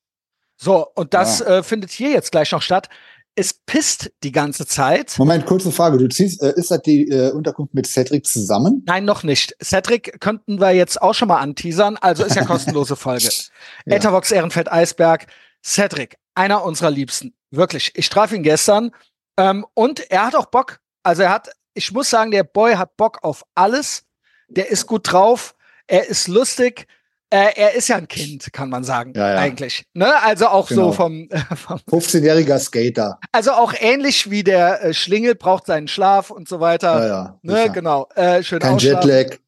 [0.56, 1.58] So, und das Ja.
[1.58, 2.88] äh, findet hier jetzt gleich noch statt.
[3.36, 5.18] Es pisst die ganze Zeit.
[5.18, 5.98] Moment, kurze Frage.
[5.98, 8.84] Du ziehst, äh, ist das die äh, Unterkunft mit Cedric zusammen?
[8.86, 9.56] Nein, noch nicht.
[9.62, 11.96] Cedric könnten wir jetzt auch schon mal anteasern.
[11.96, 13.28] Also ist ja kostenlose Folge.
[13.86, 13.96] Ja.
[13.96, 15.26] Etavox Ehrenfeld Eisberg.
[15.64, 17.34] Cedric, einer unserer Liebsten.
[17.50, 17.90] Wirklich.
[17.96, 18.92] Ich traf ihn gestern.
[19.36, 20.78] Ähm, und er hat auch Bock.
[21.02, 24.04] Also er hat ich muss sagen, der Boy hat Bock auf alles.
[24.48, 25.53] Der ist gut drauf.
[25.86, 26.86] Er ist lustig.
[27.30, 29.38] Äh, er ist ja ein Kind, kann man sagen, Ja, ja.
[29.40, 29.84] eigentlich.
[29.92, 30.22] Ne?
[30.22, 30.88] Also auch Genau.
[30.88, 33.18] so vom, vom 15-jähriger Skater.
[33.32, 37.06] also auch ähnlich wie der äh, Schlingel braucht seinen Schlaf und so weiter.
[37.06, 38.08] Ja, ne, genau.
[38.14, 39.10] Äh, schön Kein ausschlafen.
[39.10, 39.38] Jetlag.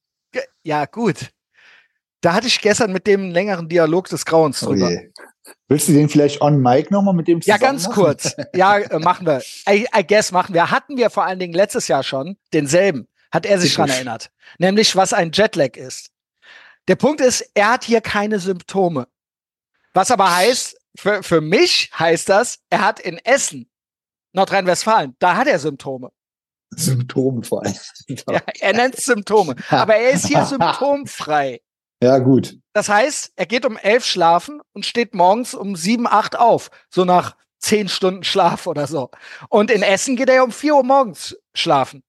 [0.65, 1.31] Ja, gut.
[2.23, 4.91] Da hatte ich gestern mit dem einen längeren Dialog des Grauens Oh drüber.
[4.91, 5.11] je.
[5.69, 7.95] Willst du den vielleicht on mic nochmal mit dem Ja, ganz machen?
[7.95, 8.35] kurz.
[8.55, 9.43] Ja, äh, machen wir.
[9.69, 10.71] I, I guess machen wir.
[10.73, 13.07] Hatten wir vor allen Dingen letztes Jahr schon denselben.
[13.31, 14.31] Hat er sich dran erinnert.
[14.59, 16.11] Nämlich, was ein Jetlag ist.
[16.89, 19.09] Der Punkt ist, er hat hier keine Symptome.
[19.93, 23.71] Was aber heißt, für, für mich heißt das, er hat in Essen,
[24.33, 26.11] Nordrhein-Westfalen, da hat er Symptome.
[26.71, 27.75] Symptome vor allem.
[28.29, 29.57] Ja, er nennt es Symptome.
[29.71, 31.61] Aber er ist hier symptomfrei.
[32.03, 32.59] Ja, gut.
[32.73, 36.71] Das heißt, er geht um elf schlafen und steht morgens um sieben, acht auf.
[36.91, 39.11] So nach zehn Stunden Schlaf oder so.
[39.49, 42.03] Und in Essen geht er um vier Uhr morgens schlafen.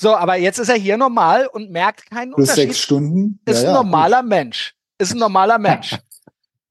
[0.00, 2.70] So, aber jetzt ist er hier normal und merkt keinen Plus Unterschied.
[2.70, 3.40] sechs Stunden.
[3.44, 4.74] Ist ja, ein ja, normaler Mensch.
[4.98, 5.96] Ist ein normaler Mensch.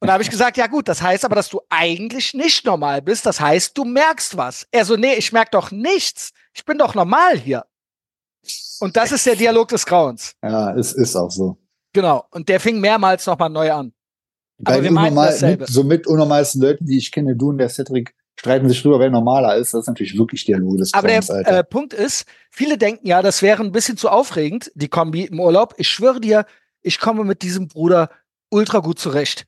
[0.01, 3.03] Und da habe ich gesagt, ja gut, das heißt aber, dass du eigentlich nicht normal
[3.03, 3.23] bist.
[3.27, 4.65] Das heißt, du merkst was.
[4.71, 6.31] Er so, nee, ich merk doch nichts.
[6.55, 7.65] Ich bin doch normal hier.
[8.79, 10.33] Und das ist der Dialog des Grauens.
[10.41, 11.57] Ja, es ist auch so.
[11.93, 12.25] Genau.
[12.31, 13.93] Und der fing mehrmals nochmal neu an.
[14.63, 15.65] Aber Bei wir den meinten dasselbe.
[15.65, 18.99] mit, so mit unnormalsten Leuten, die ich kenne, du und der Cedric, streiten sich drüber,
[18.99, 19.71] wer normaler ist.
[19.75, 23.43] Das ist natürlich wirklich Dialog des Aber der äh, Punkt ist, viele denken ja, das
[23.43, 25.75] wäre ein bisschen zu aufregend, die Kombi im Urlaub.
[25.77, 26.47] Ich schwöre dir,
[26.81, 28.09] ich komme mit diesem Bruder
[28.49, 29.45] ultra gut zurecht.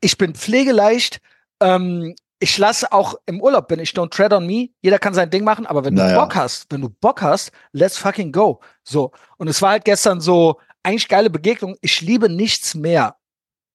[0.00, 1.18] Ich bin pflegeleicht.
[1.60, 4.70] Ähm, ich lasse auch im Urlaub, bin ich don't tread on me.
[4.80, 6.18] Jeder kann sein Ding machen, aber wenn du Naja.
[6.18, 8.60] Bock hast, wenn du Bock hast, let's fucking go.
[8.82, 9.12] So.
[9.36, 11.76] Und es war halt gestern so eigentlich geile Begegnung.
[11.82, 13.16] Ich liebe nichts mehr.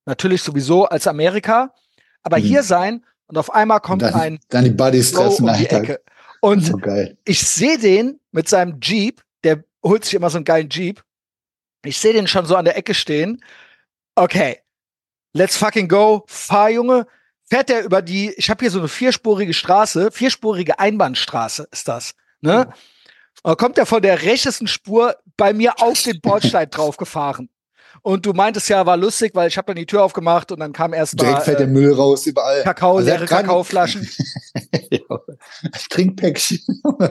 [0.06, 1.76] Natürlich sowieso als Amerika,
[2.24, 2.44] aber Mhm.
[2.44, 5.78] hier sein und auf einmal kommt dann, ein dann die Buddies treffen, um die Alter.
[5.84, 6.02] Ecke.
[6.42, 7.18] Und So geil.
[7.26, 11.04] ich sehe den mit seinem Jeep, der holt sich immer so einen geilen Jeep.
[11.84, 13.44] Ich sehe den schon so an der Ecke stehen.
[14.16, 14.60] Okay,
[15.34, 16.24] let's fucking go.
[16.28, 17.08] Fahr, Junge.
[17.50, 22.14] Fährt der über die, ich habe hier so eine vierspurige Straße, vierspurige Einbahnstraße ist das.
[22.42, 22.66] Ne?
[23.44, 27.50] Und dann kommt er von der rechtesten Spur bei mir auf den Bordstein draufgefahren.
[28.02, 30.74] Und du meintest ja, war lustig, weil ich habe dann die Tür aufgemacht und dann
[30.74, 32.64] kam erst Direkt mal fällt der äh, Müll raus überall.
[32.64, 34.08] Kakao, Also leere Kakaoflaschen.
[34.92, 35.20] ja.
[35.90, 36.60] Trinkpäckchen.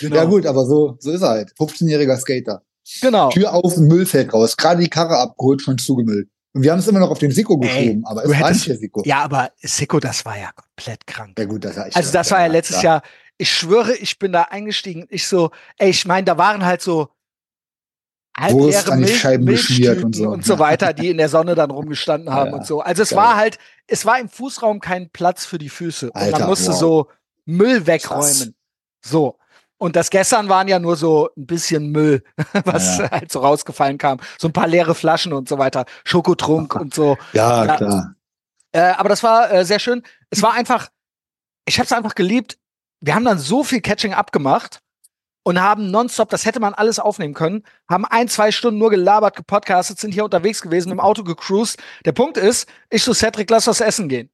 [0.00, 0.16] Genau.
[0.16, 1.52] Ja gut, aber so, so ist er halt.
[1.58, 2.62] 15-jähriger Skater.
[3.02, 3.28] Genau.
[3.30, 4.56] Tür auf und Müll fällt raus.
[4.56, 6.28] Gerade die Karre abgeholt, schon zugemüllt.
[6.52, 8.50] Und wir haben es immer noch auf den Siko Ey, geschoben, aber du es war
[8.50, 9.02] nicht der Siko.
[9.04, 11.38] Ja, aber Sicko, das war ja komplett krank.
[11.38, 13.02] Ja gut, das war echt Also das war ja letztes Jahr,
[13.38, 15.06] ich schwöre, ich bin da eingestiegen.
[15.10, 17.08] Ich so, ey, ich meine, da waren halt so
[18.50, 20.28] Wurst an die Milch, Scheiben geschmiert und so.
[20.28, 22.80] und so weiter, die in der Sonne dann rumgestanden haben Ja, und so.
[22.80, 23.18] Also es geil.
[23.18, 26.06] war halt, es war im Fußraum kein Platz für die Füße.
[26.10, 26.78] und Alter, man musste wow.
[26.78, 27.08] so
[27.44, 28.54] Müll wegräumen.
[29.04, 29.36] So.
[29.78, 32.22] Und das gestern waren ja nur so ein bisschen Müll,
[32.64, 34.18] was Ja, halt so rausgefallen kam.
[34.38, 35.86] So ein paar leere Flaschen und so weiter.
[36.04, 37.16] Schokotrunk und so.
[37.32, 37.76] Ja, Ja.
[37.76, 38.14] klar.
[38.72, 40.02] Äh, aber das war äh, sehr schön.
[40.30, 40.88] Es war einfach,
[41.66, 42.58] ich habe es einfach geliebt.
[43.00, 44.80] Wir haben dann so viel Catching abgemacht
[45.42, 49.36] und haben nonstop, das hätte man alles aufnehmen können, haben ein, zwei Stunden nur gelabert,
[49.36, 51.78] gepodcastet, sind hier unterwegs gewesen, im Auto gecruised.
[52.04, 54.30] Der Punkt ist, ich so, Cedric, lass was essen gehen.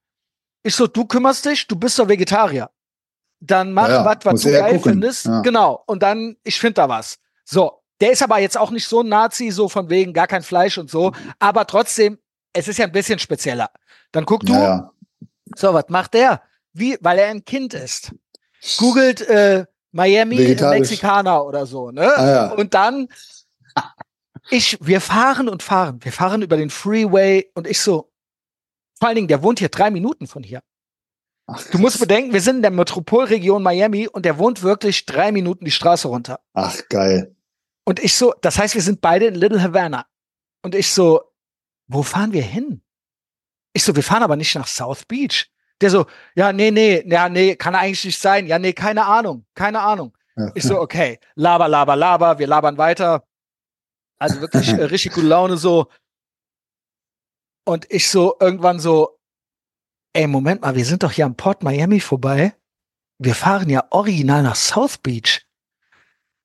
[0.63, 2.71] Ich so, du kümmerst dich, du bist doch Vegetarier.
[3.41, 4.93] Dann mach Ja, was, was du geil gucken.
[4.93, 5.27] findest.
[5.27, 5.41] Ja.
[5.43, 5.83] Genau.
[5.87, 7.19] Und dann, ich find da was.
[7.45, 7.83] So.
[8.01, 10.77] Der ist aber jetzt auch nicht so ein Nazi, so von wegen gar kein Fleisch
[10.77, 11.13] und so.
[11.39, 12.19] Aber trotzdem,
[12.53, 13.71] es ist ja ein bisschen spezieller.
[14.13, 14.93] Dann guck du, ja.
[15.55, 16.43] so, was macht der?
[16.75, 18.13] Wie, weil er ein Kind ist.
[18.79, 20.37] Googelt äh, Miami.
[20.37, 22.17] Mexikaner oder so, ne?
[22.17, 22.47] Ah, ja.
[22.53, 23.09] Und dann,
[24.51, 25.99] ich, wir fahren und fahren.
[26.03, 28.13] Wir fahren über den Freeway und ich so,
[28.99, 30.63] vor allen Dingen, der wohnt hier drei Minuten von hier.
[31.47, 35.31] Ach, Du musst bedenken, wir sind in der Metropolregion Miami und der wohnt wirklich drei
[35.33, 36.41] Minuten die Straße runter.
[36.55, 37.37] Ach, geil.
[37.85, 40.07] Und ich so, das heißt, wir sind beide in Little Havana.
[40.63, 41.23] Und ich so,
[41.87, 42.83] wo fahren wir hin?
[43.73, 45.49] Ich so, wir fahren aber nicht nach South Beach.
[45.81, 48.47] Der so, ja, nee, nee, ja, nee, kann eigentlich nicht sein.
[48.47, 50.17] Ja, nee, keine Ahnung, keine Ahnung.
[50.55, 53.25] Ich so, okay, laber, laber, laber, wir labern weiter.
[54.19, 55.87] Also wirklich äh, richtig gute Laune so.
[57.65, 59.19] Und ich so irgendwann so,
[60.13, 62.55] ey, Moment mal, wir sind doch hier am Port Miami vorbei.
[63.19, 65.47] Wir fahren ja original nach South Beach.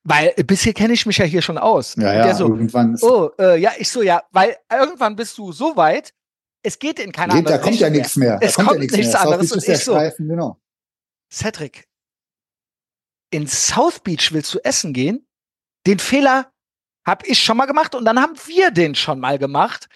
[0.04, 1.96] Weil bisher kenne ich mich ja hier schon aus.
[1.96, 5.52] Ja, ja, so, irgendwann ist, oh, äh, ja, ich so, ja, weil irgendwann bist du
[5.52, 6.14] so weit,
[6.64, 8.00] es geht in keine geht, da kommt ja Richtung mehr.
[8.02, 8.40] nichts mehr.
[8.42, 9.22] Es kommt, kommt ja nichts nichts mehr.
[9.22, 10.60] anderes und ich so- Streifen, genau.
[11.32, 11.88] Cedric,
[13.32, 15.26] in South Beach willst du essen gehen?
[15.88, 16.52] Den Fehler
[17.06, 19.88] habe ich schon mal gemacht und dann haben wir den schon mal gemacht.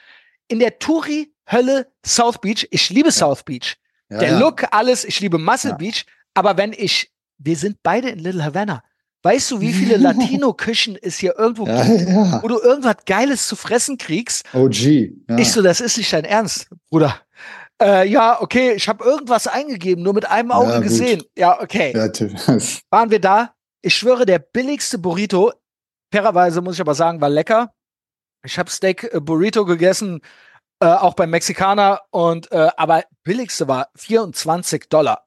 [0.48, 2.68] In der Touri-Hölle South Beach.
[2.72, 3.76] Ich liebe South Beach.
[4.10, 4.40] Ja, der ja.
[4.40, 5.04] Look, alles.
[5.06, 5.78] Ich liebe Muscle Ja.
[5.78, 6.06] Beach.
[6.34, 8.84] Aber wenn ich, wir sind beide in Little Havana.
[9.26, 12.44] Weißt du, wie viele Latino-Küchen es hier irgendwo Ja, gibt, ja.
[12.44, 14.46] wo du irgendwas Geiles zu fressen kriegst?
[14.54, 14.76] OG.
[15.28, 15.38] Ja.
[15.38, 17.20] Ich so, das ist nicht dein Ernst, Bruder.
[17.82, 20.84] Äh, ja, okay, ich habe irgendwas eingegeben, nur mit einem Auge gut.
[20.84, 21.24] gesehen.
[21.36, 21.94] Ja, okay.
[22.90, 23.54] Waren wir da?
[23.82, 25.52] Ich schwöre, der billigste Burrito,
[26.14, 27.74] fairerweise muss ich aber sagen, war lecker.
[28.46, 30.22] Ich habe Steak äh, Burrito gegessen,
[30.80, 35.26] äh, auch beim Mexikaner, und äh, aber billigste war 24 Dollar.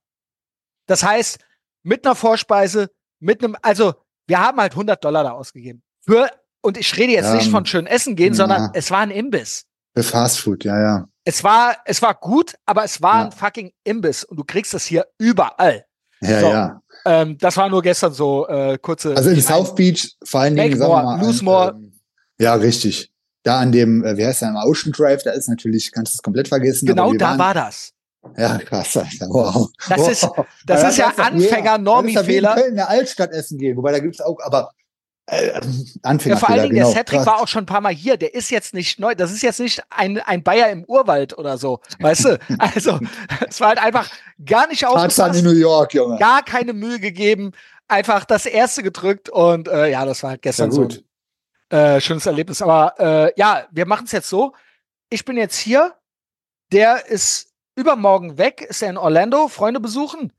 [0.86, 1.38] Das heißt,
[1.82, 2.90] mit einer Vorspeise,
[3.20, 3.95] mit einem, also
[4.27, 5.82] wir haben halt 100 Dollar da ausgegeben.
[6.05, 6.28] Für,
[6.62, 8.36] und ich rede jetzt Ja, nicht von schön essen gehen, ja.
[8.36, 9.65] sondern es war ein Imbiss.
[9.97, 11.09] Für Fast Food, ja, ja.
[11.24, 13.24] Es war, es war gut, aber es war Ja.
[13.27, 15.85] ein fucking Imbiss und du kriegst das hier überall.
[16.20, 16.47] Ja, So.
[16.49, 16.81] ja.
[17.05, 19.15] Ähm, das war nur gestern so äh, kurze.
[19.16, 21.20] Also in South Beach, vor allen Dingen, sagen wir mal.
[21.24, 21.73] lose more.
[21.77, 21.93] Ähm,
[22.40, 23.12] ja, richtig.
[23.45, 26.16] Da an dem, äh, wie heißt der, am Ocean Drive, da ist natürlich, kannst du
[26.16, 26.86] es komplett vergessen.
[26.86, 27.93] genau da waren, war das.
[28.36, 28.94] Ja, krass.
[29.28, 29.68] Wow.
[29.88, 30.10] Das wow.
[30.10, 30.28] ist-
[30.66, 32.66] Das ist ja ist ja wie Anfänger-Normie-Fehler.
[32.66, 34.70] in der Altstadt essen gehen, wobei da gibt's auch, aber
[35.26, 35.60] äh, Ja,
[36.02, 36.86] Anfängerfehler, vor allen Dingen, genau.
[36.92, 38.16] der Cedric war auch schon ein paar Mal hier.
[38.16, 39.14] Der ist jetzt nicht neu.
[39.14, 41.80] Das ist jetzt nicht ein, ein Bayer im Urwald oder so.
[42.00, 42.38] Weißt du?
[42.59, 42.98] Also,
[43.48, 44.09] es war halt einfach
[44.44, 46.18] gar nicht Tarzan in aufgepasst, New York, Junge.
[46.18, 47.52] gar keine Mühe gegeben.
[47.88, 51.05] Einfach das erste gedrückt und äh, ja, das war halt Ja, gestern so gut.
[51.70, 52.60] ein äh, schönes Erlebnis.
[52.62, 54.52] Aber äh, ja, wir machen es jetzt so.
[55.10, 55.94] Ich bin jetzt hier.
[56.72, 57.47] Der ist
[57.78, 60.32] übermorgen weg, ist er in Orlando, Freunde besuchen.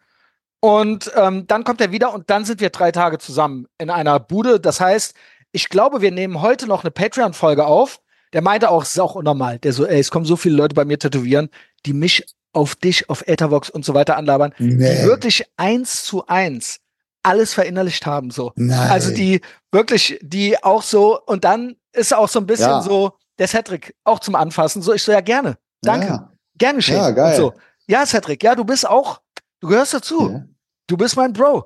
[0.61, 4.19] Und ähm, dann kommt er wieder und dann sind wir drei Tage zusammen in einer
[4.19, 4.59] Bude.
[4.59, 5.13] Das heißt,
[5.53, 8.01] ich glaube, wir nehmen heute noch eine Patreon-Folge auf.
[8.33, 9.57] Der meinte auch, es ist auch unnormal.
[9.59, 11.49] Der so, ey, es kommen so viele Leute bei mir tätowieren,
[11.85, 15.03] die mich auf dich, auf Ethervox und so weiter anlabern, die Nee.
[15.05, 16.79] wirklich eins zu eins
[17.23, 18.51] alles verinnerlicht haben, so.
[18.55, 18.89] Nein.
[18.89, 19.41] Also die
[19.71, 22.81] wirklich, die auch so, und dann ist auch so ein bisschen Ja.
[22.81, 24.81] so der Cedric auch zum Anfassen.
[24.81, 25.57] So, ich so, ja, gerne.
[25.81, 26.07] Danke.
[26.07, 26.31] Ja.
[26.59, 26.97] Gern geschehen.
[26.97, 27.35] Ja, geil.
[27.37, 27.53] So.
[27.87, 29.19] Ja, Cedric, ja, du bist auch,
[29.59, 30.29] du gehörst dazu.
[30.29, 30.45] Ja.
[30.85, 31.65] Du bist mein Bro.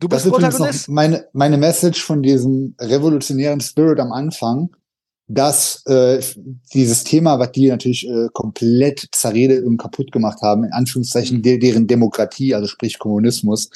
[0.00, 0.88] Du Das bist ist übrigens noch Protagonist.
[0.88, 4.70] meine, meine Message von diesem revolutionären Spirit am Anfang,
[5.26, 6.22] dass äh,
[6.72, 11.42] dieses Thema, was die natürlich äh, komplett zerredet und kaputt gemacht haben, in Anführungszeichen Mhm.
[11.42, 13.68] de deren Demokratie, also sprich Kommunismus,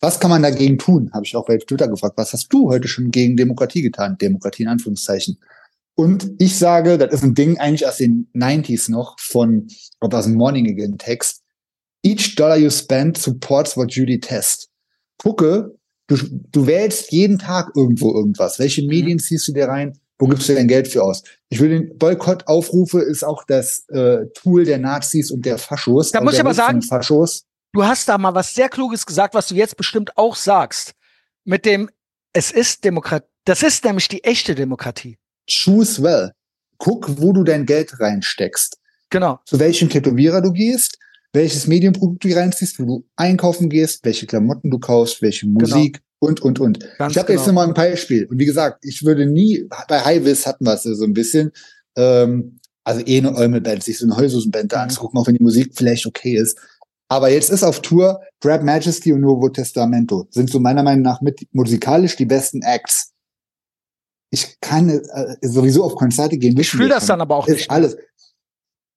[0.00, 1.10] was kann man dagegen tun?
[1.12, 2.16] Habe ich auch bei Twitter gefragt.
[2.16, 4.16] Was hast du heute schon gegen Demokratie getan?
[4.18, 5.38] Demokratie in Anführungszeichen.
[5.96, 9.66] Und ich sage, das ist ein Ding eigentlich aus den 90s noch von,
[10.00, 11.42] glaube aus dem Morning Again Text.
[12.04, 14.68] Each dollar you spend supports what you detest.
[15.18, 15.74] Gucke,
[16.06, 16.16] du,
[16.52, 18.58] du wählst jeden Tag irgendwo irgendwas.
[18.58, 18.88] Welche Mhm.
[18.88, 19.98] Medien ziehst du dir rein?
[20.18, 21.22] Wo gibst du dein Geld für aus?
[21.48, 26.10] Ich will den Boykott aufrufe, ist auch das äh, Tool der Nazis und der Faschos.
[26.10, 27.44] Da muss ich aber sagen- Faschos.
[27.72, 30.92] Du hast da mal was sehr Kluges gesagt, was du jetzt bestimmt auch sagst.
[31.44, 31.90] Mit dem,
[32.32, 33.26] es ist Demokratie.
[33.44, 35.18] Das ist nämlich die echte Demokratie.
[35.48, 36.32] Choose well.
[36.78, 38.78] Guck, wo du dein Geld reinsteckst.
[39.10, 39.38] Genau.
[39.46, 40.98] Zu welchem Tätowierer du gehst,
[41.32, 46.40] welches Medienprodukt du reinziehst, wo du einkaufen gehst, welche Klamotten du kaufst, welche Musik und,
[46.40, 46.80] und, und.
[46.98, 47.60] Ganz ich habe jetzt genau.
[47.60, 48.26] noch mal ein Beispiel.
[48.26, 51.52] Und wie gesagt, ich würde nie, bei Highvis hatten wir es so ein bisschen,
[51.96, 54.82] ähm, also eh eine Eumel-Band, sich so eine Heususen-Band da Mhm.
[54.84, 56.58] anzugucken, auch wenn die Musik vielleicht okay ist.
[57.08, 60.26] Aber jetzt ist auf Tour Grab Majesty und Nuevo Testamento.
[60.30, 63.12] Sind so meiner Meinung nach mit musikalisch die besten Acts.
[64.30, 66.58] Ich kann äh, sowieso auf Konzerte gehen.
[66.58, 67.70] Ich fühle wir das dann aber auch nicht.
[67.70, 67.96] alles.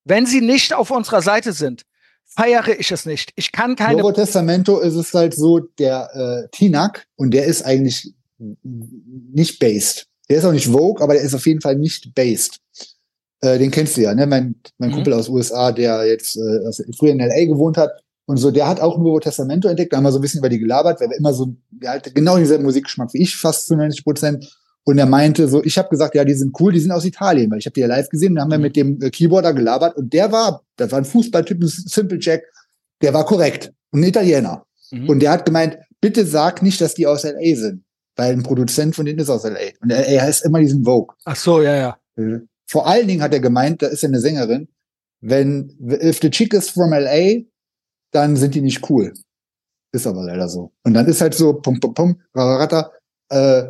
[0.06, 1.84] Wenn sie nicht auf unserer Seite sind,
[2.26, 3.32] feiere ich es nicht.
[3.36, 3.98] Ich kann keine.
[4.02, 10.08] Nuevo Testamento ist es halt so, der äh, Tinak, und der ist eigentlich nicht based.
[10.30, 12.60] Der ist auch nicht Vogue, aber der ist auf jeden Fall nicht based.
[13.42, 14.26] Äh, den kennst du ja, ne?
[14.28, 14.96] Mein, mein Mhm.
[14.96, 17.92] Kumpel aus USA, der jetzt äh, früher in LA gewohnt hat
[18.26, 19.92] und so, der hat auch Nuevo Testamento entdeckt.
[19.94, 22.16] Da haben wir so ein bisschen über die gelabert, weil er immer so, der hat
[22.16, 24.59] genau denselben Musikgeschmack wie ich, fast zu 90 Prozent.
[24.86, 27.52] Und er meinte so, ich habe gesagt, ja, die sind cool, die sind aus Italien,
[27.52, 28.64] weil ich habe die ja live gesehen, da haben wir Mhm.
[28.64, 32.44] mit dem äh, Keyboarder gelabert und der war, das war ein Fußballtyp, ein Simple Jack,
[33.02, 34.66] der war korrekt und ein Italiener.
[34.92, 35.10] Mhm.
[35.10, 37.84] Und der hat gemeint, bitte sag nicht, dass die aus LA sind,
[38.16, 39.72] weil ein Produzent von denen ist aus LA.
[39.82, 41.16] Und LA heißt immer diesen Vogue.
[41.26, 41.98] Ach so, ja, ja.
[42.16, 44.68] Äh, Vor allen Dingen hat er gemeint, da ist ja eine Sängerin,
[45.22, 47.42] wenn, if the chick is from LA,
[48.12, 49.14] dann sind die nicht cool.
[49.92, 50.72] Ist aber leider so.
[50.84, 52.92] Und dann ist halt so, pum, pum, pum, rarata,
[53.30, 53.64] äh,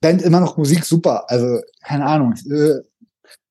[0.00, 1.30] Band immer noch Musik super.
[1.30, 2.80] Also, keine Ahnung, äh,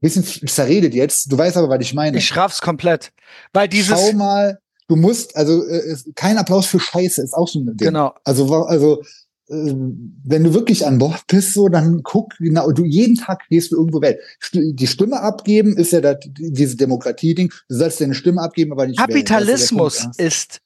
[0.01, 1.31] bisschen zerredet jetzt.
[1.31, 2.17] Du weißt aber, was ich meine.
[2.17, 3.11] Ich raff's komplett.
[3.53, 3.89] Weil dieses.
[3.89, 7.87] Schau mal, du musst, also, äh, kein Applaus für Scheiße ist auch so ein Ding.
[7.87, 8.13] Genau.
[8.23, 9.01] Also, also
[9.49, 13.71] äh, wenn du wirklich an Bord bist, so, dann guck genau, du jeden Tag gehst
[13.71, 14.19] du irgendwo weg.
[14.53, 17.51] Die Stimme abgeben ist ja das, diese Demokratie-Ding.
[17.67, 20.61] Du sollst deine Stimme abgeben, aber nicht Kapitalismus ist ist,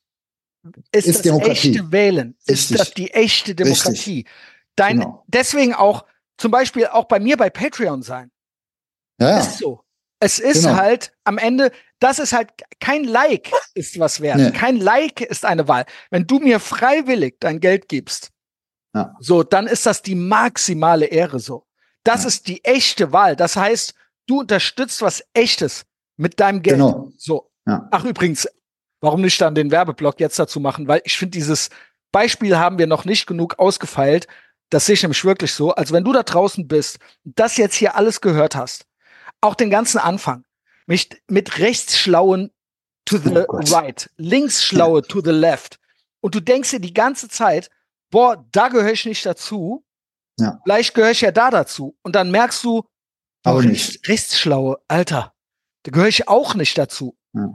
[0.92, 1.70] ist, Ist das Demokratie.
[1.72, 2.36] echte Wählen.
[2.46, 2.78] Ist Richtig.
[2.78, 4.26] das die echte Demokratie.
[4.76, 5.24] Dein, Genau.
[5.28, 6.06] Deswegen auch,
[6.38, 8.32] zum Beispiel auch bei mir bei Patreon sein.
[9.20, 9.40] ja.
[9.40, 9.82] Ist so.
[10.20, 10.78] Es ist Genau.
[10.78, 14.38] halt am Ende, das ist halt kein Like ist was wert.
[14.38, 14.52] Nee.
[14.52, 15.86] Kein Like ist eine Wahl.
[16.12, 18.32] Wenn du mir freiwillig dein Geld gibst,
[18.96, 19.16] Ja.
[19.20, 21.66] So, dann ist das die maximale Ehre so.
[22.04, 22.28] Das Ja.
[22.28, 23.36] ist die echte Wahl.
[23.36, 23.96] Das heißt,
[24.28, 25.84] du unterstützt was Echtes
[26.16, 26.78] mit deinem Geld.
[26.78, 27.12] Genau.
[27.18, 27.50] So.
[27.68, 27.88] Ja.
[27.92, 28.48] Ach, übrigens,
[29.02, 30.88] warum nicht dann den Werbeblock jetzt dazu machen?
[30.88, 31.70] Weil ich finde, dieses
[32.14, 34.28] Beispiel haben wir noch nicht genug ausgefeilt.
[34.74, 35.72] Das sehe ich nämlich wirklich so.
[35.76, 38.86] Also, wenn du da draußen bist, das jetzt hier alles gehört hast,
[39.40, 40.46] auch den ganzen Anfang,
[40.88, 42.52] mich mit rechtsschlauen
[43.06, 45.80] to the Oh right, linksschlaue to the left,
[46.22, 47.70] und du denkst dir die ganze Zeit,
[48.10, 49.86] boah, da gehöre ich nicht dazu,
[50.40, 50.60] Ja.
[50.64, 51.96] vielleicht gehöre ich ja da dazu.
[52.02, 52.84] Und dann merkst du,
[53.44, 53.90] Aber nicht.
[54.00, 55.34] rechts- Rechtsschlaue, Alter,
[55.84, 57.16] da gehöre ich auch nicht dazu.
[57.34, 57.50] Ja.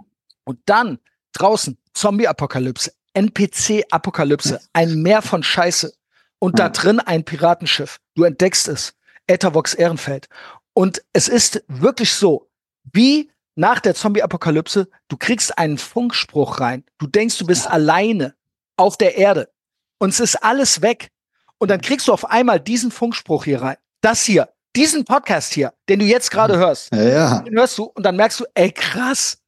[0.45, 0.99] Und dann
[1.33, 5.93] draußen Zombie-Apokalypse, NPC-Apokalypse, ein Meer von Scheiße.
[6.39, 6.69] Und da Ja.
[6.71, 7.99] drin ein Piratenschiff.
[8.15, 8.95] Du entdeckst es.
[9.27, 10.29] Ethervox Ehrenfeld.
[10.73, 12.49] Und es ist wirklich so,
[12.93, 16.85] wie nach der Zombie-Apokalypse, du kriegst einen Funkspruch rein.
[16.99, 18.35] Du denkst, du bist alleine
[18.77, 19.51] auf der Erde.
[19.99, 21.11] Und es ist alles weg.
[21.59, 23.77] Und dann kriegst du auf einmal diesen Funkspruch hier rein.
[24.01, 26.95] Das hier, diesen Podcast hier, den du jetzt gerade hörst.
[26.95, 27.39] Ja, ja.
[27.41, 29.39] Den hörst du und dann merkst du, ey, krass,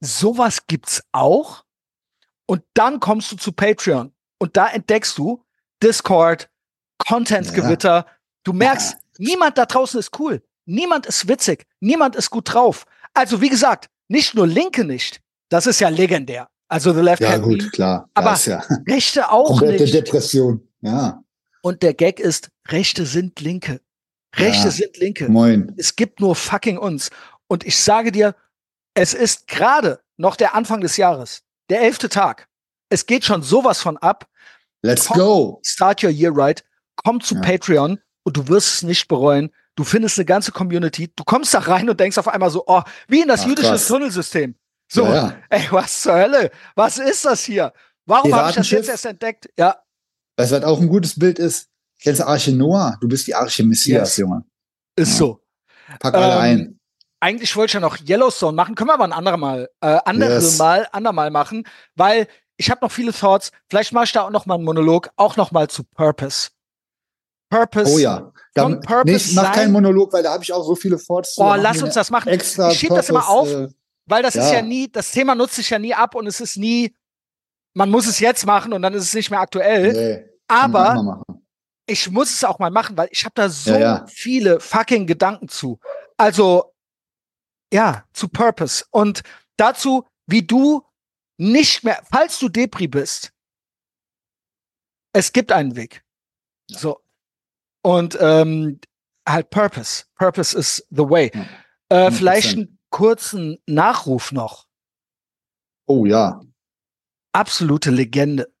[0.00, 1.64] sowas gibt's auch.
[2.46, 5.44] Und dann kommst du zu Patreon und da entdeckst du
[5.82, 6.48] Discord,
[6.98, 8.06] Content-Gewitter.
[8.44, 10.42] Du merkst, niemand da draußen ist cool.
[10.66, 11.66] Niemand ist witzig.
[11.80, 12.84] Niemand ist gut drauf.
[13.14, 15.20] Also, wie gesagt, nicht nur Linke nicht.
[15.48, 16.48] Das ist ja legendär.
[16.68, 18.08] Also, The Left Ja, Hand gut, klar.
[18.14, 19.94] Aber ja Rechte auch komplette nicht.
[19.94, 20.66] Depression.
[20.82, 21.22] Ja,
[21.62, 23.80] Und der Gag ist, Rechte sind Linke.
[24.36, 24.70] Rechte Ja.
[24.70, 25.28] sind Linke.
[25.28, 25.74] moin.
[25.76, 27.10] Es gibt nur fucking uns.
[27.48, 28.36] Und ich sage dir,
[28.94, 32.46] es ist gerade noch der Anfang des Jahres, der elfte Tag.
[32.90, 34.26] Es geht schon sowas von ab.
[34.82, 35.18] Let's Komm.
[35.18, 35.60] go.
[35.64, 36.64] Start your year right.
[37.04, 37.40] Komm zu Ja.
[37.40, 39.50] Patreon und du wirst es nicht bereuen.
[39.76, 41.10] Du findest eine ganze Community.
[41.14, 43.68] Du kommst da rein und denkst auf einmal so, oh, wie in das Ach, jüdische
[43.70, 43.86] krass.
[43.86, 44.54] Tunnelsystem.
[44.92, 45.36] So, Ja, ja.
[45.50, 46.50] ey, was zur Hölle?
[46.74, 47.72] Was ist das hier?
[48.06, 49.48] Warum habe ich das jetzt erst entdeckt?
[49.58, 49.76] Ja,
[50.36, 51.68] was auch ein gutes Bild ist?
[52.02, 52.96] Kennst du Arche Noah?
[53.00, 54.16] Du bist die Arche Messias, Yes.
[54.16, 54.44] Junge.
[54.96, 55.40] ist so.
[56.00, 56.80] Pack alle Ähm, ein.
[57.20, 60.34] eigentlich wollte ich ja noch Yellowstone machen, können wir aber ein anderes Mal, äh, andere
[60.34, 60.58] Yes.
[60.58, 62.26] Mal, andermal machen, weil
[62.60, 63.50] ich habe noch viele Thoughts.
[63.68, 66.50] Vielleicht mache ich da auch noch mal einen Monolog, auch noch mal zu Purpose.
[67.50, 67.90] Purpose.
[67.92, 68.32] Oh ja.
[68.54, 70.98] Dann, Purpose nee, ich mach sein- keinen Monolog, weil da habe ich auch so viele.
[71.08, 72.28] Oh, Da machen lass uns das machen.
[72.28, 73.48] Extra Ich schieb das immer auf.
[73.50, 73.68] Äh,
[74.06, 74.56] Weil das ist Ja.
[74.56, 76.94] ja nie, das Thema nutzt sich ja nie ab und es ist nie,
[77.74, 79.92] man muss es jetzt machen und dann ist es nicht mehr aktuell.
[79.92, 81.22] nee, aber
[81.86, 84.06] ich muss es auch mal machen, weil ich habe da so Ja, ja.
[84.08, 85.78] viele fucking Gedanken zu.
[86.16, 86.72] Also
[87.72, 89.22] ja, zu Purpose und
[89.56, 90.82] dazu, wie du
[91.40, 93.32] nicht mehr, falls du Depri bist,
[95.14, 96.04] es gibt einen Weg.
[96.68, 97.00] So
[97.82, 98.78] und ähm,
[99.26, 100.04] halt Purpose.
[100.16, 101.30] Purpose is the way.
[101.34, 101.46] Ja.
[101.88, 102.12] Äh, 100%.
[102.12, 104.66] vielleicht einen kurzen Nachruf noch.
[105.86, 106.40] Oh ja.
[107.32, 108.52] Absolute Legende.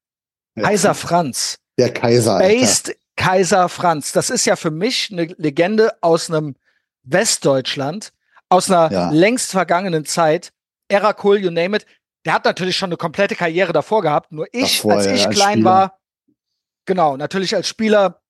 [0.56, 0.64] Ja.
[0.64, 1.58] Kaiser Franz.
[1.78, 2.38] Der Kaiser.
[2.38, 4.12] Based Kaiser Franz.
[4.12, 6.56] Das ist ja für mich eine Legende aus einem
[7.02, 8.12] Westdeutschland,
[8.48, 9.10] aus einer Ja.
[9.10, 10.52] längst vergangenen Zeit.
[10.88, 11.86] Era Cool, you name it.
[12.26, 14.30] Der hat natürlich schon eine komplette Karriere davor gehabt.
[14.32, 15.70] Nur ich, Davor, als ja, ich als klein Spieler.
[15.70, 15.98] war,
[16.86, 18.20] genau, natürlich als Spieler,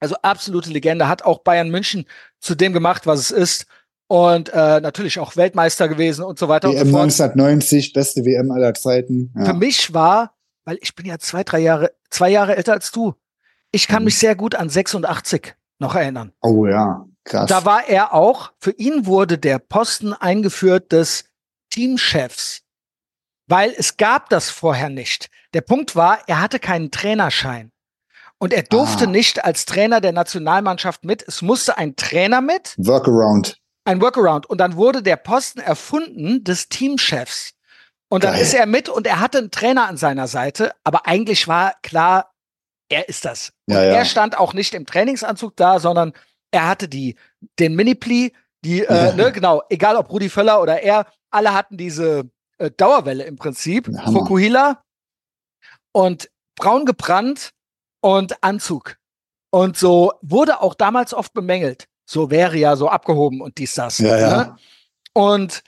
[0.00, 2.06] also absolute Legende, hat auch Bayern München
[2.40, 3.66] zu dem gemacht, was es ist.
[4.08, 7.02] Und äh, natürlich auch Weltmeister gewesen und so weiter und WM so fort.
[7.04, 9.32] 1990, beste WM aller Zeiten.
[9.36, 9.52] Für Ja.
[9.52, 10.34] mich war,
[10.64, 13.14] weil ich bin ja zwei, drei Jahre, zwei Jahre älter als du.
[13.70, 14.06] Ich kann Mhm.
[14.06, 16.32] mich sehr gut an 86 noch erinnern.
[16.42, 17.48] Oh ja, krass.
[17.48, 21.26] Da war er auch, für ihn wurde der Posten eingeführt des
[21.70, 22.62] Teamchefs.
[23.50, 25.28] Weil es gab das vorher nicht.
[25.54, 27.72] Der Punkt war, er hatte keinen Trainerschein.
[28.38, 29.08] Und er durfte Ah.
[29.08, 31.22] nicht als Trainer der Nationalmannschaft mit.
[31.26, 33.58] Es musste ein Trainer mit, Workaround.
[33.84, 34.46] ein Workaround.
[34.46, 37.52] Und dann wurde der Posten erfunden des Teamchefs.
[38.08, 38.42] Und dann Geil.
[38.42, 42.32] ist er mit und er hatte einen Trainer an seiner Seite, aber eigentlich war klar,
[42.88, 43.52] er ist das.
[43.66, 43.92] Ja, ja.
[43.94, 46.12] er stand auch nicht im Trainingsanzug da, sondern
[46.50, 47.16] er hatte die,
[47.58, 48.32] den Mini-Pli,
[48.64, 49.12] die, äh, Ja.
[49.12, 52.30] ne, genau, egal ob Rudi Völler oder er, alle hatten diese
[52.60, 53.88] äh, Dauerwelle im Prinzip.
[53.88, 54.20] Hammer.
[54.20, 54.82] Fokuhila
[55.92, 57.50] und braun gebrannt
[58.00, 58.96] und Anzug.
[59.50, 61.88] Und so wurde auch damals oft bemängelt.
[62.06, 63.98] So wäre ja so abgehoben und dies, das.
[63.98, 64.36] Ja, ja.
[64.36, 64.56] Ne?
[65.12, 65.62] Und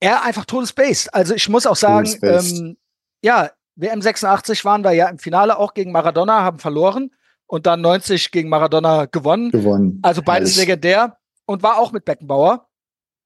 [0.00, 1.12] er einfach todesbased.
[1.12, 2.76] Also ich muss auch sagen, ähm,
[3.22, 7.10] ja, WM 86 waren wir ja im Finale auch gegen Maradona, haben verloren
[7.46, 9.50] und dann 90 gegen Maradona gewonnen.
[9.50, 9.98] Gewonnen.
[10.02, 10.68] Also beides Herrlich.
[10.68, 12.67] legendär und war auch mit Beckenbauer.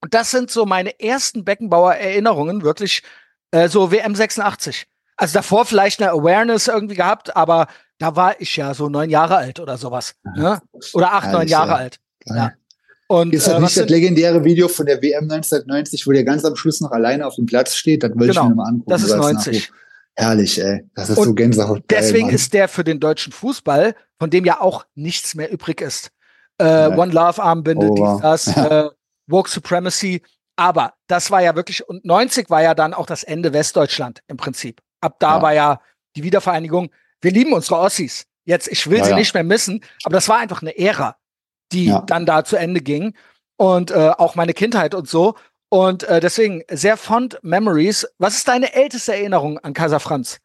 [0.03, 3.03] Und das sind so meine ersten Beckenbauer-Erinnerungen, wirklich
[3.53, 4.87] äh, so WM 86.
[5.17, 7.69] Also davor vielleicht eine Awareness irgendwie gehabt, aber
[7.99, 10.15] da war ich ja so neun Jahre alt oder sowas.
[10.37, 10.61] Ne?
[10.95, 11.77] Oder acht, neun Herrlich, Jahre ja.
[11.77, 11.99] alt.
[12.27, 12.53] Ja.
[13.07, 16.45] Und Ist das äh, nicht das legendäre Video von der WM 1990, wo der ganz
[16.45, 18.03] am Schluss noch alleine auf dem Platz steht?
[18.03, 18.91] Das wollte Genau, ich mir mal angucken.
[18.91, 19.55] das ist so als 90.
[19.69, 19.77] Nachruf.
[20.15, 20.85] Herrlich, ey.
[20.95, 21.85] Das ist Und so Gänsehaut.
[21.91, 22.35] Deswegen Mann.
[22.35, 26.11] ist der für den deutschen Fußball, von dem ja auch nichts mehr übrig ist.
[26.61, 26.89] Äh, Ja.
[26.99, 28.89] One Love Armbinde, dies, das, äh,
[29.33, 30.23] Woke Supremacy.
[30.57, 34.37] Aber das war ja wirklich, und 90 war ja dann auch das Ende Westdeutschland im
[34.37, 34.81] Prinzip.
[35.01, 35.43] Ab da Ja.
[35.43, 35.81] war ja
[36.15, 36.91] die Wiedervereinigung.
[37.21, 38.27] Wir lieben unsere Ossis.
[38.45, 39.17] Jetzt, ich will Ja, sie ja.
[39.17, 41.17] nicht mehr missen, aber das war einfach eine Ära,
[41.73, 43.15] die dann da zu Ende ging.
[43.57, 45.35] Und äh, auch meine Kindheit und so.
[45.69, 48.07] Und äh, deswegen sehr fond Memories.
[48.19, 50.39] Was ist deine älteste Erinnerung an Kaiser Franz?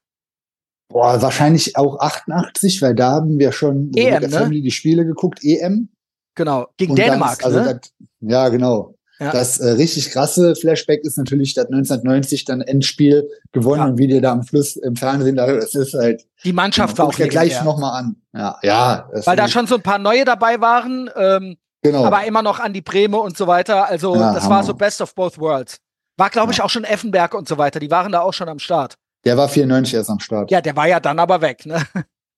[0.90, 4.30] Boah, wahrscheinlich auch 88, weil da haben wir schon EM, mit der ne?
[4.30, 5.90] Family die Spiele geguckt, EM.
[6.36, 7.80] Genau, gegen Und Dänemark, ganz, also ne?
[7.82, 8.94] das, ja, genau.
[9.20, 9.32] Ja.
[9.32, 13.88] Das äh, richtig krasse Flashback ist natürlich das 1990 dann Endspiel gewonnen Ja.
[13.88, 16.24] und wie die da am Fluss im Fernsehen da, das ist halt.
[16.44, 18.16] Die Mannschaft war auch mir gleich nochmal an.
[18.36, 19.10] Ja, ja.
[19.26, 22.06] Weil da schon so ein paar neue dabei waren, ähm, genau.
[22.06, 23.88] aber immer noch an die Breme und so weiter.
[23.90, 24.64] Also Ja, das war Hammer.
[24.68, 25.78] so Best of Both Worlds.
[26.18, 26.66] War, glaube ich, Ja.
[26.66, 27.80] auch schon Effenberg und so weiter.
[27.80, 28.96] Die waren da auch schon am Start.
[29.26, 30.52] der war 94 erst am Start.
[30.52, 31.82] Ja, der war ja dann aber weg, ne?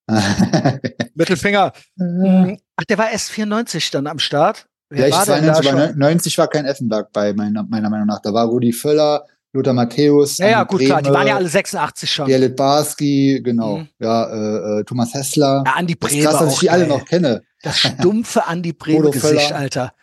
[1.14, 1.73] Mittelfinger.
[1.97, 2.57] Mhm.
[2.77, 4.65] Ach, der war erst 94 dann am Start.
[4.89, 5.99] Wer ja, ich war denn da 92, aber schon?
[5.99, 8.21] 90 war kein Effenberg bei meiner, meiner Meinung nach.
[8.21, 11.01] Da war Rudi Völler, Lothar Matthäus, Ja, ja, gut, klar.
[11.01, 12.27] Die waren ja alle 86 schon.
[12.27, 13.77] Gerlit Barski, genau.
[13.77, 13.89] Mhm.
[13.99, 15.63] Ja, äh, äh, Thomas Hessler.
[15.65, 17.43] Ja, Andi das ist Brehme krass, dass ich die alle noch kenne.
[17.61, 19.55] Das stumpfe Andi Völler.
[19.55, 19.93] Alter.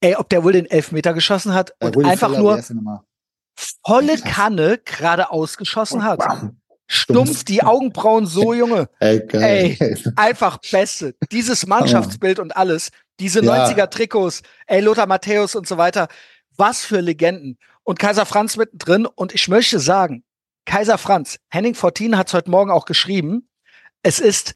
[0.00, 3.04] Ey, ob der wohl den Elfmeter geschossen hat Äh, und einfach Völler, nur
[3.84, 4.18] volle.
[4.18, 6.18] Kanne geradeaus geschossen hat.
[6.18, 6.56] Bam.
[6.86, 8.88] Stumpf, die Augenbrauen so, Junge.
[9.00, 9.76] Ey, geil.
[10.16, 11.14] Einfach Beste.
[11.32, 12.90] Dieses Mannschaftsbild und alles.
[13.20, 13.66] Diese Ja.
[13.66, 14.42] 90er-Trikots.
[14.66, 16.08] Ey, Lothar Matthäus und so weiter.
[16.56, 17.58] Was für Legenden.
[17.82, 19.06] Und Kaiser Franz mittendrin.
[19.06, 20.24] Und ich möchte sagen,
[20.66, 23.48] Kaiser Franz, Henning Fortin hat es heute Morgen auch geschrieben,
[24.02, 24.54] es ist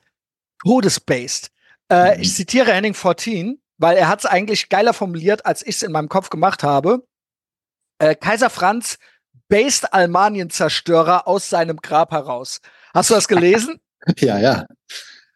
[0.63, 1.51] todesbased.
[1.91, 2.23] Äh, Mhm.
[2.23, 5.93] Ich zitiere Henning Fortin, weil er hat es eigentlich geiler formuliert, als ich es in
[5.93, 7.07] meinem Kopf gemacht habe.
[7.99, 8.99] Äh, Kaiser Franz
[9.49, 12.61] based Almanien-Zerstörer aus seinem Grab heraus.
[12.95, 13.81] Hast du das gelesen?
[14.19, 14.67] ja, ja.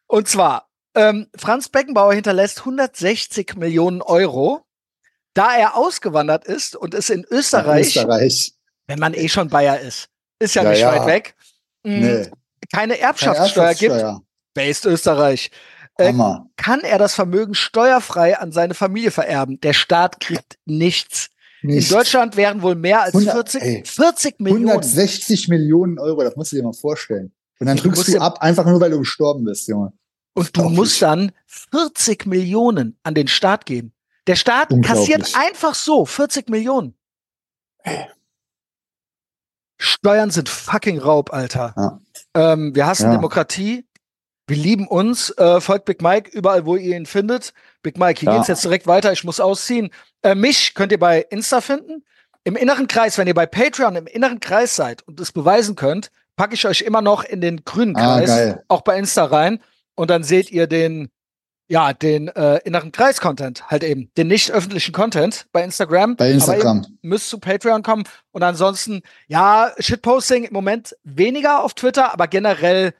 [0.06, 4.64] Und zwar, ähm, Franz Beckenbauer hinterlässt 160 Millionen Euro,
[5.34, 8.52] da er ausgewandert ist und es in Österreich, Österreich.
[8.86, 10.08] wenn man eh schon Bayer ist,
[10.38, 10.92] ist ja, Ja, nicht ja.
[10.94, 11.34] weit weg,
[11.84, 12.12] mh, Nee.
[12.20, 12.30] keine
[12.72, 14.22] Keine Erbschaftssteuer gibt, Erbschaftssteuer.
[14.54, 15.50] based Österreich,
[15.96, 16.12] äh,
[16.56, 19.60] kann er das Vermögen steuerfrei an seine Familie vererben.
[19.60, 21.28] Der Staat kriegt nichts.
[21.62, 21.90] Nicht.
[21.90, 23.82] In Deutschland wären wohl mehr als 100 40, ey.
[23.84, 24.68] 40 Millionen.
[24.70, 27.32] 160 Millionen Euro, das musst du dir mal vorstellen.
[27.60, 29.92] Und dann Du drückst du ab, einfach nur weil du gestorben bist, Junge.
[30.34, 33.92] Und du musst dann 40 Millionen an den Staat geben.
[34.26, 36.94] Der Staat kassiert einfach so 40 Millionen.
[39.78, 41.74] Steuern sind fucking Raub, Alter.
[41.76, 42.00] Ja.
[42.52, 43.12] Ähm, wir hassen Ja.
[43.12, 43.84] Demokratie.
[44.46, 45.30] Wir lieben uns.
[45.38, 47.52] Äh, folgt Big Mike überall, wo ihr ihn findet.
[47.82, 48.36] Big Mike, hier Ja.
[48.36, 49.12] geht's jetzt direkt weiter.
[49.12, 49.90] Ich muss ausziehen.
[50.22, 52.04] Äh, mich könnt ihr bei Insta finden.
[52.44, 56.10] Im inneren Kreis, wenn ihr bei Patreon im inneren Kreis seid und es beweisen könnt,
[56.34, 58.64] packe ich euch immer noch in den grünen Ah, Kreis, geil.
[58.68, 59.60] auch bei Insta rein.
[59.94, 61.10] Und dann seht ihr den,
[61.68, 66.16] ja, den äh, inneren Kreis-Content, halt eben, den nicht öffentlichen Content bei Instagram.
[66.16, 66.84] Bei Aber Instagram.
[67.02, 68.04] ihr müsst zu Patreon kommen.
[68.32, 72.92] Und ansonsten, ja, Shitposting im Moment weniger auf Twitter, aber generell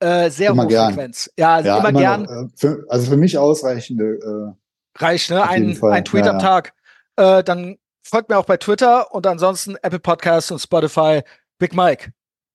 [0.00, 0.94] äh, sehr Immer hohe gern.
[0.94, 1.30] Frequenz.
[1.38, 2.22] Ja, Ja, immer, gern.
[2.22, 4.56] noch, äh, für, also für mich ausreichende.
[4.96, 5.48] Reicht, ne?
[5.48, 6.38] Ein, ein Tweet ja, am.
[6.38, 6.72] Tag.
[7.16, 11.22] Äh, dann folgt mir auch bei Twitter und ansonsten Apple Podcasts und Spotify.
[11.58, 12.12] Big Mike.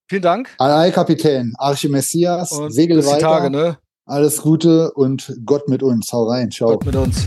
[0.09, 0.49] Vielen Dank.
[0.59, 3.19] Äh, Alay Kapitän, Arche Messias, Und Segel weiter.
[3.19, 3.77] Tage, ne?
[4.05, 6.11] Alles Gute und Gott mit uns.
[6.13, 6.51] Hau rein.
[6.51, 6.71] Ciao.
[6.71, 7.25] Gott mit uns.